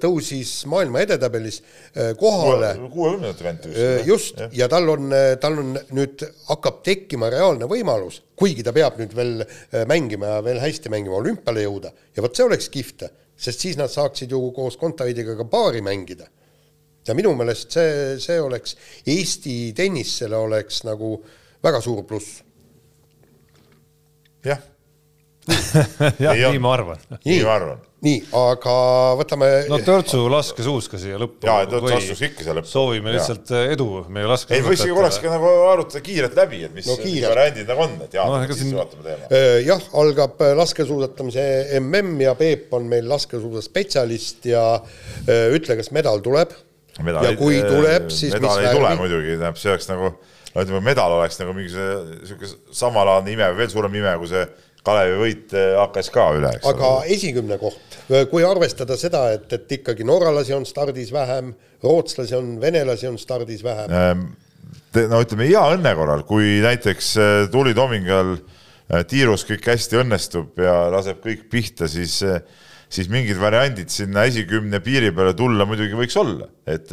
tõusis 0.00 0.52
maailma 0.70 1.02
edetabelis 1.02 1.60
äh, 1.60 2.12
kohale. 2.18 2.72
kuuekümnendate 2.92 3.46
kanti 3.46 3.72
vist. 3.72 3.80
Äh, 3.82 4.02
just, 4.06 4.42
ja 4.56 4.68
tal 4.70 4.88
on, 4.92 5.14
tal 5.42 5.58
on 5.62 5.72
nüüd, 5.96 6.24
hakkab 6.48 6.82
tekkima 6.86 7.30
reaalne 7.32 7.68
võimalus, 7.70 8.20
kuigi 8.38 8.64
ta 8.66 8.74
peab 8.76 9.00
nüüd 9.00 9.14
veel 9.16 9.42
mängima 9.90 10.36
ja 10.36 10.44
veel 10.46 10.62
hästi 10.62 10.92
mängima, 10.92 11.18
olümpiale 11.18 11.66
jõuda. 11.66 11.92
ja 12.16 12.24
vot 12.24 12.36
see 12.36 12.46
oleks 12.46 12.70
kihvt, 12.72 13.08
sest 13.40 13.66
siis 13.66 13.80
nad 13.80 13.90
saaksid 13.90 14.30
ju 14.30 14.42
koos 14.56 14.78
Kontaveidiga 14.80 15.36
ka 15.36 15.48
paari 15.50 15.82
mängida. 15.82 16.28
ja 17.06 17.16
minu 17.18 17.34
meelest 17.34 17.74
see, 17.74 18.18
see 18.22 18.40
oleks, 18.40 18.76
Eesti 19.06 19.72
tennisele 19.74 20.36
oleks 20.36 20.84
nagu 20.86 21.16
väga 21.62 21.80
suur 21.82 22.04
pluss. 22.06 22.42
jah 24.44 24.62
jah, 26.24 26.34
nii 26.40 26.62
ma 26.62 26.74
arvan. 26.78 27.06
nii 27.24 27.40
ma 27.44 27.54
arvan 27.58 27.86
nii, 28.04 28.20
aga 28.36 28.74
võtame. 29.18 29.48
no 29.68 29.78
Törtsu 29.84 30.22
laske 30.32 30.64
suuska 30.64 30.98
siia 31.00 31.18
lõppu. 31.20 31.44
ja, 31.48 31.58
Törtsu 31.68 31.92
astus 31.98 32.22
ikka 32.30 32.46
siia 32.46 32.54
lõppu. 32.56 32.70
soovime 32.70 33.12
lihtsalt 33.14 33.52
ja. 33.52 33.64
edu 33.74 33.88
meie 34.12 34.28
laske. 34.30 34.56
ei, 34.56 34.64
võiks 34.64 34.84
korraks 34.88 35.20
ka 35.20 35.32
nagu 35.34 35.50
arutada 35.68 36.02
kiirelt 36.04 36.38
läbi, 36.38 36.62
et 36.68 36.74
mis 36.76 36.88
no, 36.88 36.96
variandid 37.00 37.68
nagu 37.68 37.84
on, 37.84 37.98
et 38.06 38.16
Jaan 38.16 38.32
no,, 38.32 38.40
siis 38.48 38.62
siin... 38.62 38.78
vaatame 38.78 39.04
teema. 39.04 39.28
Äh, 39.28 39.58
jah, 39.66 39.84
algab 40.00 40.40
äh, 40.46 40.54
laskesuusatamise 40.56 41.44
MM 41.82 42.24
ja 42.24 42.34
Peep 42.40 42.72
on 42.76 42.88
meil 42.88 43.08
laskesuusaspetsialist 43.10 44.48
ja 44.48 44.64
öö, 44.80 45.36
äh, 45.36 45.46
ütle, 45.58 45.76
kas 45.80 45.92
medal 45.96 46.24
tuleb. 46.24 46.56
ja 46.96 47.36
kui 47.36 47.60
tuleb, 47.60 48.08
siis 48.14 48.32
medal 48.36 48.56
mis 48.56 48.64
ei 48.64 48.68
värvi? 48.70 48.80
tule 48.80 48.96
muidugi, 49.02 49.36
tähendab, 49.36 49.60
see 49.60 49.74
oleks 49.74 49.92
nagu, 49.92 50.14
no 50.54 50.64
ütleme, 50.64 50.82
medal 50.88 51.18
oleks 51.20 51.36
nagu 51.42 51.52
mingisugune 51.56 52.24
sihuke 52.24 52.52
samalaadne 52.80 53.36
ime, 53.36 53.52
veel 53.60 53.72
suurem 53.72 54.00
ime 54.00 54.16
kui 54.22 54.32
see 54.32 54.48
Kalevi 54.86 55.16
võit 55.20 55.54
HKSK 55.54 56.22
üle, 56.38 56.52
eks 56.56 56.68
aga 56.70 56.92
ole. 56.96 57.08
esikümne 57.16 57.58
koht, 57.60 57.96
kui 58.30 58.44
arvestada 58.46 58.96
seda, 59.00 59.26
et, 59.36 59.50
et 59.52 59.74
ikkagi 59.80 60.06
norralasi 60.08 60.54
on 60.56 60.64
stardis 60.68 61.10
vähem, 61.12 61.52
rootslasi 61.84 62.36
on, 62.38 62.54
venelasi 62.62 63.10
on 63.10 63.18
stardis 63.20 63.64
vähem 63.66 63.92
ähm,. 63.92 64.22
no 65.10 65.20
ütleme 65.20 65.48
hea 65.50 65.62
õnne 65.74 65.92
korral, 65.98 66.24
kui 66.28 66.60
näiteks 66.64 67.10
äh, 67.20 67.32
Tuuli 67.52 67.74
Tomingal 67.76 68.36
äh, 68.36 69.02
tiirus 69.08 69.44
kõik 69.48 69.68
hästi 69.72 70.00
õnnestub 70.00 70.62
ja 70.64 70.76
laseb 70.94 71.20
kõik 71.24 71.44
pihta, 71.52 71.88
siis, 71.90 72.16
siis 72.88 73.10
mingid 73.12 73.40
variandid 73.40 73.92
sinna 73.92 74.24
esikümne 74.30 74.80
piiri 74.84 75.12
peale 75.16 75.34
tulla 75.36 75.66
muidugi 75.68 75.98
võiks 75.98 76.16
olla, 76.20 76.48
et, 76.64 76.88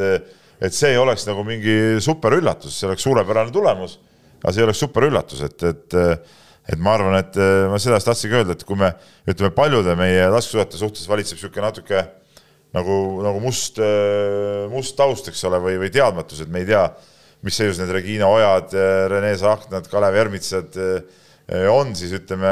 et 0.59 0.75
see 0.75 0.91
ei 0.91 0.99
oleks 0.99 1.23
nagu 1.29 1.45
mingi 1.47 2.01
superüllatus, 2.03 2.75
see 2.75 2.91
oleks 2.91 3.07
suurepärane 3.07 3.55
tulemus, 3.55 3.95
aga 4.41 4.53
see 4.53 4.63
ei 4.65 4.67
oleks 4.67 4.83
superüllatus, 4.83 5.45
et, 5.47 5.65
et 5.71 5.97
et 6.67 6.79
ma 6.83 6.95
arvan, 6.97 7.17
et 7.19 7.37
ma 7.71 7.79
seda 7.79 7.99
tahtsingi 8.03 8.41
öelda, 8.41 8.55
et 8.57 8.65
kui 8.67 8.79
me 8.79 8.91
ütleme, 9.29 9.53
paljude 9.55 9.95
meie 9.99 10.25
laskesuusataja 10.33 10.81
suhtes 10.81 11.07
valitseb 11.09 11.39
niisugune 11.39 11.63
natuke 11.63 12.01
nagu, 12.75 12.97
nagu 13.23 13.43
must, 13.43 13.79
must 14.73 14.97
taust, 14.99 15.29
eks 15.31 15.45
ole, 15.47 15.61
või, 15.63 15.77
või 15.79 15.91
teadmatus, 15.93 16.43
et 16.43 16.51
me 16.51 16.65
ei 16.65 16.67
tea 16.67 16.83
mis 17.45 17.57
seisus 17.57 17.79
need 17.81 17.93
Regina 17.93 18.27
Ojad, 18.33 18.73
Rene 19.11 19.31
Sahnad, 19.37 19.87
Kalev 19.91 20.17
Ermitsad 20.17 20.75
on, 21.71 21.93
siis 21.95 22.11
ütleme, 22.17 22.49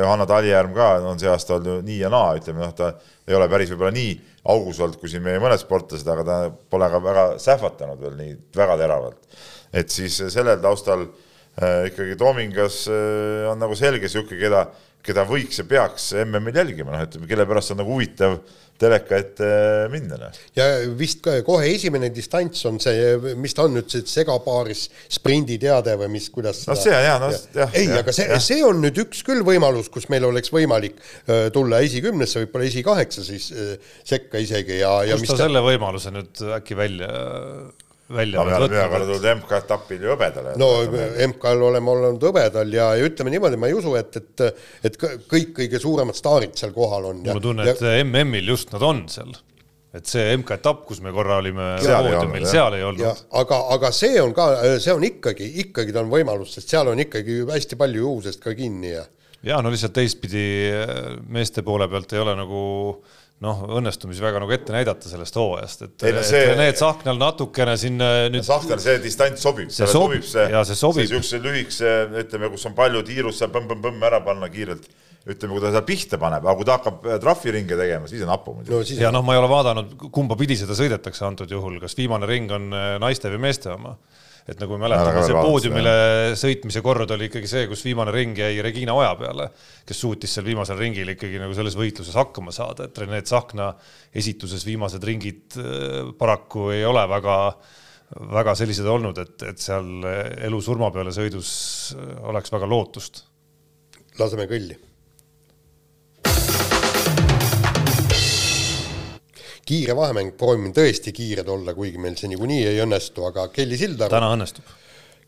Johanna 0.00 0.24
Talijärv 0.28 0.72
ka 0.76 0.88
on 1.04 1.20
see 1.20 1.28
aasta 1.28 1.58
olnud 1.58 1.84
nii 1.84 1.98
ja 2.00 2.08
naa, 2.12 2.32
ütleme 2.38 2.62
noh, 2.62 2.72
ta 2.76 2.94
ei 3.28 3.36
ole 3.36 3.48
päris 3.52 3.74
võib-olla 3.74 3.92
nii 3.92 4.14
augus 4.48 4.80
olnud 4.80 4.96
kui 5.00 5.10
siin 5.12 5.24
meie 5.26 5.40
mõned 5.42 5.60
sportlased, 5.60 6.08
aga 6.08 6.24
ta 6.24 6.38
pole 6.72 6.88
ka 6.88 7.00
väga 7.04 7.24
sähvatanud 7.44 8.00
veel 8.00 8.16
nii 8.16 8.36
väga 8.56 8.78
teravalt. 8.80 9.40
et 9.72 9.92
siis 9.92 10.16
sellel 10.32 10.62
taustal 10.64 11.04
äh, 11.04 11.27
ikkagi 11.58 12.16
Toomingas 12.18 12.84
äh, 12.92 13.48
on 13.50 13.58
nagu 13.62 13.76
selge 13.78 14.06
niisugune, 14.06 14.38
keda, 14.40 14.64
keda 15.04 15.26
võiks 15.28 15.58
ja 15.58 15.66
peaks 15.68 16.12
MM-il 16.24 16.62
jälgima, 16.62 16.94
noh, 16.94 17.06
ütleme, 17.08 17.30
kelle 17.30 17.46
pärast 17.48 17.74
on 17.74 17.80
nagu 17.82 17.96
huvitav 17.96 18.38
äh, 18.38 18.56
teleka 18.78 19.18
ette 19.18 19.48
minna. 19.92 20.18
Noh. 20.20 20.38
ja 20.56 20.66
vist 20.98 21.26
kohe 21.46 21.70
esimene 21.72 22.10
distants 22.14 22.64
on 22.68 22.78
see, 22.82 23.34
mis 23.40 23.54
ta 23.56 23.66
on 23.66 23.74
nüüd, 23.78 23.88
see 23.90 24.06
segapaaris 24.08 24.86
sprinditeade 25.18 25.96
või 26.00 26.10
mis, 26.14 26.28
kuidas 26.34 26.62
no 26.68 26.76
see 26.78 26.94
on 26.94 27.02
hea, 27.04 27.16
noh 27.22 27.34
jah. 27.58 27.74
ei, 27.78 27.90
aga 27.98 28.14
see, 28.14 28.28
see 28.44 28.60
on 28.66 28.82
nüüd 28.84 29.00
üks 29.04 29.24
küll 29.26 29.42
võimalus, 29.46 29.90
kus 29.92 30.08
meil 30.12 30.28
oleks 30.28 30.52
võimalik 30.54 30.98
äh, 31.00 31.48
tulla 31.54 31.82
esikümnesse, 31.86 32.44
võib-olla 32.44 32.70
esikaheksa 32.70 33.26
siis 33.26 33.50
äh, 33.54 33.74
sekka 34.06 34.42
isegi 34.42 34.80
ja, 34.82 34.94
ja 35.08 35.18
kust 35.18 35.32
ta, 35.32 35.40
ta 35.40 35.46
selle 35.46 35.64
võimaluse 35.66 36.14
nüüd 36.14 36.46
äkki 36.60 36.78
välja 36.78 37.10
välja 38.08 38.38
no, 38.38 38.46
võtnud. 38.48 38.74
ühe 38.76 38.84
korra 38.92 39.08
tulnud 39.08 39.26
MK-etapil 39.34 40.04
ju 40.04 40.12
hõbedale. 40.14 40.54
no 40.60 40.68
MK-l 41.28 41.66
oleme 41.68 41.92
olnud 41.94 42.24
hõbedal 42.28 42.72
ja, 42.72 42.92
ja 42.98 43.08
ütleme 43.08 43.34
niimoodi, 43.34 43.60
ma 43.60 43.68
ei 43.68 43.76
usu, 43.76 43.92
et, 44.00 44.16
et, 44.20 44.62
et 44.88 44.96
kõik 45.00 45.52
kõige 45.60 45.82
suuremad 45.82 46.16
staarid 46.16 46.56
seal 46.58 46.72
kohal 46.76 47.10
on. 47.12 47.20
mul 47.26 47.36
on 47.36 47.44
tunne, 47.50 47.68
et 47.68 47.84
MM-il 48.06 48.54
just 48.54 48.72
nad 48.74 48.84
on 48.86 49.04
seal 49.12 49.36
et 49.98 50.04
see 50.04 50.24
MK-etapp, 50.36 50.82
kus 50.88 51.00
me 51.04 51.10
korra 51.16 51.38
olime 51.40 51.70
poodiumil, 51.80 52.48
seal 52.48 52.76
ei 52.76 52.84
olnud. 52.84 53.22
aga, 53.40 53.60
aga 53.76 53.92
see 53.96 54.18
on 54.20 54.34
ka, 54.36 54.50
see 54.84 54.92
on 54.94 55.06
ikkagi, 55.08 55.48
ikkagi 55.64 55.94
ta 55.96 56.04
on 56.04 56.10
võimalus, 56.12 56.52
sest 56.56 56.74
seal 56.74 56.92
on 56.92 57.00
ikkagi 57.04 57.40
hästi 57.48 57.78
palju 57.80 58.04
juhusest 58.04 58.44
ka 58.44 58.52
kinni 58.56 58.92
ja. 58.92 59.06
ja 59.48 59.62
no 59.64 59.72
lihtsalt 59.72 59.96
teistpidi 59.96 60.44
meeste 61.32 61.64
poole 61.66 61.88
pealt 61.88 62.12
ei 62.12 62.20
ole 62.24 62.36
nagu 62.36 62.60
äh, 62.92 63.16
noh, 63.44 63.60
õnnestumisi 63.78 64.22
väga 64.22 64.40
nagu 64.42 64.54
ette 64.54 64.74
näidata 64.74 65.10
sellest 65.10 65.36
hooajast, 65.38 65.84
et, 65.86 66.06
no 66.14 66.22
see... 66.26 66.40
et 66.42 66.52
Rene 66.52 66.68
Tsahknal 66.74 67.20
natukene 67.20 67.76
siin 67.78 68.00
äh, 68.02 68.26
nüüd. 68.32 68.46
Tsahknal 68.46 68.80
see 68.82 68.98
distants 69.02 69.44
sobib, 69.46 69.70
see 69.74 69.86
sobib, 69.90 70.24
see, 70.26 70.46
ja 70.54 70.64
see 70.66 70.78
sobib. 70.78 71.04
niisuguse 71.06 71.42
lühikese, 71.44 71.92
ütleme, 72.24 72.50
kus 72.54 72.66
on 72.70 72.74
palju 72.78 73.04
tiirust, 73.06 73.42
seal 73.42 73.52
põmm-põmm-põmm 73.54 74.08
ära 74.10 74.20
panna 74.26 74.50
kiirelt 74.52 74.88
ütleme, 75.28 75.54
kui 75.54 75.62
ta 75.62 75.72
seal 75.74 75.84
pihta 75.86 76.18
paneb, 76.20 76.46
aga 76.46 76.56
kui 76.58 76.66
ta 76.66 76.78
hakkab 76.78 77.06
äh, 77.06 77.18
trahviringe 77.22 77.78
tegema, 77.78 78.10
siis 78.10 78.24
on 78.26 78.32
hapu 78.32 78.56
muidugi 78.58 78.96
no,. 78.96 79.02
ja 79.04 79.12
noh, 79.14 79.26
ma 79.26 79.36
ei 79.36 79.42
ole 79.42 79.50
vaadanud, 79.52 79.94
kumba 80.14 80.38
pidi 80.40 80.58
seda 80.58 80.76
sõidetakse 80.78 81.26
antud 81.28 81.52
juhul, 81.52 81.78
kas 81.82 81.94
viimane 81.98 82.26
ring 82.30 82.54
on 82.54 82.72
äh, 82.72 82.94
naiste 83.02 83.30
või 83.34 83.46
meeste 83.48 83.74
oma 83.74 83.94
et 84.48 84.60
nagu 84.62 84.76
me 84.76 84.86
mäletame, 84.86 85.22
see 85.26 85.36
poodiumile 85.36 85.94
sõitmise 86.38 86.82
kord 86.84 87.10
oli 87.14 87.28
ikkagi 87.28 87.50
see, 87.50 87.66
kus 87.70 87.84
viimane 87.84 88.14
ring 88.14 88.38
jäi 88.38 88.62
Regina 88.64 88.96
Oja 88.96 89.12
peale, 89.20 89.50
kes 89.88 90.00
suutis 90.04 90.32
seal 90.34 90.46
viimasel 90.48 90.80
ringil 90.80 91.12
ikkagi 91.14 91.40
nagu 91.42 91.56
selles 91.56 91.76
võitluses 91.78 92.16
hakkama 92.16 92.54
saada, 92.54 92.88
et 92.88 93.02
Rene 93.02 93.20
Tsahkna 93.24 93.70
esituses 94.16 94.64
viimased 94.68 95.04
ringid 95.04 95.58
äh, 95.60 96.10
paraku 96.18 96.70
ei 96.76 96.84
ole 96.88 97.04
väga, 97.10 97.38
väga 98.38 98.56
sellised 98.58 98.88
olnud, 98.88 99.20
et, 99.24 99.48
et 99.52 99.62
seal 99.62 100.10
elu-surma 100.48 100.92
peale 100.94 101.12
sõidus 101.14 101.54
äh, 101.98 102.12
oleks 102.32 102.54
väga 102.56 102.70
lootust. 102.70 103.26
laseme 104.18 104.48
kõlli 104.50 104.87
kiire 109.68 109.96
vahemäng, 109.96 110.34
proovime 110.38 110.72
tõesti 110.76 111.12
kiired 111.14 111.48
olla, 111.52 111.74
kuigi 111.76 112.00
meil 112.00 112.16
see 112.18 112.30
niikuinii 112.32 112.66
ei 112.70 112.82
õnnestu, 112.84 113.26
aga 113.28 113.48
Kelly 113.54 113.78
Sildaru. 113.80 114.12
täna 114.12 114.30
õnnestub. 114.36 114.76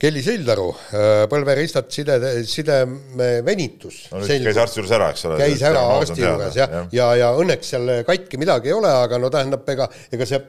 Kelly 0.01 0.23
Sildaru, 0.25 0.71
äh, 0.97 1.11
põlveristat 1.29 1.91
side, 1.93 2.17
sideme 2.49 3.29
venitus. 3.45 4.07
no 4.15 4.23
käis 4.25 4.57
arsti 4.63 4.81
juures 4.81 4.95
ära, 4.97 5.11
eks 5.13 5.27
ole. 5.29 5.37
käis 5.43 5.65
ära 5.69 5.83
arsti 5.99 6.25
juures 6.25 6.57
jah, 6.57 6.73
ja, 6.73 6.87
ja, 6.97 7.11
ja 7.21 7.31
õnneks 7.37 7.75
seal 7.75 7.93
katki 8.09 8.41
midagi 8.41 8.73
ei 8.73 8.79
ole, 8.79 8.93
aga 9.05 9.21
no 9.21 9.29
tähendab, 9.33 9.69
ega, 9.69 9.91
ega 10.13 10.29
see 10.29 10.41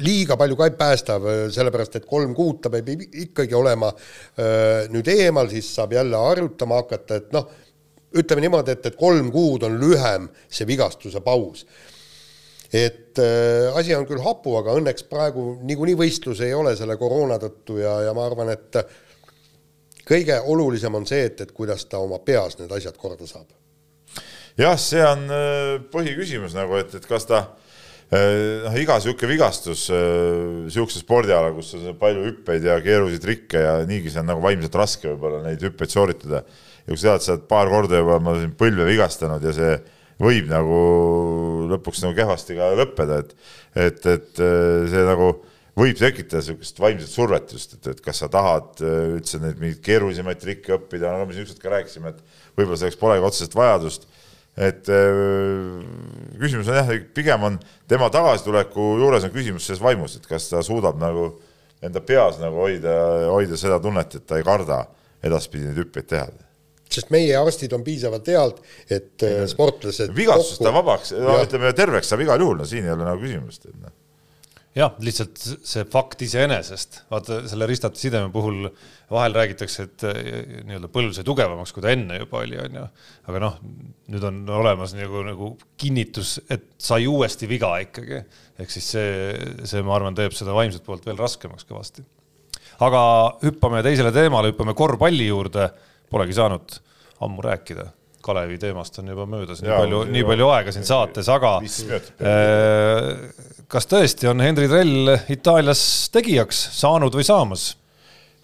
liiga 0.00 0.36
palju 0.38 0.56
ka 0.56 0.70
ei 0.70 0.76
päästa, 0.78 1.18
sellepärast 1.52 1.98
et 1.98 2.06
kolm 2.08 2.30
kuud 2.36 2.62
ta 2.62 2.70
peab 2.72 2.88
ikkagi 2.94 3.58
olema 3.58 3.90
äh, 3.90 4.86
nüüd 4.94 5.10
eemal, 5.12 5.50
siis 5.50 5.74
saab 5.74 5.98
jälle 5.98 6.22
harjutama 6.22 6.78
hakata, 6.84 7.18
et 7.20 7.34
noh, 7.34 7.50
ütleme 8.22 8.46
niimoodi, 8.46 8.78
et, 8.78 8.86
et 8.86 8.98
kolm 8.98 9.34
kuud 9.34 9.66
on 9.66 9.76
lühem 9.82 10.30
see 10.46 10.66
vigastuse 10.70 11.22
paus 11.26 11.66
et 12.70 13.18
äh, 13.18 13.68
asi 13.74 13.94
on 13.96 14.06
küll 14.06 14.22
hapu, 14.22 14.54
aga 14.60 14.76
õnneks 14.78 15.06
praegu 15.10 15.56
niikuinii 15.66 15.98
võistlus 15.98 16.42
ei 16.46 16.54
ole 16.54 16.76
selle 16.78 16.94
koroona 17.00 17.40
tõttu 17.42 17.80
ja, 17.82 17.96
ja 18.06 18.14
ma 18.14 18.28
arvan, 18.28 18.52
et 18.54 18.78
kõige 20.06 20.36
olulisem 20.52 20.94
on 20.94 21.06
see, 21.06 21.24
et, 21.26 21.42
et 21.42 21.50
kuidas 21.54 21.84
ta 21.90 21.98
oma 22.02 22.20
peas 22.22 22.58
need 22.60 22.70
asjad 22.74 22.94
korda 22.98 23.26
saab. 23.26 23.48
jah, 24.58 24.78
see 24.78 25.02
on 25.02 25.26
äh, 25.34 25.74
põhiküsimus 25.90 26.54
nagu, 26.54 26.78
et, 26.78 26.94
et 26.94 27.10
kas 27.10 27.26
ta 27.26 27.42
äh, 28.14 28.62
noh, 28.68 28.78
iga 28.78 29.00
niisugune 29.02 29.34
vigastus 29.34 29.88
niisuguse 29.90 31.02
spordiala, 31.02 31.50
kus 31.58 31.74
on 31.74 31.98
palju 31.98 32.26
hüppeid 32.30 32.70
ja 32.70 32.78
keerulisi 32.84 33.22
trikke 33.26 33.66
ja 33.66 33.78
niigi 33.82 34.14
see 34.14 34.22
on 34.22 34.30
nagu 34.30 34.46
vaimselt 34.46 34.78
raske 34.78 35.10
võib-olla 35.10 35.42
neid 35.48 35.66
hüppeid 35.66 35.90
sooritada. 35.90 36.46
ja 36.86 36.92
kui 36.92 37.02
sa 37.02 37.16
tead, 37.16 37.26
sa 37.26 37.34
oled 37.34 37.48
paar 37.50 37.72
korda 37.74 37.98
juba 37.98 38.22
ma 38.22 38.38
olen 38.38 38.54
põlve 38.54 38.86
vigastanud 38.86 39.42
ja 39.42 39.58
see 39.58 39.80
võib 40.20 40.50
nagu 40.50 40.80
lõpuks 41.70 42.02
nagu 42.04 42.16
kehvasti 42.18 42.56
ka 42.58 42.72
lõppeda, 42.78 43.22
et, 43.24 43.32
et, 43.74 44.06
et 44.12 44.42
äh, 44.44 44.88
see 44.90 45.04
nagu 45.06 45.32
võib 45.80 45.96
tekitada 45.96 46.42
niisugust 46.42 46.80
vaimset 46.82 47.12
survet 47.12 47.54
just, 47.54 47.76
et, 47.78 47.92
et 47.94 48.00
kas 48.04 48.20
sa 48.22 48.28
tahad 48.32 48.82
äh, 48.84 49.14
üldse 49.16 49.40
neid 49.42 49.60
mingeid 49.60 49.82
keerulisemaid 49.86 50.42
trikke 50.42 50.76
õppida, 50.76 51.14
nagu 51.14 51.28
me 51.28 51.36
siin 51.36 51.46
ükskord 51.46 51.62
ka 51.64 51.74
rääkisime, 51.76 52.12
et 52.12 52.58
võib-olla 52.58 52.80
selleks 52.82 53.00
polegi 53.00 53.28
otseselt 53.30 53.56
vajadust. 53.56 54.08
et 54.60 54.90
äh, 54.92 55.22
küsimus 56.42 56.68
on 56.68 56.80
jah, 56.80 56.92
pigem 57.16 57.46
on 57.46 57.60
tema 57.88 58.10
tagasituleku 58.12 58.90
juures 59.00 59.24
on 59.24 59.32
küsimus 59.32 59.68
selles 59.68 59.82
vaimus, 59.82 60.18
et 60.18 60.28
kas 60.28 60.50
ta 60.50 60.62
suudab 60.66 61.00
nagu 61.00 61.32
enda 61.80 62.02
peas 62.04 62.36
nagu 62.42 62.60
hoida, 62.66 62.92
hoida 63.30 63.56
seda 63.56 63.80
tunnet, 63.80 64.18
et 64.18 64.26
ta 64.28 64.36
ei 64.36 64.44
karda 64.44 64.84
edaspidi 65.24 65.70
neid 65.70 65.80
hüppeid 65.80 66.12
teha 66.12 66.28
sest 66.90 67.12
meie 67.14 67.36
arstid 67.38 67.72
on 67.76 67.86
piisavalt 67.86 68.28
head, 68.32 68.60
et 68.90 69.26
äh, 69.26 69.40
sportlased 69.50 70.14
vigastust 70.16 70.64
ta 70.64 70.74
vabaks, 70.74 71.14
no 71.16 71.40
ütleme 71.44 71.72
terveks 71.76 72.12
saab 72.12 72.26
igal 72.26 72.42
juhul, 72.42 72.60
no 72.60 72.68
siin 72.68 72.88
ei 72.88 72.94
ole 72.96 73.06
nagu 73.06 73.22
küsimust, 73.22 73.68
et 73.70 73.76
noh 73.78 73.96
jah, 74.76 74.92
lihtsalt 75.02 75.40
see 75.66 75.82
fakt 75.90 76.22
iseenesest, 76.22 77.00
vaata 77.10 77.40
selle 77.50 77.66
ristate 77.68 77.98
sideme 77.98 78.30
puhul 78.32 78.68
vahel 79.10 79.34
räägitakse, 79.34 79.86
et 79.88 80.04
äh, 80.06 80.20
nii-öelda 80.68 80.90
põlv 80.92 81.14
sai 81.16 81.26
tugevamaks, 81.26 81.72
kui 81.74 81.82
ta 81.84 81.90
enne 81.94 82.20
juba 82.20 82.44
oli, 82.44 82.58
on 82.62 82.78
ju. 82.78 82.84
aga 83.32 83.42
noh, 83.42 83.58
nüüd 84.14 84.26
on 84.28 84.40
olemas 84.60 84.94
nagu, 84.94 85.24
nagu 85.26 85.50
kinnitus, 85.80 86.36
et 86.50 86.68
sai 86.78 87.08
uuesti 87.10 87.50
viga 87.50 87.72
ikkagi. 87.82 88.22
ehk 88.60 88.72
siis 88.72 88.90
see, 88.94 89.10
see, 89.64 89.82
ma 89.86 89.96
arvan, 89.96 90.14
teeb 90.14 90.34
seda 90.36 90.54
vaimset 90.54 90.86
poolt 90.86 91.06
veel 91.08 91.18
raskemaks 91.18 91.66
kõvasti. 91.66 92.06
aga 92.86 93.02
hüppame 93.42 93.82
teisele 93.86 94.14
teemale, 94.14 94.54
hüppame 94.54 94.76
korvpalli 94.78 95.26
juurde 95.32 95.70
polegi 96.10 96.36
saanud 96.36 96.78
ammu 97.24 97.42
rääkida. 97.44 97.88
Kalevi 98.20 98.58
teemast 98.60 98.98
on 99.00 99.08
juba 99.08 99.24
möödas 99.24 99.62
nii 99.64 99.72
palju, 99.72 100.00
nii 100.12 100.24
palju 100.28 100.48
aega 100.52 100.72
siin 100.74 100.84
saates, 100.84 101.28
aga 101.32 101.54
äh, 101.64 103.06
kas 103.70 103.88
tõesti 103.88 104.28
on 104.28 104.42
Henri 104.44 104.68
Trell 104.68 105.14
Itaalias 105.32 105.82
tegijaks 106.12 106.66
saanud 106.76 107.16
või 107.16 107.24
saamas? 107.24 107.70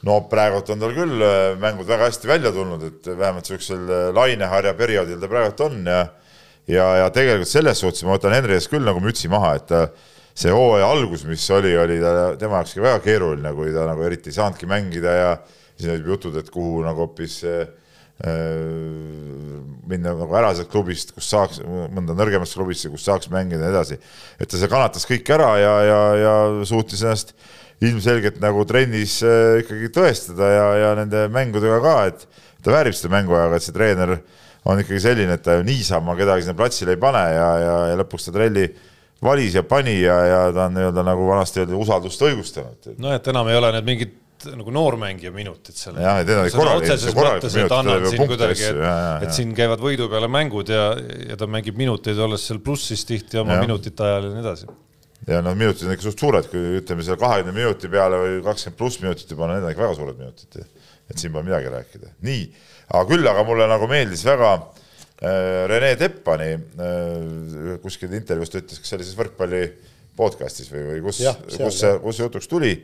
no 0.06 0.20
praegult 0.30 0.70
on 0.72 0.80
tal 0.80 0.94
küll 0.96 1.20
äh, 1.24 1.58
mängud 1.60 1.88
väga 1.88 2.08
hästi 2.08 2.30
välja 2.30 2.54
tulnud, 2.56 2.86
et 2.88 3.10
vähemalt 3.10 3.44
niisugusel 3.44 3.84
äh, 3.84 4.08
laineharja 4.16 4.72
perioodil 4.78 5.20
ta 5.20 5.28
praegult 5.28 5.60
on 5.68 5.82
ja 5.84 6.00
ja, 6.66 6.86
ja 7.02 7.10
tegelikult 7.14 7.50
selles 7.50 7.80
suhtes 7.84 8.04
ma 8.06 8.16
võtan 8.16 8.34
Henri 8.36 8.56
ees 8.56 8.70
küll 8.72 8.84
nagu 8.86 9.02
mütsi 9.02 9.28
maha, 9.32 9.54
et 9.60 9.76
see 10.36 10.52
hooaja 10.52 10.88
algus, 10.92 11.24
mis 11.28 11.44
oli, 11.54 11.72
oli 11.78 12.00
ta 12.02 12.32
tema 12.40 12.60
jaoks 12.60 12.76
väga 12.80 12.98
keeruline, 13.04 13.52
kui 13.56 13.72
ta 13.74 13.86
nagu 13.88 14.04
eriti 14.04 14.32
ei 14.32 14.36
saanudki 14.36 14.68
mängida 14.68 15.14
ja 15.16 15.30
siis 15.76 15.90
olid 15.92 16.08
jutud, 16.12 16.36
et 16.40 16.48
kuhu 16.52 16.80
nagu 16.84 17.04
hoopis 17.04 17.40
äh, 17.46 17.66
minna 19.86 20.14
nagu 20.16 20.32
ära 20.38 20.54
sealt 20.56 20.70
klubist, 20.72 21.12
kus 21.12 21.28
saaks, 21.28 21.60
mõnda 21.92 22.16
nõrgemasse 22.16 22.56
klubisse, 22.56 22.88
kus 22.88 23.04
saaks 23.04 23.28
mängida 23.32 23.60
ja 23.60 23.68
nii 23.68 23.74
edasi. 23.74 23.98
et 24.40 24.48
ta 24.48 24.56
see 24.56 24.72
kannatas 24.72 25.04
kõik 25.08 25.28
ära 25.36 25.50
ja, 25.60 25.74
ja, 25.84 26.00
ja 26.22 26.34
suutis 26.64 27.04
ennast 27.04 27.34
ilmselgelt 27.84 28.40
nagu 28.40 28.64
trennis 28.64 29.18
äh, 29.26 29.60
ikkagi 29.60 29.92
tõestada 29.92 30.48
ja, 30.48 30.66
ja 30.80 30.90
nende 30.96 31.26
mängudega 31.32 31.78
ka, 31.84 31.96
et 32.08 32.26
ta 32.64 32.72
väärib 32.72 32.96
seda 32.96 33.12
mänguaega, 33.18 33.58
et 33.58 33.66
see 33.66 33.76
treener 33.76 34.16
on 34.66 34.80
ikkagi 34.80 35.02
selline, 35.04 35.36
et 35.36 35.44
ta 35.44 35.60
niisama 35.62 36.16
kedagi 36.18 36.46
sinna 36.46 36.56
platsile 36.58 36.96
ei 36.96 37.02
pane 37.02 37.24
ja, 37.36 37.48
ja, 37.60 37.74
ja 37.92 37.98
lõpuks 38.00 38.30
ta 38.30 38.34
trelli 38.34 38.70
valis 39.22 39.54
ja 39.56 39.62
pani 39.64 40.00
ja, 40.00 40.16
ja 40.24 40.40
ta 40.56 40.70
on 40.70 40.76
nii-öelda 40.76 41.04
nagu 41.04 41.28
vanasti 41.28 41.62
öeldi 41.62 41.76
usaldust 41.76 42.24
õigustanud. 42.24 42.94
no 42.96 43.12
et 43.12 43.28
enam 43.28 43.52
ei 43.52 43.60
ole 43.60 43.76
need 43.76 43.92
mingid 43.92 44.16
nagu 44.44 44.72
noormängija 44.74 45.32
minutid 45.34 45.76
seal. 45.78 45.98
jah, 46.02 46.20
et 46.20 46.28
need 46.28 46.40
olid 46.42 46.56
korralikud, 46.56 47.04
korralikud 47.16 47.54
minutid, 47.56 48.42
et, 48.50 49.26
et 49.26 49.34
siin 49.34 49.54
käivad 49.56 49.82
võidu 49.82 50.08
peale 50.12 50.28
mängud 50.30 50.70
ja, 50.72 50.90
ja 51.30 51.38
ta 51.40 51.48
mängib 51.50 51.78
minuteid, 51.78 52.18
olles 52.22 52.44
seal 52.48 52.60
plussis 52.64 53.06
tihti 53.08 53.40
oma 53.40 53.56
ja. 53.56 53.64
minutite 53.64 54.04
ajal 54.06 54.28
ja 54.28 54.32
nii 54.34 54.44
edasi. 54.44 54.68
ja 55.30 55.42
noh, 55.44 55.56
minutid 55.58 55.88
on 55.88 55.96
ikka 55.96 56.08
suht 56.08 56.24
suured, 56.24 56.50
kui 56.52 56.80
ütleme 56.82 57.06
seal 57.06 57.20
kahekümne 57.20 57.54
minuti 57.56 57.90
peale 57.92 58.20
või 58.22 58.40
kakskümmend 58.46 58.80
pluss 58.80 59.00
minutit 59.02 59.32
juba, 59.32 59.48
need 59.52 59.64
on 59.64 59.72
ikka 59.74 59.86
väga 59.86 59.98
suured 60.00 60.20
minutid. 60.20 60.60
et 61.06 61.22
siin 61.22 61.34
pole 61.34 61.46
midagi 61.48 61.72
rääkida. 61.72 62.12
nii, 62.28 62.44
aga 62.92 63.04
küll 63.08 63.32
aga 63.32 63.46
mulle 63.48 63.70
nagu 63.72 63.88
meeldis 63.90 64.26
väga 64.28 64.52
äh, 64.58 65.64
Rene 65.72 65.94
Teppani 66.02 66.52
äh, 66.52 67.80
kuskil 67.82 68.12
intervjuus 68.20 68.52
ta 68.52 68.62
ütles, 68.62 68.82
kas 68.82 68.92
see 68.92 69.00
oli 69.00 69.08
siis 69.08 69.18
võrkpalli 69.18 69.64
podcast'is 70.16 70.70
või, 70.72 70.86
või 70.92 71.02
kus, 71.08 71.24
kus 71.56 71.80
see, 71.82 71.98
kus 72.04 72.18
see 72.18 72.28
jutuks 72.28 72.48
tuli 72.50 72.76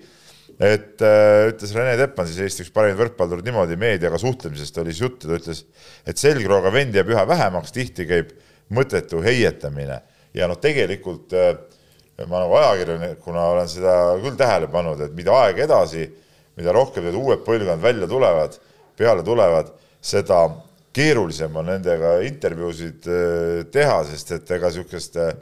et 0.61 1.03
äh, 1.05 1.49
ütles 1.51 1.75
Rene 1.77 1.95
Teppan, 2.01 2.29
siis 2.29 2.41
Eesti 2.45 2.67
üks 2.67 2.73
parimaid 2.75 2.99
võrkpallureid 3.01 3.47
niimoodi 3.49 3.77
meediaga 3.81 4.19
suhtlemisest 4.21 4.81
oli 4.83 4.95
siis 4.95 5.05
juttu, 5.07 5.29
ta 5.29 5.39
ütles, 5.41 5.65
et 6.09 6.21
selgrooga 6.21 6.73
vendi 6.75 7.01
jääb 7.01 7.13
üha 7.15 7.27
vähemaks, 7.29 7.73
tihti 7.75 8.07
käib 8.09 8.35
mõttetu 8.73 9.23
heietamine. 9.25 10.01
Ja 10.37 10.49
noh, 10.51 10.59
tegelikult 10.61 11.33
äh, 11.37 11.55
ma 12.29 12.43
nagu 12.45 12.59
ajakirjanikuna 12.61 13.47
olen 13.55 13.71
seda 13.71 13.95
küll 14.23 14.37
tähele 14.39 14.69
pannud, 14.73 15.01
et 15.05 15.15
mida 15.17 15.35
aeg 15.45 15.63
edasi, 15.65 16.09
mida 16.59 16.75
rohkem 16.77 17.07
need 17.09 17.17
uued 17.17 17.43
põlvkond 17.47 17.83
välja 17.83 18.09
tulevad, 18.11 18.59
peale 18.99 19.25
tulevad, 19.27 19.73
seda 20.03 20.45
keerulisem 20.93 21.57
on 21.57 21.71
nendega 21.73 22.19
intervjuusid 22.29 23.09
äh, 23.09 23.65
teha, 23.73 24.03
sest 24.11 24.37
et 24.37 24.55
ega 24.59 24.69
niisugust 24.69 25.17
äh, 25.21 25.33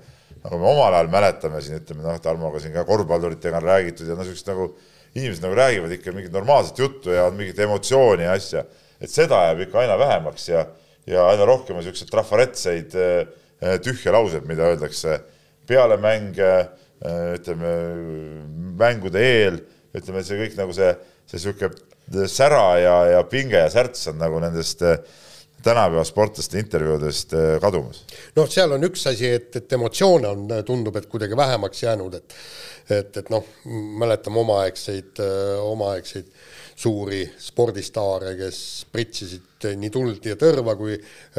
nagu 0.44 0.60
me 0.60 0.70
omal 0.70 0.94
ajal 0.94 1.10
mäletame 1.12 1.60
siin, 1.64 1.80
ütleme 1.82 2.06
noh, 2.06 2.18
Tarmoga 2.22 2.62
siin 2.62 2.74
ka 2.74 2.86
korvpalluritega 2.88 3.58
on 3.60 3.66
räägitud 3.66 4.08
ja 4.08 4.14
noh, 4.14 4.24
niisugust 4.24 4.48
nagu 4.50 4.70
inimesed 5.14 5.42
nagu 5.42 5.56
räägivad 5.58 5.92
ikka 5.92 6.12
mingit 6.14 6.32
normaalset 6.32 6.78
juttu 6.78 7.10
ja 7.10 7.30
mingit 7.34 7.58
emotsiooni 7.58 8.24
ja 8.24 8.36
asja, 8.38 8.64
et 9.00 9.10
seda 9.10 9.42
jääb 9.48 9.64
ikka 9.66 9.82
aina 9.82 9.98
vähemaks 9.98 10.48
ja, 10.48 10.64
ja 11.06 11.26
aina 11.32 11.46
rohkem 11.48 11.76
on 11.76 11.82
niisuguseid 11.82 12.12
trafaretseid 12.12 12.94
äh, 12.94 13.78
tühje 13.82 14.12
lauseid, 14.14 14.46
mida 14.48 14.68
öeldakse 14.70 15.18
peale 15.66 15.98
mänge, 16.00 16.50
äh, 17.02 17.24
ütleme 17.38 17.72
mängude 18.78 19.24
eel, 19.24 19.58
ütleme, 19.96 20.22
see 20.26 20.38
kõik 20.44 20.54
nagu 20.60 20.76
see, 20.76 20.92
see 21.30 21.40
niisugune 21.40 22.28
sära 22.30 22.68
ja, 22.78 22.94
ja 23.16 23.24
pinge 23.30 23.58
ja 23.58 23.70
särts 23.72 24.06
on 24.12 24.22
nagu 24.22 24.38
nendest 24.42 24.86
äh, 24.86 25.02
tänapäeva 25.60 26.06
sportlaste 26.08 26.56
intervjuudest 26.56 27.34
kadumas. 27.60 28.04
noh, 28.38 28.46
seal 28.48 28.72
on 28.72 28.86
üks 28.86 29.02
asi, 29.10 29.28
et, 29.28 29.50
et 29.58 29.74
emotsioone 29.76 30.30
on, 30.30 30.46
tundub, 30.64 30.96
et 30.96 31.10
kuidagi 31.10 31.36
vähemaks 31.36 31.82
jäänud, 31.82 32.14
et 32.16 32.38
et, 32.94 33.16
et 33.16 33.30
noh, 33.32 33.44
mäletame 34.00 34.40
omaaegseid, 34.42 35.20
omaaegseid 35.64 36.30
suuri 36.80 37.20
spordistaare, 37.36 38.34
kes 38.38 38.58
pritsisid 38.92 39.66
nii 39.76 39.90
tuld 39.92 40.24
ja 40.24 40.36
tõrva, 40.40 40.72
kui 40.78 40.94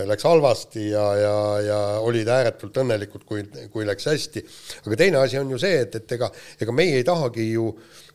läks 0.05 0.25
halvasti 0.27 0.91
ja, 0.91 1.05
ja, 1.17 1.33
ja 1.65 1.79
olid 2.05 2.29
ääretult 2.29 2.77
õnnelikud, 2.83 3.25
kui, 3.25 3.41
kui 3.73 3.87
läks 3.87 4.05
hästi. 4.11 4.43
aga 4.85 4.99
teine 4.99 5.17
asi 5.23 5.39
on 5.41 5.49
ju 5.49 5.57
see, 5.61 5.79
et, 5.81 5.97
et 5.97 6.15
ega, 6.17 6.29
ega 6.61 6.75
meie 6.75 6.99
ei 6.99 7.07
tahagi 7.07 7.47
ju 7.55 7.71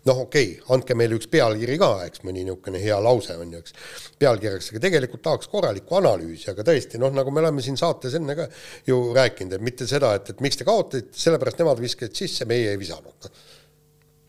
noh, 0.07 0.21
okei 0.29 0.53
okay,, 0.53 0.63
andke 0.77 0.95
meile 0.95 1.19
üks 1.19 1.27
pealkiri 1.33 1.81
ka, 1.83 1.91
eks, 2.07 2.23
mõni 2.23 2.45
niisugune 2.47 2.79
hea 2.79 3.01
lause 3.03 3.35
on 3.43 3.57
ju, 3.57 3.65
eks, 3.65 3.75
pealkirjaks, 4.23 4.71
aga 4.71 4.85
tegelikult 4.87 5.25
tahaks 5.27 5.51
korralikku 5.51 5.99
analüüsi, 5.99 6.53
aga 6.53 6.63
tõesti, 6.71 7.03
noh, 7.03 7.11
nagu 7.17 7.35
me 7.35 7.43
oleme 7.43 7.65
siin 7.65 7.79
saates 7.81 8.15
enne 8.21 8.39
ka 8.39 8.47
ju 8.87 9.01
rääkinud, 9.17 9.59
et 9.59 9.67
mitte 9.67 9.91
seda, 9.91 10.15
et, 10.21 10.31
et 10.31 10.47
miks 10.47 10.63
te 10.63 10.69
kaotasite, 10.69 11.19
sellepärast 11.27 11.65
nemad 11.65 11.83
viskasid 11.83 12.23
sisse, 12.23 12.47
meie 12.47 12.71
ei 12.71 12.79
visanud 12.79 13.31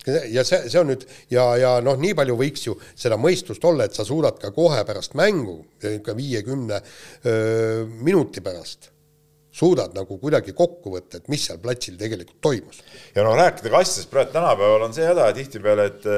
ja 0.07 0.43
see, 0.47 0.59
see 0.71 0.79
on 0.81 0.91
nüüd 0.91 1.05
ja, 1.33 1.45
ja 1.59 1.71
noh, 1.83 1.97
nii 1.99 2.15
palju 2.17 2.37
võiks 2.39 2.67
ju 2.67 2.75
seda 2.95 3.19
mõistust 3.21 3.63
olla, 3.67 3.87
et 3.87 3.97
sa 3.97 4.05
suudad 4.07 4.39
ka 4.41 4.53
kohe 4.55 4.83
pärast 4.87 5.17
mängu, 5.19 5.59
ikka 5.83 6.15
viiekümne 6.17 6.81
minuti 8.05 8.43
pärast, 8.45 8.91
suudad 9.57 9.95
nagu 9.97 10.19
kuidagi 10.21 10.53
kokku 10.57 10.93
võtta, 10.95 11.21
et 11.21 11.31
mis 11.31 11.47
seal 11.49 11.61
platsil 11.63 11.97
tegelikult 11.99 12.41
toimus. 12.41 12.83
ja 13.15 13.25
no 13.25 13.35
rääkida 13.37 13.73
ka 13.73 13.83
asjadest 13.83 14.11
praegu 14.13 14.35
tänapäeval 14.35 14.87
on 14.87 14.95
see 14.95 15.07
häda 15.07 15.31
tihtipeale, 15.37 15.89
et 15.91 16.11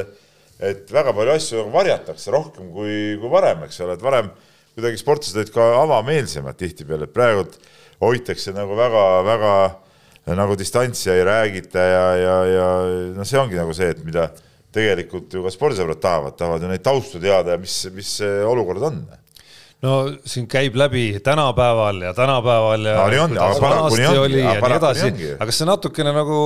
et 0.59 0.89
väga 0.91 1.13
palju 1.15 1.33
asju 1.33 1.61
nagu 1.61 1.71
varjatakse 1.71 2.31
rohkem 2.35 2.71
kui, 2.75 3.17
kui 3.19 3.31
varem, 3.31 3.63
eks 3.63 3.79
ole, 3.85 3.95
et 3.95 4.03
varem 4.03 4.31
kuidagi 4.75 4.99
sportlased 4.99 5.39
olid 5.39 5.53
ka 5.55 5.67
avameelsemad 5.81 6.57
tihtipeale, 6.59 7.07
et 7.07 7.15
praegu 7.15 7.45
hoitakse 8.03 8.51
nagu 8.55 8.75
väga-väga 8.79 9.53
nagu 10.28 10.55
distantsi 10.59 11.09
ei 11.13 11.24
räägita 11.26 11.80
ja, 11.80 12.05
ja, 12.17 12.36
ja 12.45 12.67
noh, 13.15 13.28
see 13.28 13.39
ongi 13.39 13.57
nagu 13.59 13.74
see, 13.76 13.89
et 13.93 14.03
mida 14.05 14.30
tegelikult 14.76 15.34
ju 15.34 15.41
ka 15.45 15.53
spordisõbrad 15.53 16.01
tahavad, 16.03 16.36
tahavad 16.38 16.65
ju 16.65 16.70
neid 16.70 16.84
taustu 16.86 17.22
teada 17.22 17.55
ja 17.55 17.61
mis, 17.61 17.82
mis 17.95 18.11
see 18.20 18.43
olukord 18.45 18.84
on 18.91 19.01
no 19.86 19.93
siin 20.27 20.47
käib 20.51 20.75
läbi 20.75 21.03
tänapäeval 21.23 22.01
ja 22.03 22.13
tänapäeval 22.13 22.86
ja 22.86 22.95
no, 22.97 23.23
on, 23.23 23.36
kuidas 23.36 23.61
vanasti 23.61 24.07
oli 24.07 24.39
ja, 24.41 24.53
ja 24.57 24.63
nii 24.63 24.75
edasi, 24.75 25.11
aga 25.38 25.47
kas 25.47 25.59
see 25.61 25.67
natukene 25.69 26.11
nagu 26.15 26.39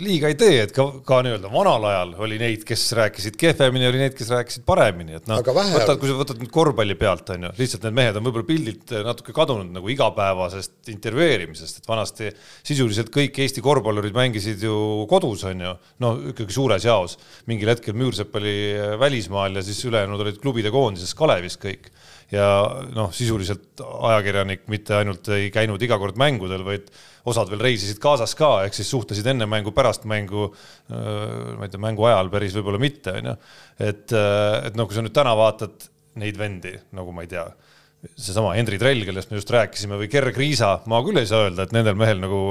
liiga 0.00 0.30
ei 0.32 0.38
tee, 0.40 0.62
et 0.64 0.72
ka, 0.76 0.86
ka 1.04 1.18
nii-öelda 1.26 1.50
vanal 1.52 1.84
ajal 1.90 2.14
oli 2.24 2.38
neid, 2.40 2.64
kes 2.68 2.86
rääkisid 2.96 3.36
kehvemini, 3.40 3.90
oli 3.90 4.00
neid, 4.00 4.16
kes 4.16 4.32
rääkisid 4.32 4.64
paremini, 4.68 5.18
et 5.20 5.28
noh, 5.28 5.42
võtad, 5.44 6.00
kui 6.00 6.08
sa 6.08 6.16
võtad 6.16 6.40
nüüd 6.40 6.52
korvpalli 6.54 6.96
pealt, 7.00 7.28
on 7.36 7.48
ju, 7.50 7.52
lihtsalt 7.60 7.84
need 7.84 7.98
mehed 8.00 8.20
on 8.20 8.24
võib-olla 8.24 8.48
pildilt 8.48 8.96
natuke 9.10 9.36
kadunud 9.36 9.76
nagu 9.76 9.92
igapäevasest 9.92 10.92
intervjueerimisest, 10.96 11.82
et 11.82 11.92
vanasti 11.92 12.32
sisuliselt 12.64 13.12
kõik 13.12 13.36
Eesti 13.44 13.64
korvpallurid 13.64 14.16
mängisid 14.16 14.64
ju 14.64 15.04
kodus, 15.12 15.44
on 15.50 15.60
ju, 15.66 15.76
no 16.04 16.16
ikkagi 16.32 16.56
suures 16.56 16.88
jaos. 16.88 17.20
mingil 17.48 17.68
hetkel 17.68 17.96
Müürsepp 17.96 18.32
oli 18.40 18.56
välismaal 19.00 19.60
ja 19.60 19.62
siis 19.66 19.84
ülejäänud 19.84 20.24
olid 20.24 20.40
klubide 20.40 20.72
koondises 20.72 21.12
Kalevis 21.18 21.60
kõik 21.60 21.92
ja 22.32 22.48
noh, 22.92 23.12
sisuliselt 23.14 23.80
ajakirjanik 23.80 24.66
mitte 24.72 24.98
ainult 24.98 25.30
ei 25.32 25.48
käinud 25.52 25.82
iga 25.84 25.96
kord 26.00 26.18
mängudel, 26.20 26.64
vaid 26.66 26.90
osad 27.28 27.48
veel 27.52 27.62
reisisid 27.64 28.00
kaasas 28.02 28.34
ka, 28.38 28.50
ehk 28.66 28.76
siis 28.76 28.90
suhtlesid 28.92 29.26
enne 29.32 29.48
mängu, 29.48 29.72
pärast 29.76 30.04
mängu, 30.08 30.50
ma 30.90 31.64
ei 31.64 31.72
tea, 31.72 31.80
mängu 31.82 32.08
ajal 32.08 32.30
päris 32.32 32.56
võib-olla 32.58 32.80
mitte, 32.82 33.16
on 33.20 33.32
ju. 33.32 33.38
et, 33.88 34.12
et 34.12 34.76
noh, 34.76 34.88
kui 34.88 34.96
sa 34.96 35.04
nüüd 35.04 35.16
täna 35.16 35.34
vaatad 35.38 35.88
neid 36.18 36.38
vendi, 36.40 36.74
nagu 36.96 37.14
ma 37.14 37.24
ei 37.24 37.32
tea, 37.32 37.46
seesama 38.14 38.54
Henri 38.54 38.78
Trell, 38.80 39.04
kellest 39.06 39.32
me 39.32 39.40
just 39.40 39.50
rääkisime, 39.54 39.98
või 39.98 40.10
Gerg 40.12 40.36
Riisa, 40.38 40.76
ma 40.90 41.00
küll 41.06 41.20
ei 41.20 41.28
saa 41.28 41.46
öelda, 41.46 41.64
et 41.64 41.74
nendel 41.74 41.96
mehel 41.98 42.20
nagu 42.22 42.42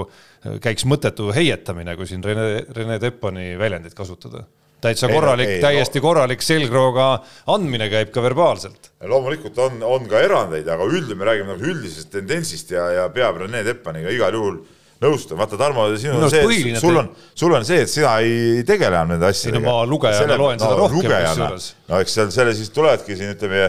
käiks 0.64 0.86
mõttetu 0.90 1.30
heietamine, 1.36 1.96
kui 2.00 2.10
siin 2.10 2.26
Rene, 2.26 2.66
Rene 2.76 2.98
Teppani 3.04 3.54
väljendit 3.60 3.96
kasutada 3.98 4.46
täitsa 4.84 5.10
korralik, 5.10 5.58
täiesti 5.64 6.02
korralik 6.04 6.44
selgrooga 6.46 7.10
andmine 7.54 7.90
käib 7.92 8.12
ka 8.14 8.24
verbaalselt. 8.26 8.92
loomulikult 9.02 9.58
on, 9.64 9.84
on 9.84 10.08
ka 10.10 10.22
erandeid, 10.22 10.68
aga 10.70 10.86
üldine, 10.86 11.18
me 11.18 11.30
räägime 11.30 11.56
nagu 11.56 11.70
üldisest 11.74 12.12
tendentsist 12.14 12.74
ja, 12.76 12.90
ja 12.94 13.08
peab 13.14 13.42
Rene 13.42 13.64
Teppaniga 13.66 14.14
igal 14.14 14.38
juhul 14.38 14.60
nõustun, 15.02 15.38
vaata 15.38 15.58
Tarmo, 15.60 15.88
sinul 16.00 16.26
on 16.26 16.32
see, 16.34 16.76
sul 16.82 16.98
on, 17.02 17.12
sul 17.38 17.54
on 17.54 17.66
see, 17.68 17.84
et 17.86 17.92
sina 17.92 18.16
ei 18.26 18.64
tegele 18.68 18.96
enam 18.96 19.14
nende 19.14 19.30
asjadega. 19.30 19.62
ei 19.62 19.66
no 19.66 19.76
ma 19.76 19.90
lugejana 19.90 20.40
loen 20.40 20.58
no, 20.58 20.66
seda 20.66 20.80
rohkem 20.80 21.12
kusjuures. 21.12 21.68
no 21.90 22.02
eks 22.02 22.18
seal 22.18 22.34
selle 22.34 22.56
siis 22.58 22.74
tulevadki 22.74 23.18
siin 23.20 23.36
ütleme 23.36 23.68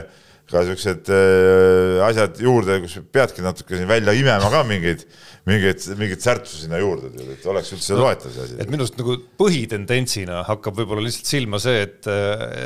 ka 0.48 0.64
siuksed 0.68 1.10
äh, 1.12 2.04
asjad 2.06 2.38
juurde, 2.42 2.80
kus 2.84 2.98
peadki 3.12 3.44
natuke 3.44 3.76
siin 3.76 3.90
välja 3.90 4.14
imema 4.16 4.52
ka 4.52 4.64
mingeid 4.68 5.04
mingeid, 5.48 5.84
mingeid 5.98 6.22
särtsu 6.22 6.62
sinna 6.62 6.80
juurde, 6.80 7.10
et 7.32 7.44
oleks 7.48 7.72
üldse 7.76 7.94
no, 7.96 8.04
loetav 8.04 8.32
see 8.34 8.44
asi. 8.44 8.56
et 8.60 8.70
minu 8.70 8.84
arust 8.84 8.98
nagu 9.00 9.16
põhitendentsina 9.40 10.42
hakkab 10.48 10.80
võib-olla 10.80 11.04
lihtsalt 11.06 11.30
silma 11.30 11.60
see, 11.62 11.84
et, 11.86 12.08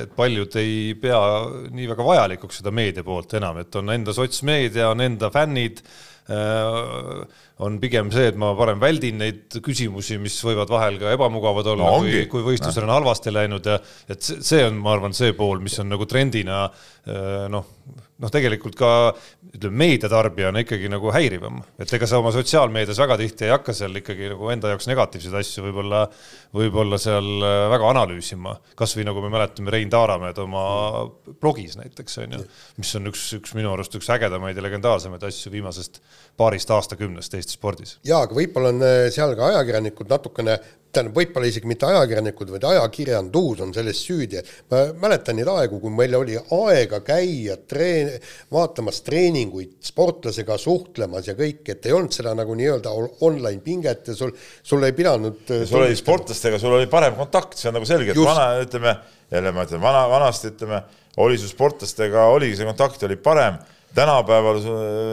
et 0.02 0.14
paljud 0.18 0.56
ei 0.60 0.94
pea 1.02 1.20
nii 1.72 1.90
väga 1.92 2.06
vajalikuks 2.06 2.62
seda 2.62 2.74
meedia 2.74 3.06
poolt 3.06 3.36
enam, 3.38 3.60
et 3.62 3.78
on 3.78 3.92
enda 3.94 4.14
sotsmeedia, 4.16 4.90
on 4.92 5.04
enda 5.04 5.30
fännid 5.34 5.82
on 6.30 7.78
pigem 7.82 8.12
see, 8.14 8.28
et 8.30 8.36
ma 8.38 8.52
parem 8.58 8.78
väldin 8.82 9.18
neid 9.18 9.58
küsimusi, 9.64 10.20
mis 10.22 10.36
võivad 10.46 10.70
vahel 10.70 11.00
ka 11.00 11.10
ebamugavad 11.16 11.72
olla 11.74 11.90
no,, 11.90 11.98
kui, 12.04 12.24
kui 12.30 12.44
võistlusel 12.46 12.86
on 12.86 12.94
halvasti 12.94 13.34
läinud 13.34 13.66
ja 13.66 13.80
et 14.12 14.22
see 14.22 14.62
on, 14.68 14.78
ma 14.82 14.94
arvan, 14.94 15.16
see 15.16 15.34
pool, 15.38 15.62
mis 15.64 15.78
on 15.82 15.90
nagu 15.90 16.06
trendina 16.06 16.64
noh, 17.52 17.66
noh, 18.22 18.32
tegelikult 18.32 18.76
ka 18.78 18.90
ütleme, 19.52 19.74
meediatarbijana 19.82 20.62
ikkagi 20.64 20.90
nagu 20.92 21.12
häirivam, 21.14 21.60
et 21.82 21.92
ega 21.92 22.08
sa 22.08 22.20
oma 22.22 22.32
sotsiaalmeedias 22.34 23.00
väga 23.02 23.18
tihti 23.20 23.48
ei 23.48 23.54
hakka 23.54 23.74
seal 23.76 23.98
ikkagi 24.00 24.30
nagu 24.32 24.50
enda 24.54 24.72
jaoks 24.72 24.88
negatiivseid 24.90 25.36
asju 25.42 25.66
võib-olla, 25.66 26.04
võib-olla 26.56 27.00
seal 27.02 27.30
väga 27.72 27.90
analüüsima, 27.92 28.54
kasvõi 28.78 29.06
nagu 29.08 29.24
me 29.24 29.32
mäletame 29.34 29.74
Rein 29.74 29.90
Taaramäed 29.92 30.38
oma 30.42 30.64
blogis 31.42 31.76
näiteks 31.80 32.20
on 32.22 32.36
ju, 32.38 32.42
mis 32.80 32.94
on 32.98 33.10
üks, 33.12 33.26
üks 33.40 33.56
minu 33.58 33.72
arust 33.74 33.96
üks 33.98 34.10
ägedamaid 34.14 34.58
ja 34.58 34.64
legendaarsemaid 34.64 35.24
asju 35.28 35.52
viimasest 35.52 36.00
paarist 36.38 36.70
aastakümnest 36.72 37.34
Eesti 37.38 37.58
spordis. 37.58 37.98
ja, 38.06 38.22
aga 38.22 38.36
võib-olla 38.36 38.72
on 38.72 38.86
äh, 38.86 39.08
seal 39.14 39.34
ka 39.38 39.50
ajakirjanikud 39.52 40.10
natukene 40.12 40.58
tähendab, 40.92 41.16
võib-olla 41.16 41.48
isegi 41.48 41.68
mitte 41.68 41.88
ajakirjanikud, 41.88 42.52
vaid 42.54 42.66
ajakirjandus 42.68 43.62
on 43.64 43.72
selles 43.74 44.00
süüdi. 44.04 44.42
ma 44.70 44.82
mäletan 45.02 45.38
neid 45.38 45.48
aegu, 45.48 45.80
kui 45.80 45.92
meil 45.94 46.14
oli 46.18 46.36
aega 46.36 47.00
käia 47.06 47.56
treen-, 47.68 48.12
vaatamas 48.52 49.02
treeninguid, 49.06 49.78
sportlasega 49.84 50.58
suhtlemas 50.60 51.28
ja 51.30 51.36
kõik, 51.38 51.64
et 51.74 51.86
ei 51.88 51.96
olnud 51.96 52.12
seda 52.14 52.34
nagu 52.38 52.56
nii-öelda 52.58 52.92
online 53.24 53.60
pinget 53.64 54.12
ja 54.12 54.16
sul, 54.16 54.34
sul 54.62 54.84
ei 54.84 54.96
pidanud 54.96 55.42
sul 55.66 55.82
oli 55.82 55.96
sportlastega, 55.98 56.60
sul 56.60 56.76
oli 56.78 56.88
parem 56.92 57.16
kontakt, 57.18 57.56
see 57.58 57.70
on 57.72 57.78
nagu 57.80 57.88
selge, 57.88 58.12
et 58.12 58.20
Just. 58.20 58.28
vana, 58.28 58.48
ütleme, 58.62 58.96
jälle 59.32 59.52
ma 59.52 59.66
ütlen, 59.68 59.82
vana, 59.82 60.06
vanasti 60.12 60.52
ütleme, 60.52 60.82
oli 61.22 61.38
sul 61.40 61.52
sportlastega, 61.52 62.28
oligi 62.32 62.60
see 62.60 62.68
kontakt 62.68 63.08
oli 63.08 63.16
parem 63.20 63.60
tänapäeval 63.96 64.60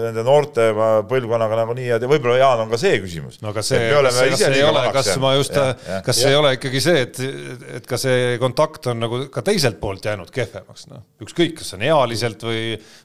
nende 0.05 0.23
noorte 0.25 0.69
põlvkonnaga 1.09 1.57
nagunii 1.61 1.87
ja 1.89 1.97
võib-olla 2.01 2.37
Jaan 2.39 2.63
on 2.63 2.71
ka 2.71 2.79
see 2.79 2.99
küsimus. 3.03 3.39
no 3.43 3.51
aga 3.51 3.63
see, 3.65 3.89
kas, 3.91 4.19
kas 4.33 4.43
ei 4.47 4.63
ole, 4.63 4.83
kas 4.95 5.09
ma 5.21 5.33
just, 5.35 5.57
kas 6.05 6.21
ja. 6.23 6.31
ei 6.31 6.37
ole 6.39 6.53
ikkagi 6.57 6.81
see, 6.83 7.03
et, 7.07 7.21
et 7.79 7.89
ka 7.89 7.99
see 7.99 8.37
kontakt 8.41 8.89
on 8.91 9.03
nagu 9.03 9.21
ka 9.33 9.43
teiselt 9.45 9.79
poolt 9.81 10.07
jäänud 10.07 10.31
kehvemaks, 10.33 10.87
noh, 10.91 11.03
ükskõik, 11.25 11.57
kas 11.59 11.75
on 11.77 11.83
ealiselt 11.89 12.45
või, 12.47 12.61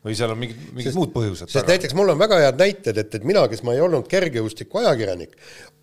või 0.07 0.19
seal 0.19 0.35
on 0.35 0.43
mingid, 0.45 0.61
mingid 0.71 0.91
sest, 0.93 1.01
muud 1.01 1.15
põhjused. 1.15 1.49
sest 1.49 1.61
taga. 1.61 1.75
näiteks 1.75 1.99
mul 1.99 2.15
on 2.15 2.21
väga 2.23 2.43
head 2.45 2.61
näited, 2.61 3.01
et, 3.03 3.19
et 3.19 3.27
mina, 3.27 3.47
kes 3.51 3.65
ma 3.67 3.75
ei 3.75 3.83
olnud 3.85 4.07
kergejõustiku 4.11 4.85
ajakirjanik, 4.85 5.35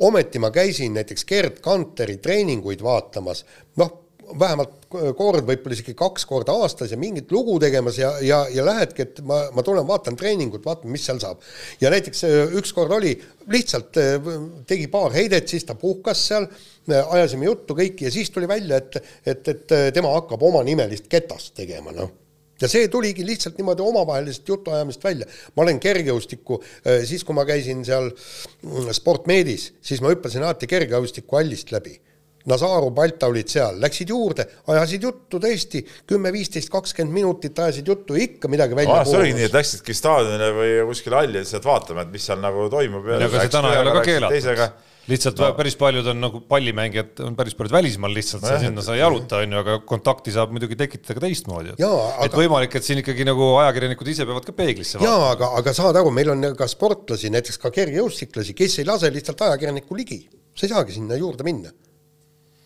ometi 0.07 0.43
ma 0.43 0.53
käisin 0.55 0.95
näiteks 0.99 1.27
Gerd 1.27 1.59
Kanteri 1.65 2.19
treeninguid 2.23 2.83
vaatamas, 2.85 3.43
noh, 3.81 3.97
vähemalt 4.39 4.81
kord, 4.91 5.45
võib-olla 5.47 5.75
isegi 5.75 5.93
kaks 5.97 6.25
korda 6.27 6.53
aastas 6.63 6.91
ja 6.91 6.99
mingit 6.99 7.31
lugu 7.31 7.57
tegemas 7.61 7.97
ja, 7.99 8.11
ja, 8.25 8.41
ja 8.51 8.65
lähedki, 8.65 9.05
et 9.05 9.21
ma, 9.27 9.43
ma 9.55 9.63
tulen, 9.65 9.85
vaatan 9.87 10.17
treeningut, 10.19 10.65
vaatan, 10.65 10.91
mis 10.91 11.05
seal 11.07 11.21
saab. 11.23 11.43
ja 11.81 11.91
näiteks 11.93 12.23
äh, 12.27 12.55
ükskord 12.59 12.91
oli, 12.95 13.13
lihtsalt 13.51 13.99
äh, 14.01 14.31
tegi 14.67 14.87
paar 14.91 15.13
heidet, 15.15 15.47
siis 15.51 15.65
ta 15.67 15.75
puhkas 15.79 16.25
seal, 16.31 16.47
äh, 16.91 17.13
ajasime 17.17 17.47
juttu 17.47 17.77
kõik 17.77 18.03
ja 18.05 18.11
siis 18.13 18.31
tuli 18.33 18.49
välja, 18.51 18.81
et, 18.81 18.99
et, 19.25 19.53
et 19.55 19.77
tema 19.95 20.13
hakkab 20.17 20.43
omanimelist 20.51 21.07
ketast 21.11 21.55
tegema, 21.59 21.95
noh 21.95 22.17
ja 22.61 22.67
see 22.69 22.85
tuligi 22.93 23.23
lihtsalt 23.25 23.55
niimoodi 23.57 23.81
omavahelisest 23.81 24.49
jutuajamist 24.51 25.01
välja. 25.01 25.25
ma 25.55 25.63
olen 25.63 25.79
kergejõustiku, 25.81 26.59
siis 27.09 27.23
kui 27.25 27.33
ma 27.33 27.41
käisin 27.49 27.81
seal 27.87 28.11
mm, 28.11 28.91
Sportmedis, 28.93 29.71
siis 29.81 29.97
ma 30.03 30.11
hüppasin 30.13 30.45
alati 30.45 30.69
kergejõustikuhallist 30.69 31.73
läbi 31.73 31.95
Nazaru, 32.49 32.89
Balta 32.95 33.29
olid 33.31 33.49
seal, 33.51 33.79
läksid 33.81 34.11
juurde, 34.13 34.47
ajasid 34.73 35.07
juttu 35.07 35.41
tõesti 35.41 35.83
kümme, 36.09 36.31
viisteist, 36.33 36.71
kakskümmend 36.73 37.13
minutit 37.21 37.59
ajasid 37.61 37.89
juttu, 37.93 38.17
ikka 38.17 38.49
midagi 38.51 38.77
välja 38.77 39.01
ah,. 39.01 39.07
see 39.07 39.19
oligi 39.19 39.37
nii, 39.37 39.49
et 39.49 39.57
läksidki 39.57 39.97
staadionile 39.97 40.53
või 40.57 40.77
kuskile 40.91 41.21
halli 41.21 41.41
lihtsalt 41.41 41.67
vaatama, 41.67 42.05
et 42.07 42.15
mis 42.15 42.29
seal 42.29 42.41
nagu 42.41 42.69
toimub. 42.71 43.11
ja 43.11 43.19
ega 43.27 43.43
see 43.43 43.53
täna 43.53 43.75
ei 43.75 43.83
ole 43.83 43.93
ka 43.99 44.07
keelatud. 44.07 44.87
lihtsalt 45.11 45.41
no. 45.41 45.51
päris 45.57 45.75
paljud 45.77 46.07
on 46.13 46.19
nagu 46.21 46.41
pallimängijad 46.49 47.21
on 47.25 47.37
päris 47.37 47.55
paljud 47.57 47.73
välismaal 47.73 48.13
lihtsalt 48.15 48.45
no,, 48.45 48.57
sinna 48.61 48.85
sa 48.85 48.97
ei 48.97 49.01
jaluta, 49.03 49.41
on 49.43 49.55
ju, 49.57 49.61
aga 49.61 49.77
kontakti 49.93 50.33
saab 50.33 50.53
muidugi 50.55 50.77
tekitada 50.79 51.17
ka 51.17 51.25
teistmoodi. 51.27 51.75
et, 51.75 51.85
aga... 51.85 52.31
võimalik, 52.37 52.77
et 52.77 52.87
siin 52.87 53.01
ikkagi 53.03 53.25
nagu 53.27 53.53
ajakirjanikud 53.61 54.13
ise 54.13 54.29
peavad 54.29 54.49
ka 54.49 54.57
peeglisse 54.57 54.97
vaatama. 55.01 55.13
jaa, 55.13 55.31
aga, 55.37 55.53
aga 55.61 55.77
saad 55.77 56.01
aru, 56.01 56.13
meil 56.17 56.33
on 56.33 56.51
ka 56.57 56.69
sportlasi, 56.69 57.33
näiteks 57.33 57.61
ka 57.61 57.73
kergejõustiklasi, 57.77 58.57
kes 58.57 58.81
ei 58.81 58.89
lase 58.89 59.13
lihtsalt 59.13 59.45
ajakirjaniku 59.49 59.97
ligi. 59.97 60.23
sa 60.55 60.67
ei 60.67 60.75
saagi 60.75 60.99
sinna 60.99 61.17
juurde 61.17 61.45
minna 61.47 61.73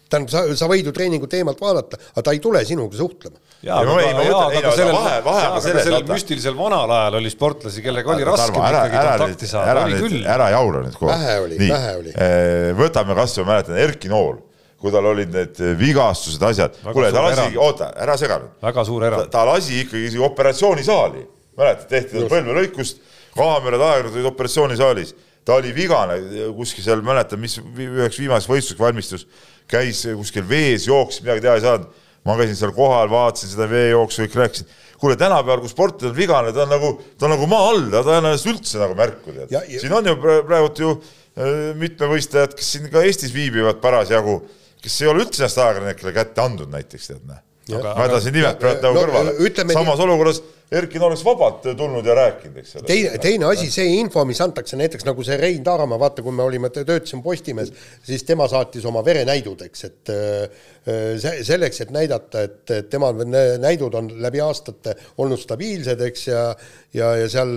tähendab, 0.09 0.31
sa, 0.31 0.43
sa 0.57 0.69
võid 0.69 0.87
ju 0.87 0.93
treeningut 0.95 1.33
eemalt 1.37 1.61
vaadata, 1.61 1.99
aga 2.13 2.23
ta 2.27 2.33
ei 2.35 2.41
tule 2.43 2.61
sinuga 2.67 2.97
suhtlema. 2.99 3.39
jaa, 3.65 3.79
aga, 3.81 3.95
aga, 3.97 4.25
jaa, 4.27 4.41
aga 4.59 4.73
sellel, 4.77 4.95
vahe, 4.95 5.19
vahe 5.25 5.45
aga 5.49 5.61
sellel 5.65 6.07
müstilisel 6.09 6.57
vanal 6.57 6.93
ajal 6.97 7.19
oli 7.21 7.31
sportlasi, 7.33 7.83
kellega 7.85 8.13
oli 8.13 8.27
raske 8.27 8.59
ikkagi 8.61 8.99
kontakti 8.99 9.49
saada, 9.49 9.85
oli 9.85 10.01
küll. 10.03 10.19
ära 10.35 10.49
jaura 10.53 10.83
nüüd 10.85 10.97
kogu 10.99 11.11
aeg. 11.11 11.23
vähe 11.23 11.37
oli, 11.45 11.61
vähe 11.63 11.95
oli. 12.01 12.13
Eh, 12.13 12.69
võtame 12.77 13.17
kas 13.17 13.37
või, 13.39 13.47
mäletan, 13.51 13.79
Erki 13.81 14.11
Nool, 14.13 14.39
kui 14.81 14.93
tal 14.93 15.09
olid 15.09 15.33
need 15.33 15.61
vigastused, 15.79 16.43
asjad, 16.45 16.77
kuule, 16.85 17.11
ta 17.15 17.25
lasi, 17.25 17.49
oota, 17.57 17.91
ära 18.05 18.17
sega 18.21 18.41
nüüd. 18.43 18.57
väga 18.69 18.87
suur 18.87 19.09
erand. 19.09 19.31
ta 19.33 19.45
lasi 19.49 19.81
ikkagi 19.85 20.11
isegi 20.11 20.25
operatsioonisaali, 20.29 21.25
mäletad, 21.57 21.89
tehti 21.89 22.19
tal 22.19 22.29
põlvelõikust, 22.29 23.01
kaamerad, 23.35 23.81
ajakirjanikud 23.81 24.21
olid 24.21 24.33
operatsioonisaalis 24.35 25.15
ta 25.45 25.59
oli 25.59 25.69
vigane 25.75 26.15
kuskil 26.57 26.85
seal, 26.85 27.03
mäletan, 27.05 27.39
mis 27.41 27.59
üheks 27.61 28.17
viimaseks 28.17 28.49
võistluseks 28.49 28.81
valmistus 28.81 29.27
käis 29.71 30.01
kuskil 30.17 30.45
vees, 30.49 30.87
jooksis, 30.89 31.23
midagi 31.25 31.45
teha 31.45 31.59
ei 31.59 31.63
saanud. 31.65 32.01
ma 32.25 32.33
käisin 32.39 32.57
seal 32.57 32.71
kohal, 32.73 33.05
vaatasin 33.11 33.51
seda 33.51 33.67
veejooksu, 33.69 34.23
kõik 34.23 34.35
rääkisid. 34.39 34.69
kuule, 34.97 35.15
tänapäeval, 35.19 35.61
kui 35.61 35.69
sportlane 35.69 36.09
on 36.09 36.17
vigane, 36.17 36.53
ta 36.55 36.63
on 36.63 36.71
nagu, 36.73 36.91
ta 37.19 37.27
on 37.27 37.35
nagu 37.35 37.47
maa 37.51 37.69
all, 37.69 37.83
ta 37.93 38.01
ei 38.01 38.17
anna 38.17 38.31
ennast 38.33 38.49
üldse 38.49 38.81
nagu 38.81 38.97
märku, 38.97 39.33
tead. 39.35 39.53
siin 39.81 39.93
on 39.93 40.09
ju 40.09 40.15
praegult 40.23 40.81
ju 40.81 40.93
äh, 40.95 41.73
mitmevõistlejad, 41.81 42.55
kes 42.57 42.71
siin 42.75 42.89
ka 42.93 43.03
Eestis 43.05 43.33
viibivad 43.35 43.81
parasjagu, 43.83 44.39
kes 44.81 45.01
ei 45.03 45.11
ole 45.11 45.25
üldse 45.25 45.43
ennast 45.43 45.61
ajakirjanikele 45.61 46.15
kätte 46.15 46.45
andnud 46.45 46.73
näiteks, 46.73 47.11
tead, 47.11 47.21
näe. 47.29 47.43
ma 47.75 48.07
jätan 48.07 48.25
siin 48.25 48.37
nimed 48.39 48.61
praegu 48.61 48.87
nagu 48.87 49.03
kõrvale. 49.03 49.73
samas 49.73 50.01
olukorras 50.07 50.41
Erkin 50.71 51.03
oleks 51.05 51.21
vabalt 51.21 51.67
tulnud 51.77 52.07
ja 52.09 52.15
rääkinud, 52.17 52.55
eks 52.57 52.75
ole. 52.79 52.87
teine, 52.89 53.17
teine 53.21 53.45
asi, 53.51 53.67
see 53.69 53.99
info, 53.99 54.23
mis 54.25 54.39
antakse 54.41 54.77
näiteks 54.79 55.05
nagu 55.05 55.21
see 55.25 55.37
Rein 55.37 55.61
Taaramaa, 55.63 55.99
vaata, 56.01 56.23
kui 56.25 56.33
me 56.33 56.41
olime, 56.41 56.71
töötasime 56.73 57.21
Postimehes, 57.21 57.69
siis 58.05 58.25
tema 58.25 58.47
saatis 58.49 58.87
oma 58.89 59.03
verenäidud, 59.05 59.61
eks, 59.67 59.85
et 59.85 60.13
äh, 60.13 61.27
selleks, 61.45 61.83
et 61.85 61.93
näidata, 61.93 62.41
et 62.49 62.73
tema 62.89 63.11
näidud 63.13 63.93
on 64.01 64.09
läbi 64.21 64.41
aastate 64.41 64.95
olnud 65.21 65.41
stabiilsed, 65.41 66.01
eks, 66.07 66.25
ja 66.31 66.47
ja, 66.95 67.11
ja 67.19 67.29
seal 67.29 67.53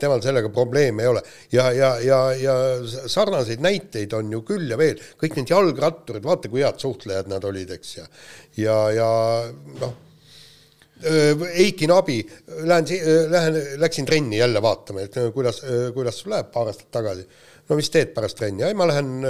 temal 0.00 0.22
sellega 0.22 0.50
probleeme 0.54 1.02
ei 1.02 1.10
ole. 1.10 1.24
ja, 1.52 1.70
ja, 1.72 1.90
ja, 2.04 2.20
ja 2.38 2.56
sarnaseid 2.86 3.62
näiteid 3.64 4.14
on 4.14 4.30
ju 4.32 4.44
küll 4.46 4.70
ja 4.70 4.78
veel, 4.78 5.02
kõik 5.18 5.40
need 5.40 5.50
jalgratturid, 5.50 6.22
vaata, 6.22 6.52
kui 6.52 6.62
head 6.62 6.78
suhtlejad 6.78 7.30
nad 7.32 7.44
olid, 7.50 7.74
eks, 7.78 7.96
ja 7.98 8.08
ja, 8.62 8.78
ja 8.94 9.10
noh 9.82 10.00
Eiki 11.04 11.86
Nabi, 11.90 12.18
lähen, 12.64 12.86
lähen, 13.30 13.58
läksin 13.80 14.06
trenni 14.06 14.38
jälle 14.38 14.62
vaatama, 14.62 15.04
et 15.04 15.16
kuidas, 15.34 15.60
kuidas 15.94 16.20
sul 16.20 16.32
läheb 16.32 16.50
paar 16.52 16.70
aastat 16.70 16.90
tagasi. 16.94 17.26
no 17.68 17.76
mis 17.76 17.90
teed 17.90 18.14
pärast 18.16 18.38
trenni? 18.38 18.64
ei, 18.64 18.74
ma 18.74 18.86
lähen 18.88 19.26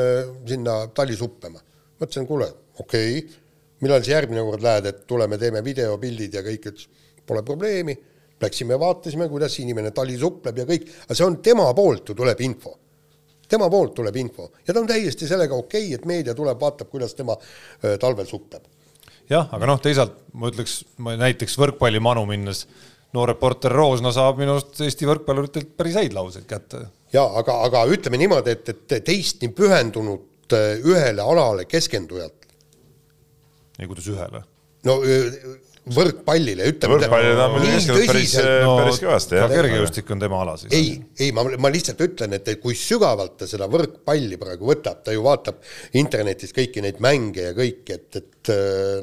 sinna 0.46 0.86
tallisuppema. 0.94 1.58
ma 1.58 2.06
ütlesin, 2.06 2.26
kuule, 2.26 2.48
okei 2.78 3.18
okay., 3.18 3.40
millal 3.82 4.04
sa 4.04 4.14
järgmine 4.14 4.44
kord 4.46 4.62
lähed, 4.62 4.86
et 4.86 5.06
tuleme, 5.06 5.38
teeme 5.38 5.64
videopildid 5.64 6.34
ja 6.34 6.42
kõik, 6.46 6.70
ütles 6.72 6.88
pole 7.26 7.42
probleemi. 7.42 7.96
Läksime, 8.42 8.76
vaatasime, 8.78 9.28
kuidas 9.30 9.54
inimene 9.62 9.92
talisupleb 9.94 10.58
ja 10.58 10.64
kõik, 10.68 10.88
aga 11.06 11.14
see 11.16 11.26
on 11.26 11.38
tema 11.42 11.68
poolt 11.74 12.10
ju 12.10 12.16
tuleb 12.18 12.40
info 12.44 12.74
tema 13.48 13.68
poolt 13.70 13.92
tuleb 13.94 14.16
info 14.16 14.48
ja 14.66 14.72
ta 14.72 14.80
on 14.80 14.88
täiesti 14.88 15.28
sellega 15.28 15.54
okei 15.54 15.86
okay,, 15.86 15.94
et 15.94 16.06
meedia 16.08 16.34
tuleb, 16.34 16.58
vaatab, 16.60 16.88
kuidas 16.90 17.14
tema 17.14 17.36
talvel 18.00 18.26
supleb 18.26 18.73
jah, 19.30 19.48
aga 19.54 19.68
noh, 19.70 19.80
teisalt 19.82 20.16
ma 20.34 20.50
ütleks, 20.52 20.80
ma 21.02 21.16
näiteks 21.20 21.56
võrkpallimanu 21.60 22.24
minnes, 22.28 22.64
noor 23.14 23.30
reporter 23.34 23.72
Roosna 23.72 24.12
saab 24.14 24.40
minu 24.40 24.56
arust 24.56 24.80
Eesti 24.84 25.08
võrkpalluritelt 25.08 25.74
päris 25.78 25.98
häid 26.00 26.16
lauseid 26.16 26.48
kätte. 26.50 26.86
ja 27.14 27.24
aga, 27.40 27.60
aga 27.68 27.84
ütleme 27.94 28.20
niimoodi, 28.20 28.56
et, 28.56 28.72
et 28.74 28.96
teist 29.06 29.42
nii 29.42 29.52
pühendunud 29.54 30.56
äh, 30.56 30.74
ühele 30.82 31.22
alale 31.22 31.68
keskendujat. 31.70 32.50
ei, 33.78 33.86
kuidas 33.86 34.10
ühele? 34.10 34.44
no 34.84 34.98
võrkpallile, 35.92 36.64
ütleme. 36.72 36.96
võrkpallile 36.96 37.34
ta 37.36 37.44
on 37.44 37.54
muidugi 37.58 37.74
keskendunud 37.74 38.08
päris 38.08 38.34
no,, 38.40 38.76
päris 38.78 39.00
kõvasti. 39.02 39.36
ka 39.42 39.48
kergejõustik 39.52 40.12
on 40.14 40.22
tema 40.22 40.40
ala 40.40 40.54
siis. 40.60 40.72
ei, 40.72 40.94
ei, 41.20 41.28
ma, 41.36 41.44
ma 41.60 41.70
lihtsalt 41.72 42.00
ütlen, 42.06 42.36
et 42.38 42.48
kui 42.62 42.76
sügavalt 42.78 43.36
ta 43.42 43.48
seda 43.50 43.68
võrkpalli 43.70 44.38
praegu 44.40 44.70
võtab, 44.70 45.02
ta 45.04 45.12
ju 45.12 45.24
vaatab 45.26 45.60
internetis 46.00 46.56
kõiki 46.56 46.84
neid 46.84 47.02
mänge 47.04 47.50
ja 47.50 47.52
kõiki, 47.56 47.98
et, 47.98 48.20
et 48.22 48.52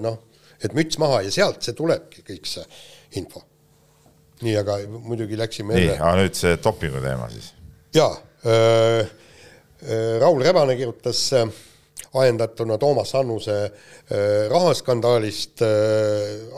noh, 0.01 0.17
et 0.57 0.73
müts 0.77 0.97
maha 1.01 1.21
ja 1.27 1.33
sealt 1.33 1.61
see 1.65 1.77
tulebki 1.77 2.25
kõik 2.25 2.49
see 2.49 2.65
info. 3.21 3.45
nii, 4.41 4.57
aga 4.57 4.79
muidugi 4.89 5.37
läksime 5.37 5.77
nii, 5.77 5.95
aga 5.99 6.15
nüüd 6.23 6.37
see 6.37 6.57
dopingu 6.65 7.01
teema 7.03 7.29
siis. 7.29 7.53
jaa 7.93 8.13
äh, 8.49 9.17
Raul 10.21 10.41
Rebane 10.41 10.73
kirjutas 10.77 11.27
äh, 11.37 11.45
ajendatuna 12.13 12.77
Toomas 12.77 13.15
Annuse 13.15 13.57
äh, 13.63 13.71
rahaskandaalist 14.49 15.61
äh, 15.61 15.69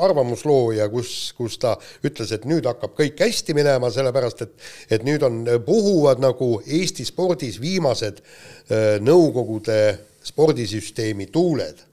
arvamusloo 0.02 0.72
ja 0.72 0.88
kus, 0.90 1.34
kus 1.38 1.58
ta 1.62 1.76
ütles, 2.06 2.32
et 2.34 2.48
nüüd 2.50 2.66
hakkab 2.66 2.96
kõik 2.98 3.22
hästi 3.22 3.56
minema, 3.58 3.92
sellepärast 3.94 4.46
et, 4.48 4.56
et 4.98 5.06
nüüd 5.06 5.26
on, 5.26 5.44
puhuvad 5.66 6.24
nagu 6.24 6.56
Eesti 6.66 7.06
spordis 7.06 7.60
viimased 7.62 8.24
äh, 8.24 8.98
Nõukogude 9.04 9.82
spordisüsteemi 10.24 11.28
tuuled. 11.32 11.90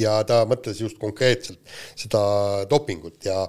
ja 0.00 0.22
ta 0.24 0.46
mõtles 0.48 0.78
just 0.80 0.96
konkreetselt 0.98 1.58
seda 2.00 2.64
dopingut 2.64 3.24
ja, 3.28 3.42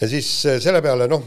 ja 0.00 0.08
siis 0.08 0.28
selle 0.44 0.82
peale 0.84 1.06
noh, 1.08 1.24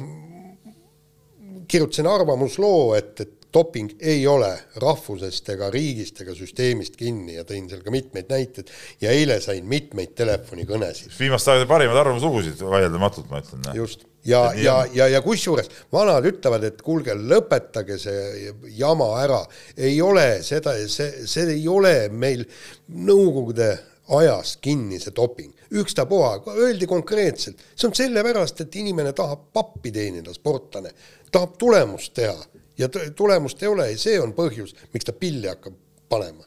kirjutasin 1.69 2.07
arvamusloo, 2.07 2.93
et, 2.97 3.21
et 3.25 3.38
doping 3.53 3.95
ei 3.99 4.27
ole 4.27 4.51
rahvusest 4.81 5.49
ega 5.55 5.69
riigist 5.73 6.21
ega 6.21 6.35
süsteemist 6.37 6.97
kinni 6.99 7.37
ja 7.37 7.45
tõin 7.47 7.69
seal 7.69 7.81
ka 7.85 7.93
mitmeid 7.93 8.29
näiteid. 8.29 8.69
Ja 9.01 9.13
eile 9.15 9.39
sain 9.41 9.65
mitmeid 9.69 10.13
telefonikõnesid. 10.17 11.13
viimaste 11.19 11.53
aegade 11.53 11.69
parimad 11.69 11.97
arvamuslugusid 12.03 12.61
vaieldamatult, 12.61 13.29
ma 13.31 13.41
ütlen. 13.41 13.67
just, 13.75 14.05
ja, 14.25 14.43
ja, 14.55 14.79
ja, 14.93 15.07
ja 15.15 15.21
kusjuures 15.25 15.69
vanad 15.93 16.25
ütlevad, 16.29 16.65
et 16.69 16.81
kuulge, 16.85 17.15
lõpetage 17.17 17.97
see 18.01 18.53
jama 18.77 19.11
ära, 19.23 19.43
ei 19.77 20.01
ole 20.01 20.43
seda, 20.45 20.75
see, 20.87 21.25
see 21.29 21.53
ei 21.57 21.67
ole 21.67 21.95
meil 22.09 22.45
Nõukogude 22.89 23.69
ajas 24.17 24.55
kinni 24.61 24.97
see 24.99 25.13
doping, 25.15 25.53
ükstapuha, 25.77 26.39
öeldi 26.57 26.87
konkreetselt, 26.89 27.61
see 27.75 27.89
on 27.89 27.93
sellepärast, 27.97 28.63
et 28.63 28.77
inimene 28.81 29.13
tahab 29.17 29.51
pappi 29.53 29.91
teenida, 29.93 30.33
sportlane, 30.33 30.93
tahab 31.31 31.53
tulemust 31.61 32.15
teha 32.17 32.37
ja 32.79 32.89
tulemust 32.89 33.61
ei 33.63 33.69
ole 33.71 33.91
ja 33.91 33.99
see 33.99 34.17
on 34.21 34.33
põhjus, 34.37 34.73
miks 34.93 35.07
ta 35.07 35.15
pilli 35.15 35.49
hakkab 35.51 35.75
panema. 36.09 36.43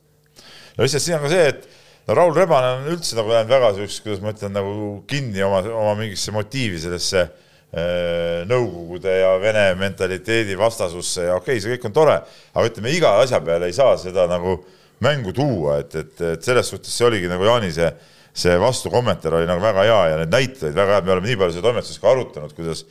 no 0.77 0.85
lihtsalt 0.85 1.05
siin 1.05 1.19
on 1.19 1.25
ka 1.27 1.33
see, 1.33 1.47
et 1.53 1.69
no 2.09 2.19
Raul 2.19 2.35
Rebane 2.37 2.75
on 2.81 2.91
üldse 2.97 3.19
nagu 3.19 3.33
jäänud 3.37 3.53
väga 3.53 3.73
siukseks, 3.79 4.03
kuidas 4.07 4.25
ma 4.25 4.35
ütlen, 4.35 4.57
nagu 4.57 4.75
kinni 5.11 5.45
oma, 5.47 5.63
oma 5.71 5.97
mingisse 6.01 6.35
motiivi 6.35 6.81
sellesse 6.83 7.23
äh, 7.23 8.43
Nõukogude 8.51 9.17
ja 9.21 9.33
Vene 9.41 9.69
mentaliteedi 9.81 10.59
vastasusse 10.59 11.31
ja 11.31 11.41
okei 11.41 11.57
okay,, 11.57 11.65
see 11.65 11.77
kõik 11.77 11.91
on 11.91 11.99
tore, 12.01 12.21
aga 12.53 12.69
ütleme, 12.69 12.95
iga 12.97 13.19
asja 13.23 13.41
peale 13.45 13.71
ei 13.71 13.77
saa 13.77 13.95
seda 14.01 14.27
nagu 14.31 14.59
äh, 14.59 14.79
mängu 15.03 15.33
tuua, 15.35 15.81
et, 15.83 15.95
et, 15.95 16.21
et 16.37 16.45
selles 16.47 16.69
suhtes 16.71 16.95
see 16.95 17.07
oligi 17.07 17.31
nagu 17.31 17.47
Jaani 17.47 17.73
see, 17.75 17.89
see 18.33 18.55
vastukommentaar 18.61 19.35
oli 19.39 19.49
nagu 19.49 19.61
väga 19.61 19.83
hea 19.85 20.03
ja 20.09 20.21
need 20.23 20.33
näited 20.33 20.77
väga 20.77 20.97
head, 20.97 21.09
me 21.09 21.13
oleme 21.17 21.29
nii 21.29 21.41
palju 21.41 21.57
seda 21.57 21.67
toimetuses 21.69 22.01
ka 22.01 22.13
arutanud, 22.13 22.55
kuidas, 22.57 22.85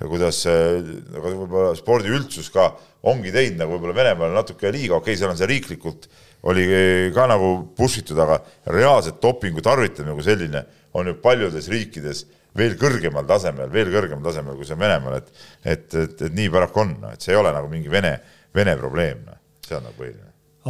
kuidas 0.00 0.40
nagu 0.48 1.34
võib-olla 1.44 1.74
spordiüldsus 1.78 2.48
ka 2.54 2.72
ongi 3.06 3.30
teinud 3.34 3.62
nagu 3.62 3.76
võib-olla 3.76 3.94
Venemaale 4.00 4.34
natuke 4.34 4.72
liiga, 4.74 4.98
okei 4.98 5.14
okay,, 5.14 5.20
seal 5.20 5.30
on 5.30 5.38
see 5.38 5.50
riiklikult 5.50 6.08
oli 6.50 6.66
ka 7.14 7.26
nagu 7.30 7.52
push 7.76 8.02
itud, 8.02 8.18
aga 8.22 8.40
reaalselt 8.70 9.22
dopingu 9.22 9.62
tarvitamine 9.64 10.14
kui 10.18 10.26
selline 10.26 10.64
on 10.98 11.10
ju 11.10 11.16
paljudes 11.22 11.68
riikides 11.70 12.24
veel 12.58 12.74
kõrgemal 12.80 13.26
tasemel, 13.28 13.68
veel 13.70 13.90
kõrgemal 13.92 14.24
tasemel, 14.24 14.56
kui 14.58 14.66
see 14.66 14.74
on 14.74 14.82
Venemaal, 14.82 15.20
et 15.20 15.28
et, 15.62 15.94
et, 15.94 16.22
et 16.26 16.34
nii 16.34 16.48
paraku 16.50 16.82
on, 16.82 16.96
et 17.12 17.22
see 17.22 17.34
ei 17.34 17.38
ole 17.38 17.52
nagu 17.54 17.70
mingi 17.70 17.90
Vene, 17.92 18.16
Vene 18.54 18.74
probleem, 18.80 19.22
noh, 19.26 19.38
see 19.66 19.76
on 19.78 19.86
nagu 19.86 19.98
põhiline. 19.98 20.26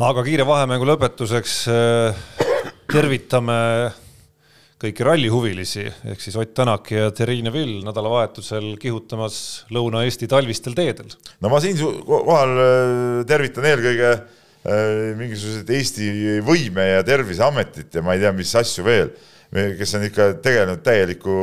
Aga 0.08 0.22
kiire 0.26 0.44
vahemängu 0.46 0.86
lõpetuseks 0.86 1.54
äh, 1.72 2.20
tervitame 2.92 3.56
kõiki 4.78 5.06
rallihuvilisi 5.06 5.86
ehk 6.12 6.20
siis 6.22 6.36
Ott 6.38 6.52
Tänak 6.54 6.92
ja 6.94 7.10
Terrine 7.14 7.50
Vill 7.54 7.80
nädalavahetusel 7.86 8.76
kihutamas 8.80 9.38
Lõuna-Eesti 9.74 10.28
talvistel 10.30 10.76
teedel. 10.78 11.10
no 11.42 11.50
ma 11.50 11.62
siin 11.62 11.78
kohal 12.06 12.54
äh, 12.62 13.24
tervitan 13.26 13.66
eelkõige 13.72 14.12
äh, 14.14 15.16
mingisuguseid 15.18 15.72
Eesti 15.78 16.12
Võime- 16.46 16.92
ja 16.92 17.02
Terviseametit 17.06 17.98
ja 17.98 18.04
ma 18.06 18.14
ei 18.14 18.22
tea, 18.22 18.32
mis 18.36 18.54
asju 18.62 18.86
veel 18.86 19.10
kes 19.48 19.94
on 19.96 20.02
ikka 20.04 20.24
tegelenud 20.44 20.82
täieliku 20.84 21.34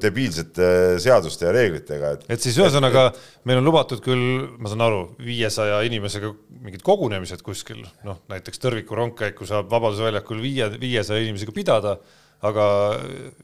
debiilsete 0.00 0.98
seaduste 1.00 1.46
ja 1.46 1.52
reeglitega, 1.56 2.10
et. 2.12 2.26
et 2.36 2.42
siis 2.44 2.58
ühesõnaga 2.60 3.06
meil 3.48 3.62
on 3.62 3.64
lubatud 3.64 4.02
küll, 4.04 4.50
ma 4.60 4.68
saan 4.68 4.84
aru, 4.84 5.06
viiesaja 5.24 5.78
inimesega 5.88 6.28
mingid 6.64 6.84
kogunemised 6.84 7.40
kuskil, 7.44 7.80
noh 8.04 8.20
näiteks 8.28 8.60
Tõrviku 8.60 8.98
rongkäiku 8.98 9.48
saab 9.48 9.72
Vabaduse 9.72 10.04
väljakul 10.04 10.44
viie, 10.44 10.68
viiesaja 10.76 11.24
inimesega 11.24 11.56
pidada, 11.56 11.96
aga 12.44 12.64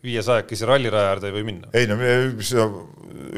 viiesajakesi 0.04 0.68
ralliraja 0.68 1.14
äärde 1.14 1.30
ei 1.30 1.36
või 1.38 1.46
minna. 1.46 1.70
ei 1.72 1.88
no 1.88 1.96
üks, 2.00 2.52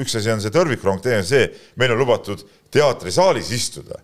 üks 0.02 0.16
asi 0.18 0.32
on 0.32 0.42
see 0.42 0.54
Tõrviku 0.54 0.88
rong, 0.88 1.02
teine 1.04 1.22
on 1.22 1.28
see, 1.28 1.46
meil 1.78 1.94
on 1.94 2.02
lubatud 2.02 2.42
teatrisaalis 2.74 3.52
istuda, 3.54 4.00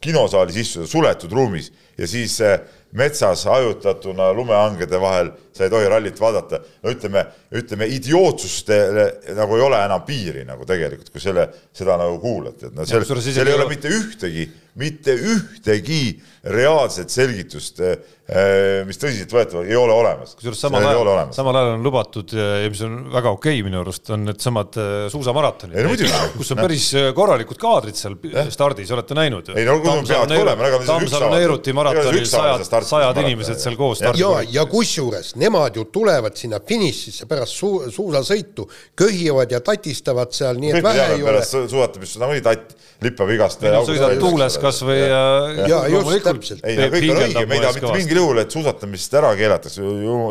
kinosaalis 0.00 0.56
istuda 0.62 0.88
suletud 0.88 1.32
ruumis 1.36 1.68
ja 2.00 2.08
siis 2.08 2.38
äh, 2.44 2.60
metsas 2.96 3.44
hajutatuna 3.44 4.32
lumehangede 4.32 5.00
vahel 5.00 5.34
sa 5.52 5.66
ei 5.66 5.72
tohi 5.72 5.88
rallit 5.88 6.20
vaadata. 6.20 6.62
no 6.82 6.94
ütleme, 6.94 7.26
ütleme 7.50 7.88
idiootsustele 7.90 9.06
nagu 9.34 9.56
ei 9.56 9.62
ole 9.66 9.80
enam 9.82 10.04
piiri 10.06 10.44
nagu 10.46 10.66
tegelikult, 10.68 11.10
kui 11.10 11.22
selle, 11.22 11.48
seda 11.74 11.96
nagu 11.98 12.20
kuulate, 12.22 12.70
et 12.70 12.76
no 12.76 12.86
seal, 12.86 13.02
seal 13.06 13.50
ei 13.50 13.56
ole 13.56 13.66
mitte 13.72 13.90
ühtegi, 13.90 14.46
mitte 14.78 15.14
ühtegi 15.18 16.20
reaalset 16.46 17.10
selgitust, 17.12 17.80
eh, 17.82 18.84
mis 18.88 18.96
tõsiseltvõetav 19.00 19.66
ei 19.66 19.76
ole 19.76 19.92
olemas. 19.92 20.32
kusjuures 20.38 20.60
samal 20.62 20.86
ajal, 20.86 21.32
samal 21.36 21.58
ajal 21.58 21.74
on 21.74 21.82
lubatud 21.84 22.32
ja 22.32 22.70
mis 22.70 22.80
on 22.86 22.94
väga 23.12 23.32
okei 23.34 23.58
okay, 23.58 23.66
minu 23.66 23.80
arust, 23.82 24.08
on 24.14 24.24
needsamad 24.28 24.78
eh, 24.80 25.08
suusamaratonid. 25.12 26.04
Kus 26.36 26.54
on 26.54 26.62
päris 26.62 26.86
eh, 26.94 27.10
korralikud 27.16 27.60
kaadrid 27.60 27.98
seal 27.98 28.16
stardis, 28.54 28.92
olete 28.94 29.18
näinud? 29.18 29.50
ei 29.56 29.66
no 29.66 29.76
kui 29.82 29.90
peavadki 30.06 30.38
olema, 30.38 30.70
ega 30.70 30.80
Tammsalu 30.86 31.32
Neiruti 31.34 31.74
maratonil 31.76 32.28
sajad, 32.30 32.64
sajad 32.64 33.22
inimesed 33.24 33.60
seal 33.60 33.76
koos 33.80 34.00
stardis. 34.00 34.22
ja, 34.22 34.62
ja 34.62 34.66
kusjuures 34.70 35.34
nemad 35.40 35.76
ju 35.76 35.88
tulevad 35.92 36.38
sinna 36.38 36.62
finišisse 36.62 37.26
pärast 37.26 37.39
su 37.48 37.70
suusasõitu, 37.92 38.66
köhivad 38.98 39.52
ja 39.52 39.60
tatistavad 39.64 40.34
seal, 40.36 40.60
nii 40.62 40.74
et 40.76 40.84
vähe 40.84 41.06
ei 41.16 41.24
ole. 41.24 41.42
suusatamist, 41.44 42.18
nagunii 42.22 42.44
tatt 42.44 42.74
lippab 43.04 43.32
igast. 43.34 43.64
sõidad 43.88 44.16
tuules 44.20 44.58
kasvõi 44.62 44.98
ja, 45.00 45.24
ja, 45.56 45.66
ja 45.68 45.82
just 45.94 46.24
täpselt. 46.26 46.64
ei 46.64 46.78
no 46.78 46.88
kõik 46.94 47.08
on 47.14 47.22
õige, 47.24 47.44
me 47.46 47.58
ei 47.58 47.64
taha 47.64 47.76
mitte 47.78 47.94
mingil 47.96 48.22
juhul, 48.22 48.42
et 48.44 48.56
suusatamist 48.56 49.18
ära 49.20 49.34
keelatakse, 49.38 49.84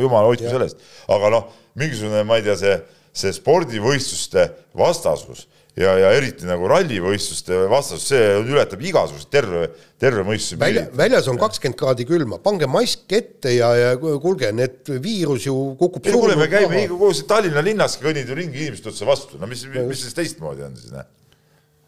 jumal 0.06 0.30
hoidku 0.32 0.50
sellest, 0.50 0.90
aga 1.18 1.34
noh, 1.36 1.54
mingisugune, 1.80 2.26
ma 2.28 2.40
ei 2.40 2.46
tea, 2.46 2.58
see, 2.60 2.76
see 3.24 3.36
spordivõistluste 3.36 4.50
vastasus 4.78 5.48
ja, 5.80 5.94
ja 6.04 6.14
eriti 6.18 6.48
nagu 6.48 6.68
rallivõistluste 6.70 7.64
vastas, 7.72 8.08
see 8.12 8.24
ületab 8.44 8.82
igasugust 8.84 9.30
terve, 9.34 9.68
terve 10.02 10.26
mõistuse 10.28 10.60
Välja, 10.60 10.88
väljas 10.96 11.30
on 11.32 11.40
kakskümmend 11.42 11.80
kraadi 11.80 12.08
külma, 12.10 12.42
pange 12.44 12.68
mask 12.72 13.16
ette 13.16 13.56
ja, 13.56 13.72
ja 13.78 13.94
kuulge, 14.00 14.52
need 14.56 14.92
viirus 15.04 15.48
ju 15.48 15.56
kukub 15.80 16.10
ei 16.10 16.18
kuule, 16.18 16.40
me 16.40 16.50
käime 16.52 16.84
koos 16.92 17.24
Tallinna 17.30 17.64
linnas, 17.66 18.00
kõnnid 18.02 18.30
ju 18.30 18.38
ringi 18.40 18.68
inimeste 18.68 18.92
otsa 18.92 19.08
vastu, 19.10 19.40
no 19.40 19.50
mis, 19.50 19.66
mis 19.78 20.04
siis 20.04 20.18
teistmoodi 20.18 20.68
on 20.68 20.76
siis, 20.80 20.92
noh 20.96 21.08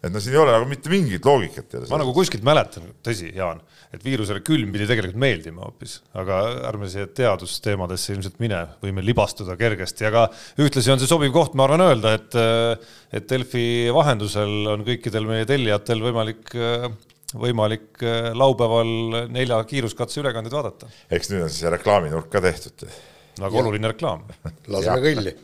et 0.02 0.10
no 0.10 0.20
siin 0.22 0.34
ei 0.34 0.40
ole 0.42 0.54
nagu 0.54 0.66
mitte 0.66 0.90
mingit 0.90 1.26
loogikat. 1.26 1.76
ma 1.90 2.00
nagu 2.00 2.14
kuskilt 2.16 2.42
mäletan, 2.46 2.88
tõsi, 3.06 3.30
Jaan, 3.36 3.60
et 3.94 4.02
viirusele 4.02 4.42
külm 4.44 4.72
pidi 4.74 4.88
tegelikult 4.90 5.20
meeldima 5.22 5.62
hoopis, 5.66 6.00
aga 6.18 6.40
ärme 6.70 6.88
siia 6.90 7.06
teadusteemadesse 7.06 8.16
ilmselt 8.16 8.40
mine, 8.42 8.64
võime 8.82 9.04
libastuda 9.06 9.56
kergesti, 9.60 10.08
aga 10.08 10.26
ühtlasi 10.62 10.94
on 10.94 11.02
see 11.02 11.10
sobiv 11.10 11.32
koht, 11.34 11.54
ma 11.58 11.68
arvan, 11.68 11.86
öelda, 11.86 12.16
et 12.18 12.38
et 13.12 13.28
Delfi 13.28 13.64
vahendusel 13.94 14.72
on 14.72 14.84
kõikidel 14.86 15.28
meie 15.28 15.46
tellijatel 15.48 16.02
võimalik 16.02 16.56
võimalik 17.32 18.02
laupäeval 18.36 18.90
nelja 19.32 19.62
kiiruskatse 19.68 20.20
ülekandeid 20.20 20.52
vaadata. 20.52 20.90
eks 21.12 21.30
nüüd 21.32 21.46
on 21.46 21.52
siis 21.52 21.70
reklaaminurk 21.72 22.28
ka 22.32 22.42
tehtud. 22.44 22.84
väga 23.38 23.54
ja. 23.54 23.62
oluline 23.62 23.94
reklaam. 23.94 24.26
laseme 24.66 25.00
kõlli 25.06 25.36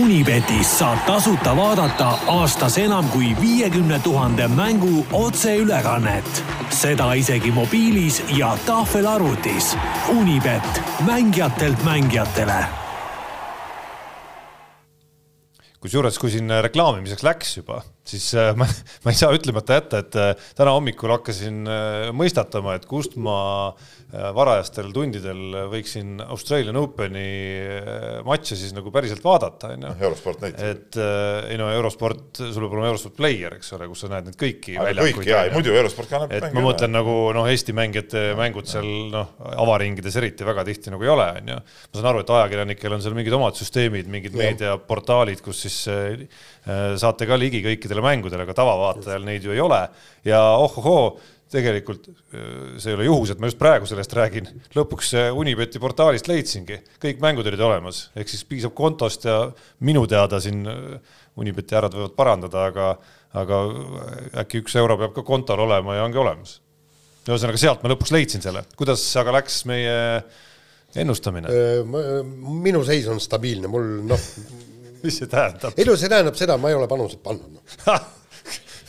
Unibetis 0.00 0.78
saab 0.78 1.02
tasuta 1.06 1.52
vaadata 1.56 2.06
aastas 2.26 2.78
enam 2.80 3.08
kui 3.12 3.36
viiekümne 3.40 3.98
tuhande 3.98 4.48
mängu 4.48 5.06
otseülekannet. 5.12 6.44
seda 6.70 7.12
isegi 7.14 7.50
mobiilis 7.50 8.22
ja 8.36 8.56
tahvelarvutis. 8.66 9.76
Unibet, 10.08 10.82
mängijatelt 11.04 11.84
mängijatele. 11.84 12.64
kusjuures, 15.80 16.18
kui 16.18 16.30
siin 16.30 16.50
reklaamimiseks 16.62 17.22
läks 17.22 17.56
juba, 17.56 17.82
siis 18.04 18.32
äh, 18.34 18.52
ma, 18.58 18.66
ma 19.04 19.12
ei 19.12 19.18
saa 19.18 19.32
ütlemata 19.34 19.78
jätta, 19.78 20.02
et 20.02 20.18
äh, 20.18 20.46
täna 20.58 20.74
hommikul 20.76 21.14
hakkasin 21.14 21.62
äh, 21.66 22.12
mõistatama, 22.16 22.76
et 22.78 22.88
kust 22.90 23.18
ma 23.20 23.38
varajastel 24.12 24.90
tundidel 24.92 25.54
võiksin 25.72 26.18
Australian 26.20 26.76
Openi 26.76 27.22
matše 28.28 28.58
siis 28.60 28.74
nagu 28.76 28.90
päriselt 28.92 29.24
vaadata, 29.24 29.70
onju. 29.72 29.92
eurosport 30.04 30.42
näitab. 30.44 30.66
et 30.68 30.98
ei 31.48 31.56
no 31.56 31.70
eurosport, 31.72 32.42
sul 32.42 32.66
peab 32.66 32.74
olema 32.76 32.90
eurosport 32.90 33.16
player, 33.16 33.56
eks 33.56 33.72
ole, 33.78 33.88
kus 33.88 34.04
sa 34.04 34.10
näed 34.12 34.28
neid 34.28 34.36
kõiki. 34.36 34.76
kõik 34.76 35.30
jaa, 35.30 35.46
muidu 35.54 35.72
eurosport 35.72 36.12
kannab. 36.12 36.34
et 36.36 36.44
ma 36.52 36.66
mõtlen 36.66 36.92
nagu 36.92 37.16
noh, 37.32 37.48
Eesti 37.48 37.72
mängijate 37.76 38.26
mängud 38.36 38.68
seal 38.68 38.90
noh, 39.14 39.32
avaringides 39.64 40.20
eriti 40.20 40.44
väga 40.44 40.66
tihti 40.68 40.92
nagu 40.92 41.08
ei 41.08 41.14
ole, 41.14 41.30
onju. 41.40 41.58
ma 41.64 42.02
saan 42.02 42.12
aru, 42.12 42.26
et 42.26 42.36
ajakirjanikel 42.36 42.98
on 42.98 43.06
seal 43.06 43.16
mingid 43.16 43.38
omad 43.40 43.56
süsteemid, 43.56 44.12
mingid 44.12 44.36
meediaportaalid, 44.36 45.40
kus 45.40 45.64
siis 45.64 45.80
saate 46.62 47.26
ka 47.26 47.34
ligi 47.34 47.58
kõikidele 47.64 48.02
mängudele, 48.04 48.44
aga 48.46 48.54
tavavaatajal 48.54 49.24
neid 49.26 49.42
ju 49.42 49.54
ei 49.54 49.62
ole. 49.62 49.80
Ja 50.28 50.42
ohohoo 50.62 51.16
tegelikult 51.52 52.08
äh, 52.08 52.76
see 52.80 52.92
ei 52.92 52.96
ole 52.96 53.08
juhus, 53.08 53.32
et 53.32 53.42
ma 53.42 53.50
just 53.50 53.60
praegu 53.60 53.88
sellest 53.88 54.14
räägin, 54.16 54.48
lõpuks 54.76 55.12
Unibeti 55.38 55.80
portaalist 55.82 56.28
leidsingi, 56.30 56.78
kõik 57.02 57.20
mängud 57.24 57.48
olid 57.48 57.62
olemas, 57.62 58.06
ehk 58.16 58.30
siis 58.32 58.46
piisab 58.48 58.74
kontost 58.78 59.26
ja 59.28 59.44
minu 59.84 60.04
teada 60.10 60.40
siin 60.42 60.64
äh, 60.68 61.18
Unibeti 61.40 61.76
härrad 61.76 61.96
võivad 61.96 62.16
parandada, 62.16 62.66
aga, 62.70 62.88
aga 63.40 63.60
äkki 64.44 64.62
üks 64.62 64.76
euro 64.80 64.98
peab 65.00 65.14
ka 65.16 65.24
kontol 65.26 65.64
olema 65.66 65.96
ja 65.98 66.06
ongi 66.08 66.20
olemas. 66.20 66.58
ühesõnaga, 67.26 67.60
sealt 67.60 67.84
ma 67.84 67.92
lõpuks 67.92 68.12
leidsin 68.14 68.44
selle, 68.44 68.64
kuidas 68.76 69.04
aga 69.20 69.38
läks 69.38 69.62
meie 69.70 69.96
ennustamine? 70.96 71.52
Äh, 71.52 72.20
minu 72.64 72.84
seis 72.88 73.08
on 73.12 73.20
stabiilne, 73.22 73.70
mul 73.72 73.96
noh 74.08 74.30
mis 75.06 75.20
see 75.22 75.30
tähendab? 75.30 75.76
ei 75.76 75.86
no 75.88 75.96
see 75.98 76.10
tähendab 76.12 76.38
seda, 76.38 76.58
ma 76.60 76.72
ei 76.72 76.78
ole 76.78 76.90
panuseid 76.90 77.22
pannud 77.24 77.56
no. 77.86 77.96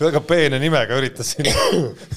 väga 0.03 0.19
peene 0.27 0.59
nimega 0.59 0.97
üritasin, 0.99 1.47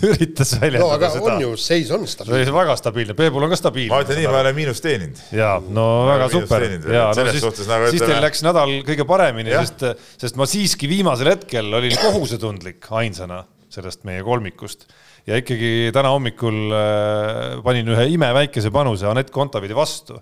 üritas 0.08 0.54
no 0.56 0.62
väljendada 0.64 0.98
aga 0.98 1.10
seda 1.14 1.32
on 1.32 1.44
ju, 1.44 1.54
seis 1.60 1.90
on 1.94 2.06
see 2.06 2.16
stabiilne. 2.16 2.42
oli 2.42 2.56
väga 2.58 2.76
stabiilne, 2.80 3.16
Peebul 3.18 3.46
on 3.46 3.52
ka 3.52 3.60
stabiilne. 3.60 3.94
ma 3.94 4.02
ütlen 4.04 4.20
nii, 4.22 4.28
ma 4.30 4.38
ei 4.40 4.46
ole 4.46 4.54
miinust 4.60 4.86
teeninud. 4.86 5.24
ja 5.36 5.56
no 5.64 5.88
väga 6.10 6.30
super 6.34 6.66
teeninud, 6.66 6.92
ja 6.92 7.08
et 7.12 7.22
no 7.22 7.34
siis, 7.36 7.66
nagu 7.70 7.90
siis 7.94 8.06
teil 8.06 8.22
läks 8.24 8.46
nädal 8.46 8.78
kõige 8.86 9.08
paremini, 9.08 9.54
sest, 9.64 9.88
sest 10.24 10.40
ma 10.40 10.48
siiski 10.50 10.90
viimasel 10.90 11.34
hetkel 11.34 11.74
olin 11.80 11.98
kohusetundlik 12.00 12.88
ainsana 13.02 13.44
sellest 13.76 14.06
meie 14.08 14.22
kolmikust 14.24 14.86
ja 15.26 15.38
ikkagi 15.40 15.90
täna 15.94 16.12
hommikul 16.14 16.72
äh, 16.74 17.58
panin 17.66 17.90
ühe 17.94 18.08
imeväikese 18.14 18.70
panuse 18.74 19.08
Anett 19.10 19.32
Kontavidi 19.34 19.74
vastu. 19.76 20.20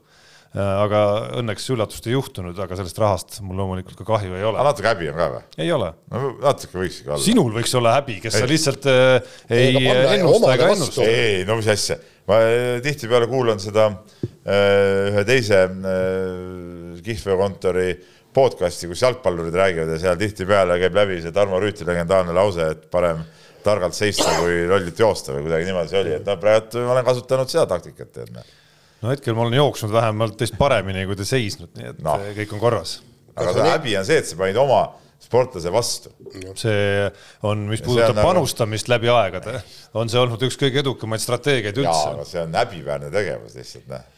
Aga 0.55 1.01
õnneks 1.41 1.65
üllatust 1.75 2.05
ei 2.07 2.15
juhtunud, 2.15 2.59
aga 2.63 2.77
sellest 2.79 2.99
rahast 3.03 3.41
mul 3.43 3.59
loomulikult 3.59 3.99
ka 3.99 4.07
kahju 4.07 4.37
ei 4.37 4.45
aga 4.45 4.51
ole. 4.53 4.67
natuke 4.69 4.91
häbi 4.93 5.09
on 5.11 5.17
ka 5.19 5.27
või? 5.33 5.43
ei 5.65 5.73
ole. 5.75 5.89
no 6.13 6.31
natuke 6.45 6.79
võiks 6.79 7.01
ikka 7.03 7.17
olla. 7.17 7.25
sinul 7.25 7.55
võiks 7.57 7.75
olla 7.81 7.95
häbi, 7.97 8.21
kes 8.23 8.37
sa 8.39 8.45
Ei. 8.45 8.51
lihtsalt 8.53 8.87
äh, 8.87 9.35
ei 9.51 9.65
Ei, 9.73 9.89
aga 9.91 10.15
ennusta 10.15 10.55
ega 10.55 10.71
ennusta. 10.77 11.09
ei, 11.11 11.43
no 11.49 11.59
mis 11.59 11.71
asja, 11.75 11.99
ma 12.31 12.41
eh, 12.47 12.79
tihtipeale 12.87 13.29
kuulan 13.31 13.63
seda 13.63 13.89
äh, 13.91 15.11
ühe 15.11 15.27
teise 15.27 15.65
äh, 15.67 17.03
kihlveokontori 17.03 17.89
podcast'i, 18.35 18.87
kus 18.91 19.03
jalgpallurid 19.03 19.55
räägivad 19.59 19.91
ja 19.95 20.01
seal 20.07 20.19
tihtipeale 20.23 20.79
käib 20.83 21.03
läbi 21.03 21.21
see 21.23 21.35
Tarmo 21.35 21.59
Rüütli 21.63 21.87
legendaarne 21.91 22.35
lause, 22.35 22.71
et 22.77 22.87
parem 22.95 23.27
targalt 23.65 23.97
seista 23.97 24.31
kui 24.39 24.69
lollilt 24.69 24.99
joosta 25.01 25.35
või 25.35 25.49
kuidagi 25.49 25.67
niimoodi 25.67 25.91
see 25.91 26.03
oli, 26.03 26.19
et 26.19 26.27
noh, 26.29 26.39
praegu 26.39 26.83
ma 26.85 26.95
olen 26.95 27.07
kasutanud 27.07 27.51
seda 27.51 27.67
taktikat, 27.75 28.11
tead 28.15 28.35
noh. 28.37 28.55
No 29.03 29.11
hetkel 29.11 29.35
ma 29.35 29.47
olen 29.47 29.59
jooksnud 29.59 29.93
vähemalt 29.93 30.39
teist 30.41 30.59
paremini, 30.61 31.07
kui 31.09 31.19
te 31.19 31.27
seisnud, 31.29 31.73
nii 31.79 31.91
et 31.95 32.05
no. 32.05 32.21
kõik 32.39 32.55
on 32.55 32.63
korras 32.63 33.01
aga 33.35 33.55
see 33.55 33.73
häbi 33.73 33.97
on 33.99 34.07
see, 34.07 34.21
et 34.23 34.29
sa 34.29 34.39
panid 34.39 34.59
oma 34.61 34.81
sportlase 35.25 35.73
vastu. 35.73 36.13
see 36.59 37.07
on, 37.49 37.67
mis 37.71 37.83
puudutab 37.85 38.17
nagu- 38.19 38.29
panustamist 38.29 38.91
läbi 38.93 39.11
aegade, 39.13 39.61
on 39.99 40.11
see 40.13 40.21
olnud 40.21 40.43
üks 40.47 40.59
kõige 40.61 40.83
edukamaid 40.85 41.23
strateegiaid 41.25 41.81
üldse 41.81 42.11
aga. 42.13 42.27
see 42.29 42.43
on 42.43 42.59
häbiväärne 42.61 43.11
tegevus 43.15 43.57
lihtsalt, 43.59 43.89
noh. 43.93 44.11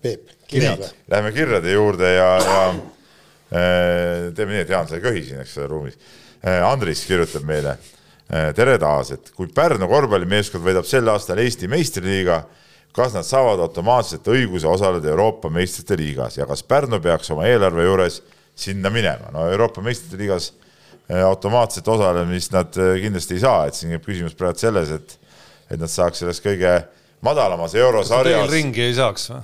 Peep, 0.00 0.30
kirjad? 0.48 0.86
Läheme 1.12 1.30
kirjade 1.36 1.72
juurde 1.74 2.08
ja, 2.14 2.28
ja 2.40 2.60
äh, 2.72 4.30
teeme 4.32 4.54
nii, 4.54 4.62
et 4.64 4.70
Jaan, 4.72 4.88
sa 4.88 4.96
ei 4.96 5.04
köhi 5.04 5.26
siin, 5.26 5.42
eks 5.42 5.58
ole, 5.58 5.66
ruumis. 5.68 5.98
Andris 6.40 7.02
kirjutab 7.04 7.44
meile. 7.44 7.74
tere 8.56 8.78
taas, 8.80 9.10
et 9.12 9.28
kui 9.36 9.50
Pärnu 9.52 9.84
korvpallimeeskond 9.90 10.64
võidab 10.64 10.86
sel 10.88 11.08
aastal 11.12 11.42
Eesti 11.42 11.68
meistriliiga, 11.68 12.38
kas 12.96 13.14
nad 13.14 13.26
saavad 13.26 13.60
automaatselt 13.62 14.26
õiguse 14.28 14.66
osaleda 14.68 15.12
Euroopa 15.12 15.50
meistrite 15.52 15.98
liigas 15.98 16.38
ja 16.40 16.46
kas 16.48 16.62
Pärnu 16.66 17.00
peaks 17.02 17.30
oma 17.30 17.46
eelarve 17.46 17.86
juures 17.86 18.20
sinna 18.58 18.90
minema? 18.90 19.30
no 19.34 19.46
Euroopa 19.50 19.82
meistrite 19.84 20.18
liigas 20.20 20.50
äh, 21.10 21.22
automaatset 21.24 21.88
osalemist 21.88 22.54
nad 22.56 22.76
äh, 22.78 22.96
kindlasti 23.04 23.38
ei 23.38 23.44
saa, 23.44 23.66
et 23.66 23.78
siin 23.78 23.94
käib 23.94 24.08
küsimus 24.08 24.36
praegu 24.38 24.62
selles, 24.62 24.90
et 24.96 25.16
et 25.70 25.78
nad 25.78 25.90
saaks 25.90 26.18
selles 26.24 26.42
kõige 26.42 26.72
madalamas 27.22 27.76
eurosarjas 27.78 28.50
ringi 28.50 28.82
ei 28.88 28.94
saaks 28.96 29.30
või? 29.30 29.42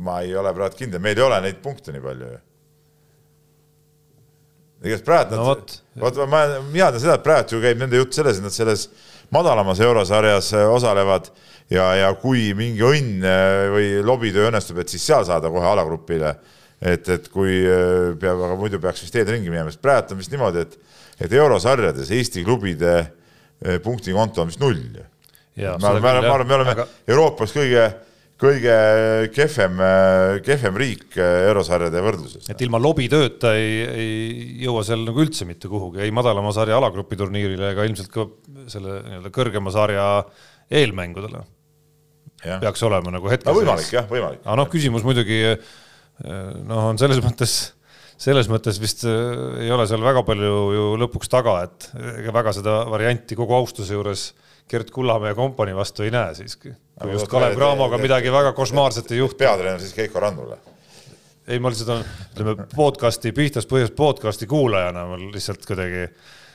ma 0.00 0.20
ei 0.24 0.34
ole 0.36 0.52
praegu 0.56 0.78
kindel, 0.78 1.02
meil 1.02 1.18
ei 1.18 1.24
ole 1.24 1.40
neid 1.44 1.60
punkte 1.64 1.92
nii 1.92 2.02
palju 2.04 2.30
ju. 2.30 2.40
igatahes 4.84 5.06
praegu 5.06 5.36
No 5.36 5.44
nad 5.44 5.50
vot., 5.52 5.78
vot 6.04 6.20
ma, 6.28 6.42
mina 6.68 6.90
tean 6.90 7.04
seda, 7.04 7.16
et 7.16 7.24
praegu 7.24 7.56
ju 7.56 7.62
käib 7.64 7.80
nende 7.80 8.00
jutt 8.00 8.16
selles, 8.16 8.40
et 8.40 8.44
nad 8.44 8.54
selles 8.54 8.88
madalamas 9.32 9.80
eurosarjas 9.84 10.52
osalevad 10.68 11.30
ja, 11.70 11.86
ja 11.98 12.10
kui 12.20 12.50
mingi 12.58 12.82
õnn 12.84 13.26
äh, 13.26 13.68
või 13.72 13.92
lobitöö 14.06 14.48
õnnestub, 14.50 14.80
et 14.82 14.90
siis 14.92 15.04
seal 15.06 15.26
saada 15.28 15.50
kohe 15.52 15.68
alagrupile. 15.70 16.34
et, 16.80 17.08
et 17.12 17.26
kui 17.28 17.60
äh, 17.60 18.16
peab, 18.20 18.40
aga 18.40 18.56
muidu 18.56 18.80
peaks 18.80 19.02
vist 19.04 19.12
teed 19.14 19.28
ringi 19.28 19.50
minema, 19.52 19.70
sest 19.70 19.82
praegu 19.84 20.14
on 20.14 20.20
vist 20.22 20.32
niimoodi, 20.32 20.64
et, 20.64 20.78
et 21.26 21.32
eurosarjades 21.36 22.10
Eesti 22.16 22.44
klubide 22.44 22.94
äh, 23.00 23.80
punktikonto 23.84 24.42
on 24.42 24.52
vist 24.52 24.62
null 24.62 24.80
Jaa, 25.60 25.76
me 25.76 25.90
oleme, 25.90 26.06
seda 26.08 26.22
me 26.22 26.30
oleme, 26.30 26.48
me 26.48 26.56
oleme 26.56 26.72
aga- 26.72 26.86
Euroopas 27.10 27.52
kõige, 27.52 27.82
kõige 28.40 28.76
kehvem, 29.34 29.82
kehvem 30.46 30.78
riik 30.80 31.18
eurosarjade 31.20 32.00
võrdluses. 32.00 32.48
et 32.48 32.64
ilma 32.64 32.80
lobitööta 32.80 33.52
ei, 33.58 33.74
ei 33.84 34.18
jõua 34.64 34.86
seal 34.86 35.04
nagu 35.04 35.20
üldse 35.20 35.44
mitte 35.44 35.68
kuhugi, 35.68 36.00
ei 36.06 36.14
madalama 36.14 36.54
sarja 36.56 36.78
alagrupi 36.80 37.18
turniirile 37.20 37.74
ega 37.74 37.84
ilmselt 37.84 38.08
ka 38.14 38.30
selle 38.72 39.02
nii-öelda 39.04 39.34
kõrgema 39.36 39.74
sarja 39.74 40.06
eelmängudele 40.70 41.44
peaks 42.42 42.82
olema 42.88 43.12
nagu 43.14 43.30
hetkel. 43.30 43.52
no 43.52 43.60
võimalik 43.60 43.92
jah, 43.92 44.08
võimalik. 44.10 44.42
aga 44.44 44.56
noh, 44.62 44.68
küsimus 44.72 45.06
muidugi 45.06 45.42
noh, 46.24 46.90
on 46.90 47.00
selles 47.00 47.20
mõttes, 47.24 47.56
selles 48.20 48.50
mõttes 48.52 48.80
vist 48.82 49.04
äh, 49.08 49.64
ei 49.64 49.72
ole 49.72 49.86
seal 49.88 50.04
väga 50.04 50.24
palju 50.26 50.54
ju 50.76 50.86
lõpuks 51.00 51.30
taga, 51.32 51.60
et 51.68 51.90
ega 52.20 52.34
väga 52.36 52.54
seda 52.56 52.80
varianti 52.90 53.38
kogu 53.38 53.56
austuse 53.56 53.96
juures 53.96 54.30
Gerd 54.70 54.92
Kullamäe 54.94 55.34
kompanii 55.34 55.74
vastu 55.74 56.04
ei 56.06 56.12
näe 56.14 56.34
siiski. 56.36 56.70
Aga 57.00 57.08
kui 57.08 57.16
just 57.16 57.30
Kalev 57.30 57.56
Cramoga 57.58 57.98
midagi 57.98 58.30
väga 58.30 58.52
košmaarset 58.54 59.08
ei 59.10 59.18
juhtu. 59.18 59.40
peatreener 59.40 59.80
siis 59.82 59.96
Keiko 59.96 60.20
Randule. 60.22 60.60
ei, 61.48 61.58
ma 61.58 61.72
lihtsalt 61.72 61.96
olen, 61.96 62.04
ütleme 62.34 62.68
podcast'i, 62.76 63.32
Pihtas 63.34 63.66
põhjast 63.66 63.96
podcast'i 63.98 64.46
kuulajana 64.46 65.08
mul 65.10 65.30
lihtsalt 65.34 65.66
kuidagi 65.66 66.04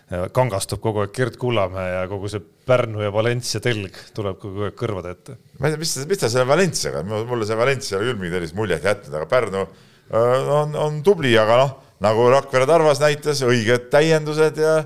kangastub 0.06 0.82
kogu 0.84 1.02
aeg 1.02 1.14
Gerd 1.16 1.38
Kullamäe 1.42 1.96
ja 1.96 2.04
kogu 2.10 2.30
see 2.30 2.44
Pärnu 2.66 3.02
ja 3.02 3.10
Valencia 3.14 3.62
telg 3.64 3.96
tuleb 4.14 4.38
kogu 4.42 4.68
aeg 4.68 4.76
kõrvade 4.78 5.16
ette. 5.16 5.38
ma 5.58 5.70
ei 5.70 5.74
tea, 5.74 5.82
mis, 5.82 5.96
mis 6.12 6.22
ta 6.22 6.30
selle 6.30 6.46
Valenciaga, 6.50 7.02
mulle 7.06 7.48
see 7.50 7.58
Valencia 7.58 8.02
küll 8.02 8.20
mingit 8.20 8.38
sellist 8.38 8.58
muljet 8.58 8.86
jätnud, 8.86 9.16
aga 9.18 9.26
Pärnu 9.32 9.64
äh, 9.66 10.54
on, 10.60 10.78
on 10.78 11.02
tubli, 11.06 11.34
aga 11.42 11.58
noh, 11.64 11.74
nagu 12.06 12.30
Rakvere 12.36 12.70
Tarvas 12.70 13.02
näitas, 13.02 13.42
õiged 13.48 13.90
täiendused 13.94 14.62
ja 14.62 14.78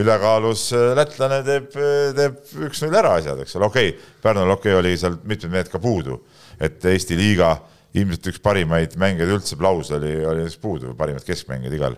ülekaalus 0.00 0.66
äh, 0.76 0.90
lätlane 0.98 1.40
teeb, 1.46 1.72
teeb 2.18 2.54
üks-null 2.68 3.00
ära 3.00 3.16
asjad, 3.16 3.40
eks 3.40 3.56
ole, 3.56 3.70
okei 3.72 3.94
okay,, 3.94 4.14
Pärnul 4.20 4.56
okei 4.58 4.74
okay, 4.74 4.80
oli 4.82 4.96
seal 5.00 5.16
mitmed 5.24 5.56
mehed 5.56 5.72
ka 5.72 5.80
puudu, 5.80 6.20
et 6.60 6.84
Eesti 6.84 7.16
liiga 7.16 7.54
ilmselt 7.96 8.28
üks 8.34 8.44
parimaid 8.44 8.92
mängijaid 9.00 9.38
üldse, 9.38 9.56
Plaus 9.58 9.88
oli, 9.96 10.12
oli 10.20 10.44
siis 10.44 10.60
puudu, 10.60 10.92
parimad 10.98 11.24
keskmängijad 11.26 11.80
igal, 11.80 11.96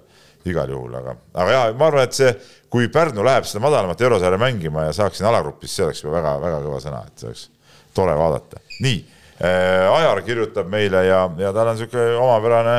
igal 0.48 0.70
juhul, 0.70 0.94
aga, 0.98 1.16
aga 1.34 1.56
jaa, 1.56 1.72
ma 1.78 1.88
arvan, 1.90 2.08
et 2.08 2.16
see, 2.16 2.32
kui 2.72 2.88
Pärnu 2.92 3.24
läheb 3.26 3.46
seda 3.48 3.62
madalamat 3.64 4.00
eurosarja 4.00 4.40
mängima 4.40 4.88
ja 4.88 4.96
saaks 4.96 5.20
siin 5.20 5.28
alagrupis, 5.30 5.74
see 5.76 5.86
oleks 5.86 6.02
juba 6.02 6.18
väga-väga 6.18 6.62
kõva 6.64 6.80
sõna, 6.82 7.02
et 7.06 7.22
see 7.22 7.30
oleks 7.30 7.44
tore 7.94 8.16
vaadata. 8.18 8.62
nii 8.80 8.98
äh,, 9.42 9.86
Ajar 9.92 10.22
kirjutab 10.26 10.68
meile 10.72 11.04
ja, 11.06 11.26
ja 11.38 11.52
tal 11.52 11.72
on 11.72 11.78
niisugune 11.78 12.16
omapärane 12.16 12.76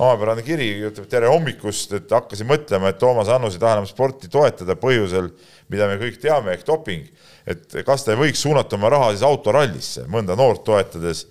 omapärane 0.00 0.44
kiri, 0.44 0.68
ütleb 0.88 1.08
tere 1.12 1.28
hommikust, 1.28 1.92
et 1.98 2.12
hakkasin 2.12 2.48
mõtlema, 2.48 2.90
et 2.90 2.98
Toomas 3.00 3.28
Annus 3.32 3.56
ei 3.56 3.62
taha 3.62 3.78
enam 3.78 3.88
sporti 3.88 4.30
toetada 4.32 4.76
põhjusel, 4.80 5.28
mida 5.72 5.88
me 5.90 5.98
kõik 6.00 6.16
teame, 6.22 6.54
ehk 6.56 6.64
doping. 6.66 7.08
et 7.50 7.76
kas 7.86 8.04
ta 8.04 8.12
ei 8.14 8.20
võiks 8.20 8.40
suunata 8.44 8.76
oma 8.76 8.90
raha 8.92 9.10
siis 9.10 9.24
autorallisse, 9.26 10.04
mõnda 10.08 10.36
noort 10.38 10.62
toetades, 10.64 11.26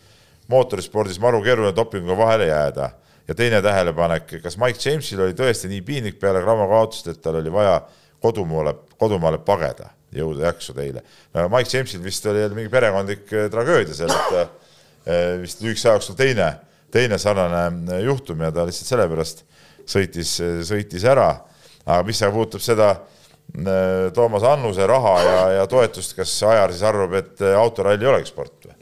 mootorispordis 0.49 1.19
maru 1.21 1.41
keeruline 1.45 1.73
dopinguga 1.75 2.17
vahele 2.17 2.49
jääda. 2.49 2.89
Ja 3.29 3.37
teine 3.37 3.61
tähelepanek, 3.61 4.39
kas 4.43 4.57
Mike 4.57 4.81
Jamesil 4.81 5.21
oli 5.21 5.37
tõesti 5.37 5.69
nii 5.69 5.83
piinlik 5.85 6.17
peale 6.21 6.41
Cramo 6.43 6.65
kaotust, 6.71 7.11
et 7.11 7.21
tal 7.21 7.37
oli 7.39 7.51
vaja 7.53 7.77
kodumaale, 8.23 8.73
kodumaale 8.97 9.37
pageda, 9.45 9.91
jõuda 10.15 10.49
jaksu 10.49 10.73
teile. 10.77 11.05
no 11.37 11.45
Mike 11.53 11.77
Jamesil 11.77 12.01
vist 12.03 12.25
oli 12.25 12.47
mingi 12.57 12.73
perekondlik 12.73 13.29
eh, 13.31 13.51
tragöödia 13.53 13.93
seal, 13.95 14.11
et 14.11 14.33
ta 14.33 14.47
eh, 15.05 15.37
vist 15.43 15.61
lühikese 15.61 15.87
aja 15.91 15.99
jooksul 15.99 16.17
teine 16.19 16.49
teine 16.91 17.17
sarnane 17.17 18.01
juhtum 18.01 18.41
ja 18.41 18.51
ta 18.53 18.65
lihtsalt 18.67 18.89
sellepärast 18.93 19.45
sõitis, 19.89 20.35
sõitis 20.67 21.05
ära. 21.07 21.29
aga 21.85 22.03
mis 22.05 22.21
aga 22.21 22.33
puudutab 22.33 22.63
seda 22.63 22.89
Toomas 24.13 24.43
Annuse 24.45 24.85
raha 24.87 25.13
ja, 25.25 25.37
ja 25.57 25.67
toetust, 25.67 26.13
kas 26.17 26.35
Ajar 26.45 26.69
siis 26.73 26.83
arvab, 26.85 27.15
et 27.17 27.41
autoralli 27.57 28.05
olegi 28.05 28.29
sport 28.29 28.67
või? 28.67 28.75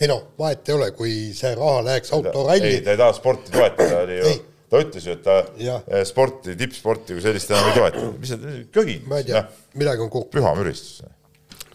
Ei 0.00 0.10
noh, 0.10 0.22
vahet 0.38 0.68
ei 0.68 0.76
ole, 0.76 0.90
kui 0.96 1.14
see 1.36 1.54
raha 1.58 1.82
läheks 1.86 2.12
autoralli. 2.16 2.74
ei, 2.76 2.82
ta 2.86 2.94
ei 2.94 3.00
taha 3.00 3.14
sporti 3.16 3.54
toetada, 3.54 4.02
oli 4.04 4.18
ju, 4.18 4.34
ta 4.70 4.82
ütles 4.84 5.08
ju, 5.08 5.16
et 5.18 5.24
ta 5.24 5.38
ja. 5.62 5.78
sporti, 6.06 6.54
tippsporti 6.58 7.16
kui 7.16 7.24
sellist 7.24 7.50
enam 7.54 7.70
ei 7.72 7.78
toeta. 7.78 8.04
mis 8.18 8.34
sa 8.34 8.38
köhid? 8.74 9.08
ma 9.10 9.22
ei 9.22 9.26
tea, 9.30 9.42
midagi 9.80 10.04
on 10.04 10.12
kokku. 10.12 10.30
püha 10.36 10.54
müristus. 10.58 11.02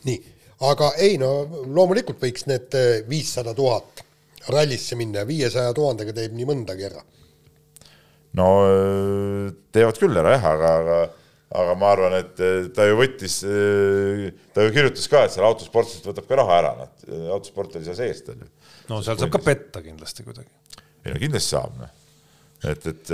nii, 0.08 0.20
aga 0.70 0.94
ei 1.04 1.18
no 1.22 1.34
loomulikult 1.66 2.22
võiks 2.24 2.48
need 2.52 2.80
viissada 3.10 3.56
tuhat 3.58 4.06
rallisse 4.54 4.96
minna 5.00 5.24
ja 5.24 5.28
viiesaja 5.28 5.74
tuhandega 5.76 6.16
teeb 6.16 6.36
nii 6.38 6.48
mõndagi 6.48 6.88
ära. 6.88 7.04
no 8.40 8.48
teevad 9.76 10.00
küll 10.00 10.24
ära 10.24 10.38
jah, 10.38 10.50
aga, 10.56 10.74
aga, 10.80 11.02
aga 11.54 11.74
ma 11.78 11.90
arvan, 11.94 12.16
et 12.18 12.40
ta 12.74 12.88
ju 12.88 12.98
võttis, 12.98 13.40
ta 14.56 14.66
ju 14.66 14.74
kirjutas 14.74 15.10
ka, 15.12 15.26
et 15.26 15.36
seal 15.36 15.46
autosportlased 15.48 16.08
võtab 16.10 16.30
ka 16.30 16.40
raha 16.40 16.60
ära, 16.60 16.72
noh, 16.80 16.94
autosport 17.36 17.76
oli 17.78 17.86
seal 17.86 18.00
sees 18.00 18.24
tal 18.26 18.40
ju. 18.42 18.50
no 18.90 19.02
seal 19.06 19.20
saab 19.22 19.34
ka 19.36 19.44
petta 19.44 19.84
kindlasti 19.86 20.26
kuidagi. 20.26 20.50
ei 21.06 21.14
no 21.14 21.22
kindlasti 21.22 21.56
saab, 21.56 21.76
noh. 21.82 21.94
et, 22.64 22.88
et 22.90 23.14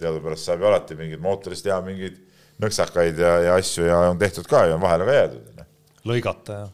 teadupärast 0.00 0.48
saab 0.48 0.64
ju 0.64 0.70
alati 0.70 0.98
mingeid 0.98 1.22
mootorist 1.24 1.66
teha 1.66 1.80
mingeid 1.84 2.20
nõksakaid 2.64 3.20
ja, 3.20 3.36
ja 3.48 3.60
asju 3.60 3.88
ja 3.88 4.00
on 4.12 4.20
tehtud 4.20 4.48
ka 4.48 4.64
ja 4.70 4.78
on 4.78 4.84
vahele 4.84 5.08
ka 5.08 5.20
jäädud. 5.20 5.64
lõigata 6.08 6.60
ja. 6.62 6.68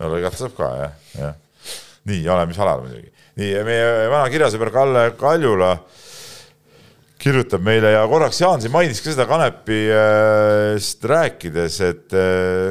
no 0.00 0.14
lõigata 0.16 0.42
saab 0.42 0.56
ka 0.58 0.72
jah, 0.80 1.02
jah 1.20 1.42
nii, 2.06 2.26
oleme 2.28 2.50
mis 2.50 2.58
alal 2.62 2.82
muidugi. 2.84 3.12
nii, 3.40 3.52
meie 3.66 3.86
vana 4.12 4.26
kirjasõber 4.32 4.70
Kalle 4.74 5.06
Kaljula 5.18 5.72
kirjutab 7.18 7.64
meile 7.64 7.94
ja 7.94 8.04
korraks 8.10 8.40
Jaan 8.40 8.60
siin 8.62 8.72
mainis 8.74 9.00
ka 9.02 9.12
seda 9.14 9.26
Kanepist 9.28 11.04
rääkides, 11.08 11.80
et 11.86 12.16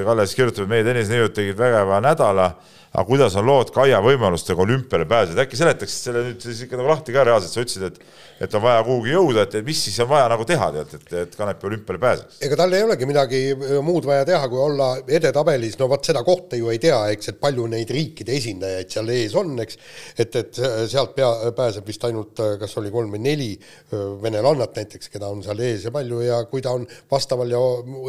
Kalle 0.06 0.26
siis 0.28 0.38
kirjutab, 0.38 0.68
et 0.68 0.74
meie 0.76 0.86
tenniseneiud 0.88 1.34
tegid 1.36 1.58
vägeva 1.60 2.02
nädala 2.04 2.52
aga 2.96 3.08
kuidas 3.08 3.36
on 3.36 3.48
lood 3.48 3.72
Kaia 3.76 4.00
võimalustega 4.04 4.64
olümpiale 4.64 5.08
pääseda, 5.10 5.44
äkki 5.44 5.60
seletaksid 5.60 6.10
selle 6.10 6.24
nüüd 6.30 6.44
siis 6.44 6.64
ikka 6.66 6.80
nagu 6.80 6.94
lahti 6.94 7.16
ka 7.16 7.26
reaalselt, 7.28 7.52
sa 7.52 7.66
ütlesid, 7.66 7.90
et 7.92 8.24
et 8.42 8.52
on 8.58 8.64
vaja 8.66 8.82
kuhugi 8.84 9.14
jõuda, 9.14 9.46
et 9.46 9.54
mis 9.64 9.80
siis 9.80 9.96
on 10.04 10.10
vaja 10.10 10.26
nagu 10.28 10.44
teha, 10.48 10.68
tead, 10.76 10.96
et, 10.98 11.14
et 11.22 11.36
Kanepi 11.40 11.70
olümpiale 11.70 12.00
pääseks? 12.02 12.40
ega 12.44 12.58
tal 12.60 12.74
ei 12.76 12.84
olegi 12.84 13.08
midagi 13.08 13.40
muud 13.86 14.08
vaja 14.08 14.26
teha, 14.28 14.50
kui 14.52 14.60
olla 14.60 14.90
edetabelis, 15.08 15.78
no 15.80 15.88
vot 15.92 16.04
seda 16.04 16.24
kohta 16.28 16.60
ju 16.60 16.68
ei 16.74 16.82
tea, 16.84 16.98
eks, 17.16 17.32
et 17.32 17.40
palju 17.40 17.68
neid 17.72 17.92
riikide 17.96 18.36
esindajaid 18.36 18.92
seal 18.92 19.12
ees 19.16 19.36
on, 19.40 19.54
eks, 19.64 19.80
et, 20.20 20.36
et 20.42 20.60
sealt 20.92 21.16
pea, 21.16 21.30
pääseb 21.56 21.88
vist 21.88 22.04
ainult, 22.08 22.44
kas 22.60 22.76
oli 22.82 22.92
kolm 22.92 23.16
või 23.16 23.24
neli 23.24 23.50
venelannat 24.24 24.82
näiteks, 24.82 25.12
keda 25.14 25.32
on 25.32 25.40
seal 25.46 25.64
ees 25.64 25.88
ja 25.88 25.94
palju. 25.96 26.20
Ja 26.26 26.42
kui 26.50 26.64
ta 26.66 26.74
on 26.76 26.84
vastaval 27.12 27.52
ja 27.52 27.62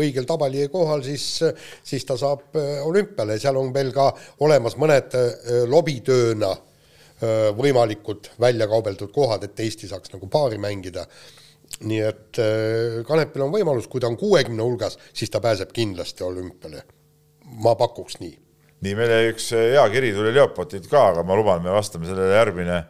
õigel 0.02 0.26
tabeli 0.26 0.66
kohal, 0.72 1.04
siis, 1.06 1.28
siis 1.86 2.06
ta 2.08 2.18
saab 2.18 2.56
olümpiale, 2.86 3.38
seal 3.42 3.58
on 3.60 3.70
veel 3.74 3.92
ka 3.94 4.08
olemas 4.42 4.75
mõned 4.80 5.14
lobitööna 5.70 6.54
võimalikud 7.56 8.28
välja 8.40 8.66
kaubeldud 8.68 9.12
kohad, 9.12 9.44
et 9.44 9.60
Eesti 9.60 9.88
saaks 9.88 10.12
nagu 10.12 10.28
paari 10.28 10.58
mängida. 10.60 11.06
nii 11.80 12.00
et 12.00 12.38
Kanepil 13.06 13.42
on 13.42 13.52
võimalus, 13.52 13.88
kui 13.90 14.00
ta 14.00 14.06
on 14.06 14.16
kuuekümne 14.16 14.62
hulgas, 14.62 14.98
siis 15.12 15.30
ta 15.30 15.40
pääseb 15.40 15.72
kindlasti 15.72 16.24
olümpiale. 16.24 16.82
ma 17.62 17.74
pakuks 17.74 18.20
nii. 18.20 18.38
nii, 18.80 18.94
meile 18.94 19.30
üks 19.30 19.50
hea 19.52 19.88
kiri 19.90 20.12
tuli 20.12 20.34
Leopoldilt 20.34 20.88
ka, 20.90 21.08
aga 21.08 21.22
ma 21.22 21.36
luban, 21.36 21.62
me 21.62 21.70
vastame 21.70 22.06
sellele 22.06 22.34
järgmine, 22.34 22.84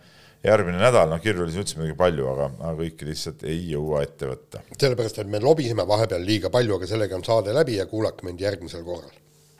järgmine 0.44 0.78
nädal, 0.78 1.08
noh 1.08 1.20
kirju 1.20 1.44
oli 1.44 1.52
siin 1.52 1.62
üldse 1.62 1.78
muidugi 1.78 1.98
palju, 1.98 2.26
aga, 2.32 2.50
aga 2.58 2.74
kõiki 2.80 3.06
lihtsalt 3.06 3.44
ei 3.44 3.60
jõua 3.70 4.02
ette 4.02 4.26
võtta. 4.26 4.64
sellepärast, 4.78 5.18
et 5.18 5.30
me 5.30 5.40
lobiseme 5.40 5.86
vahepeal 5.86 6.24
liiga 6.24 6.50
palju, 6.50 6.80
aga 6.80 6.86
sellega 6.86 7.16
on 7.16 7.24
saade 7.24 7.54
läbi 7.54 7.76
ja 7.76 7.86
kuulake 7.86 8.26
meid 8.26 8.40
järgmisel 8.40 8.82
korral. 8.82 9.14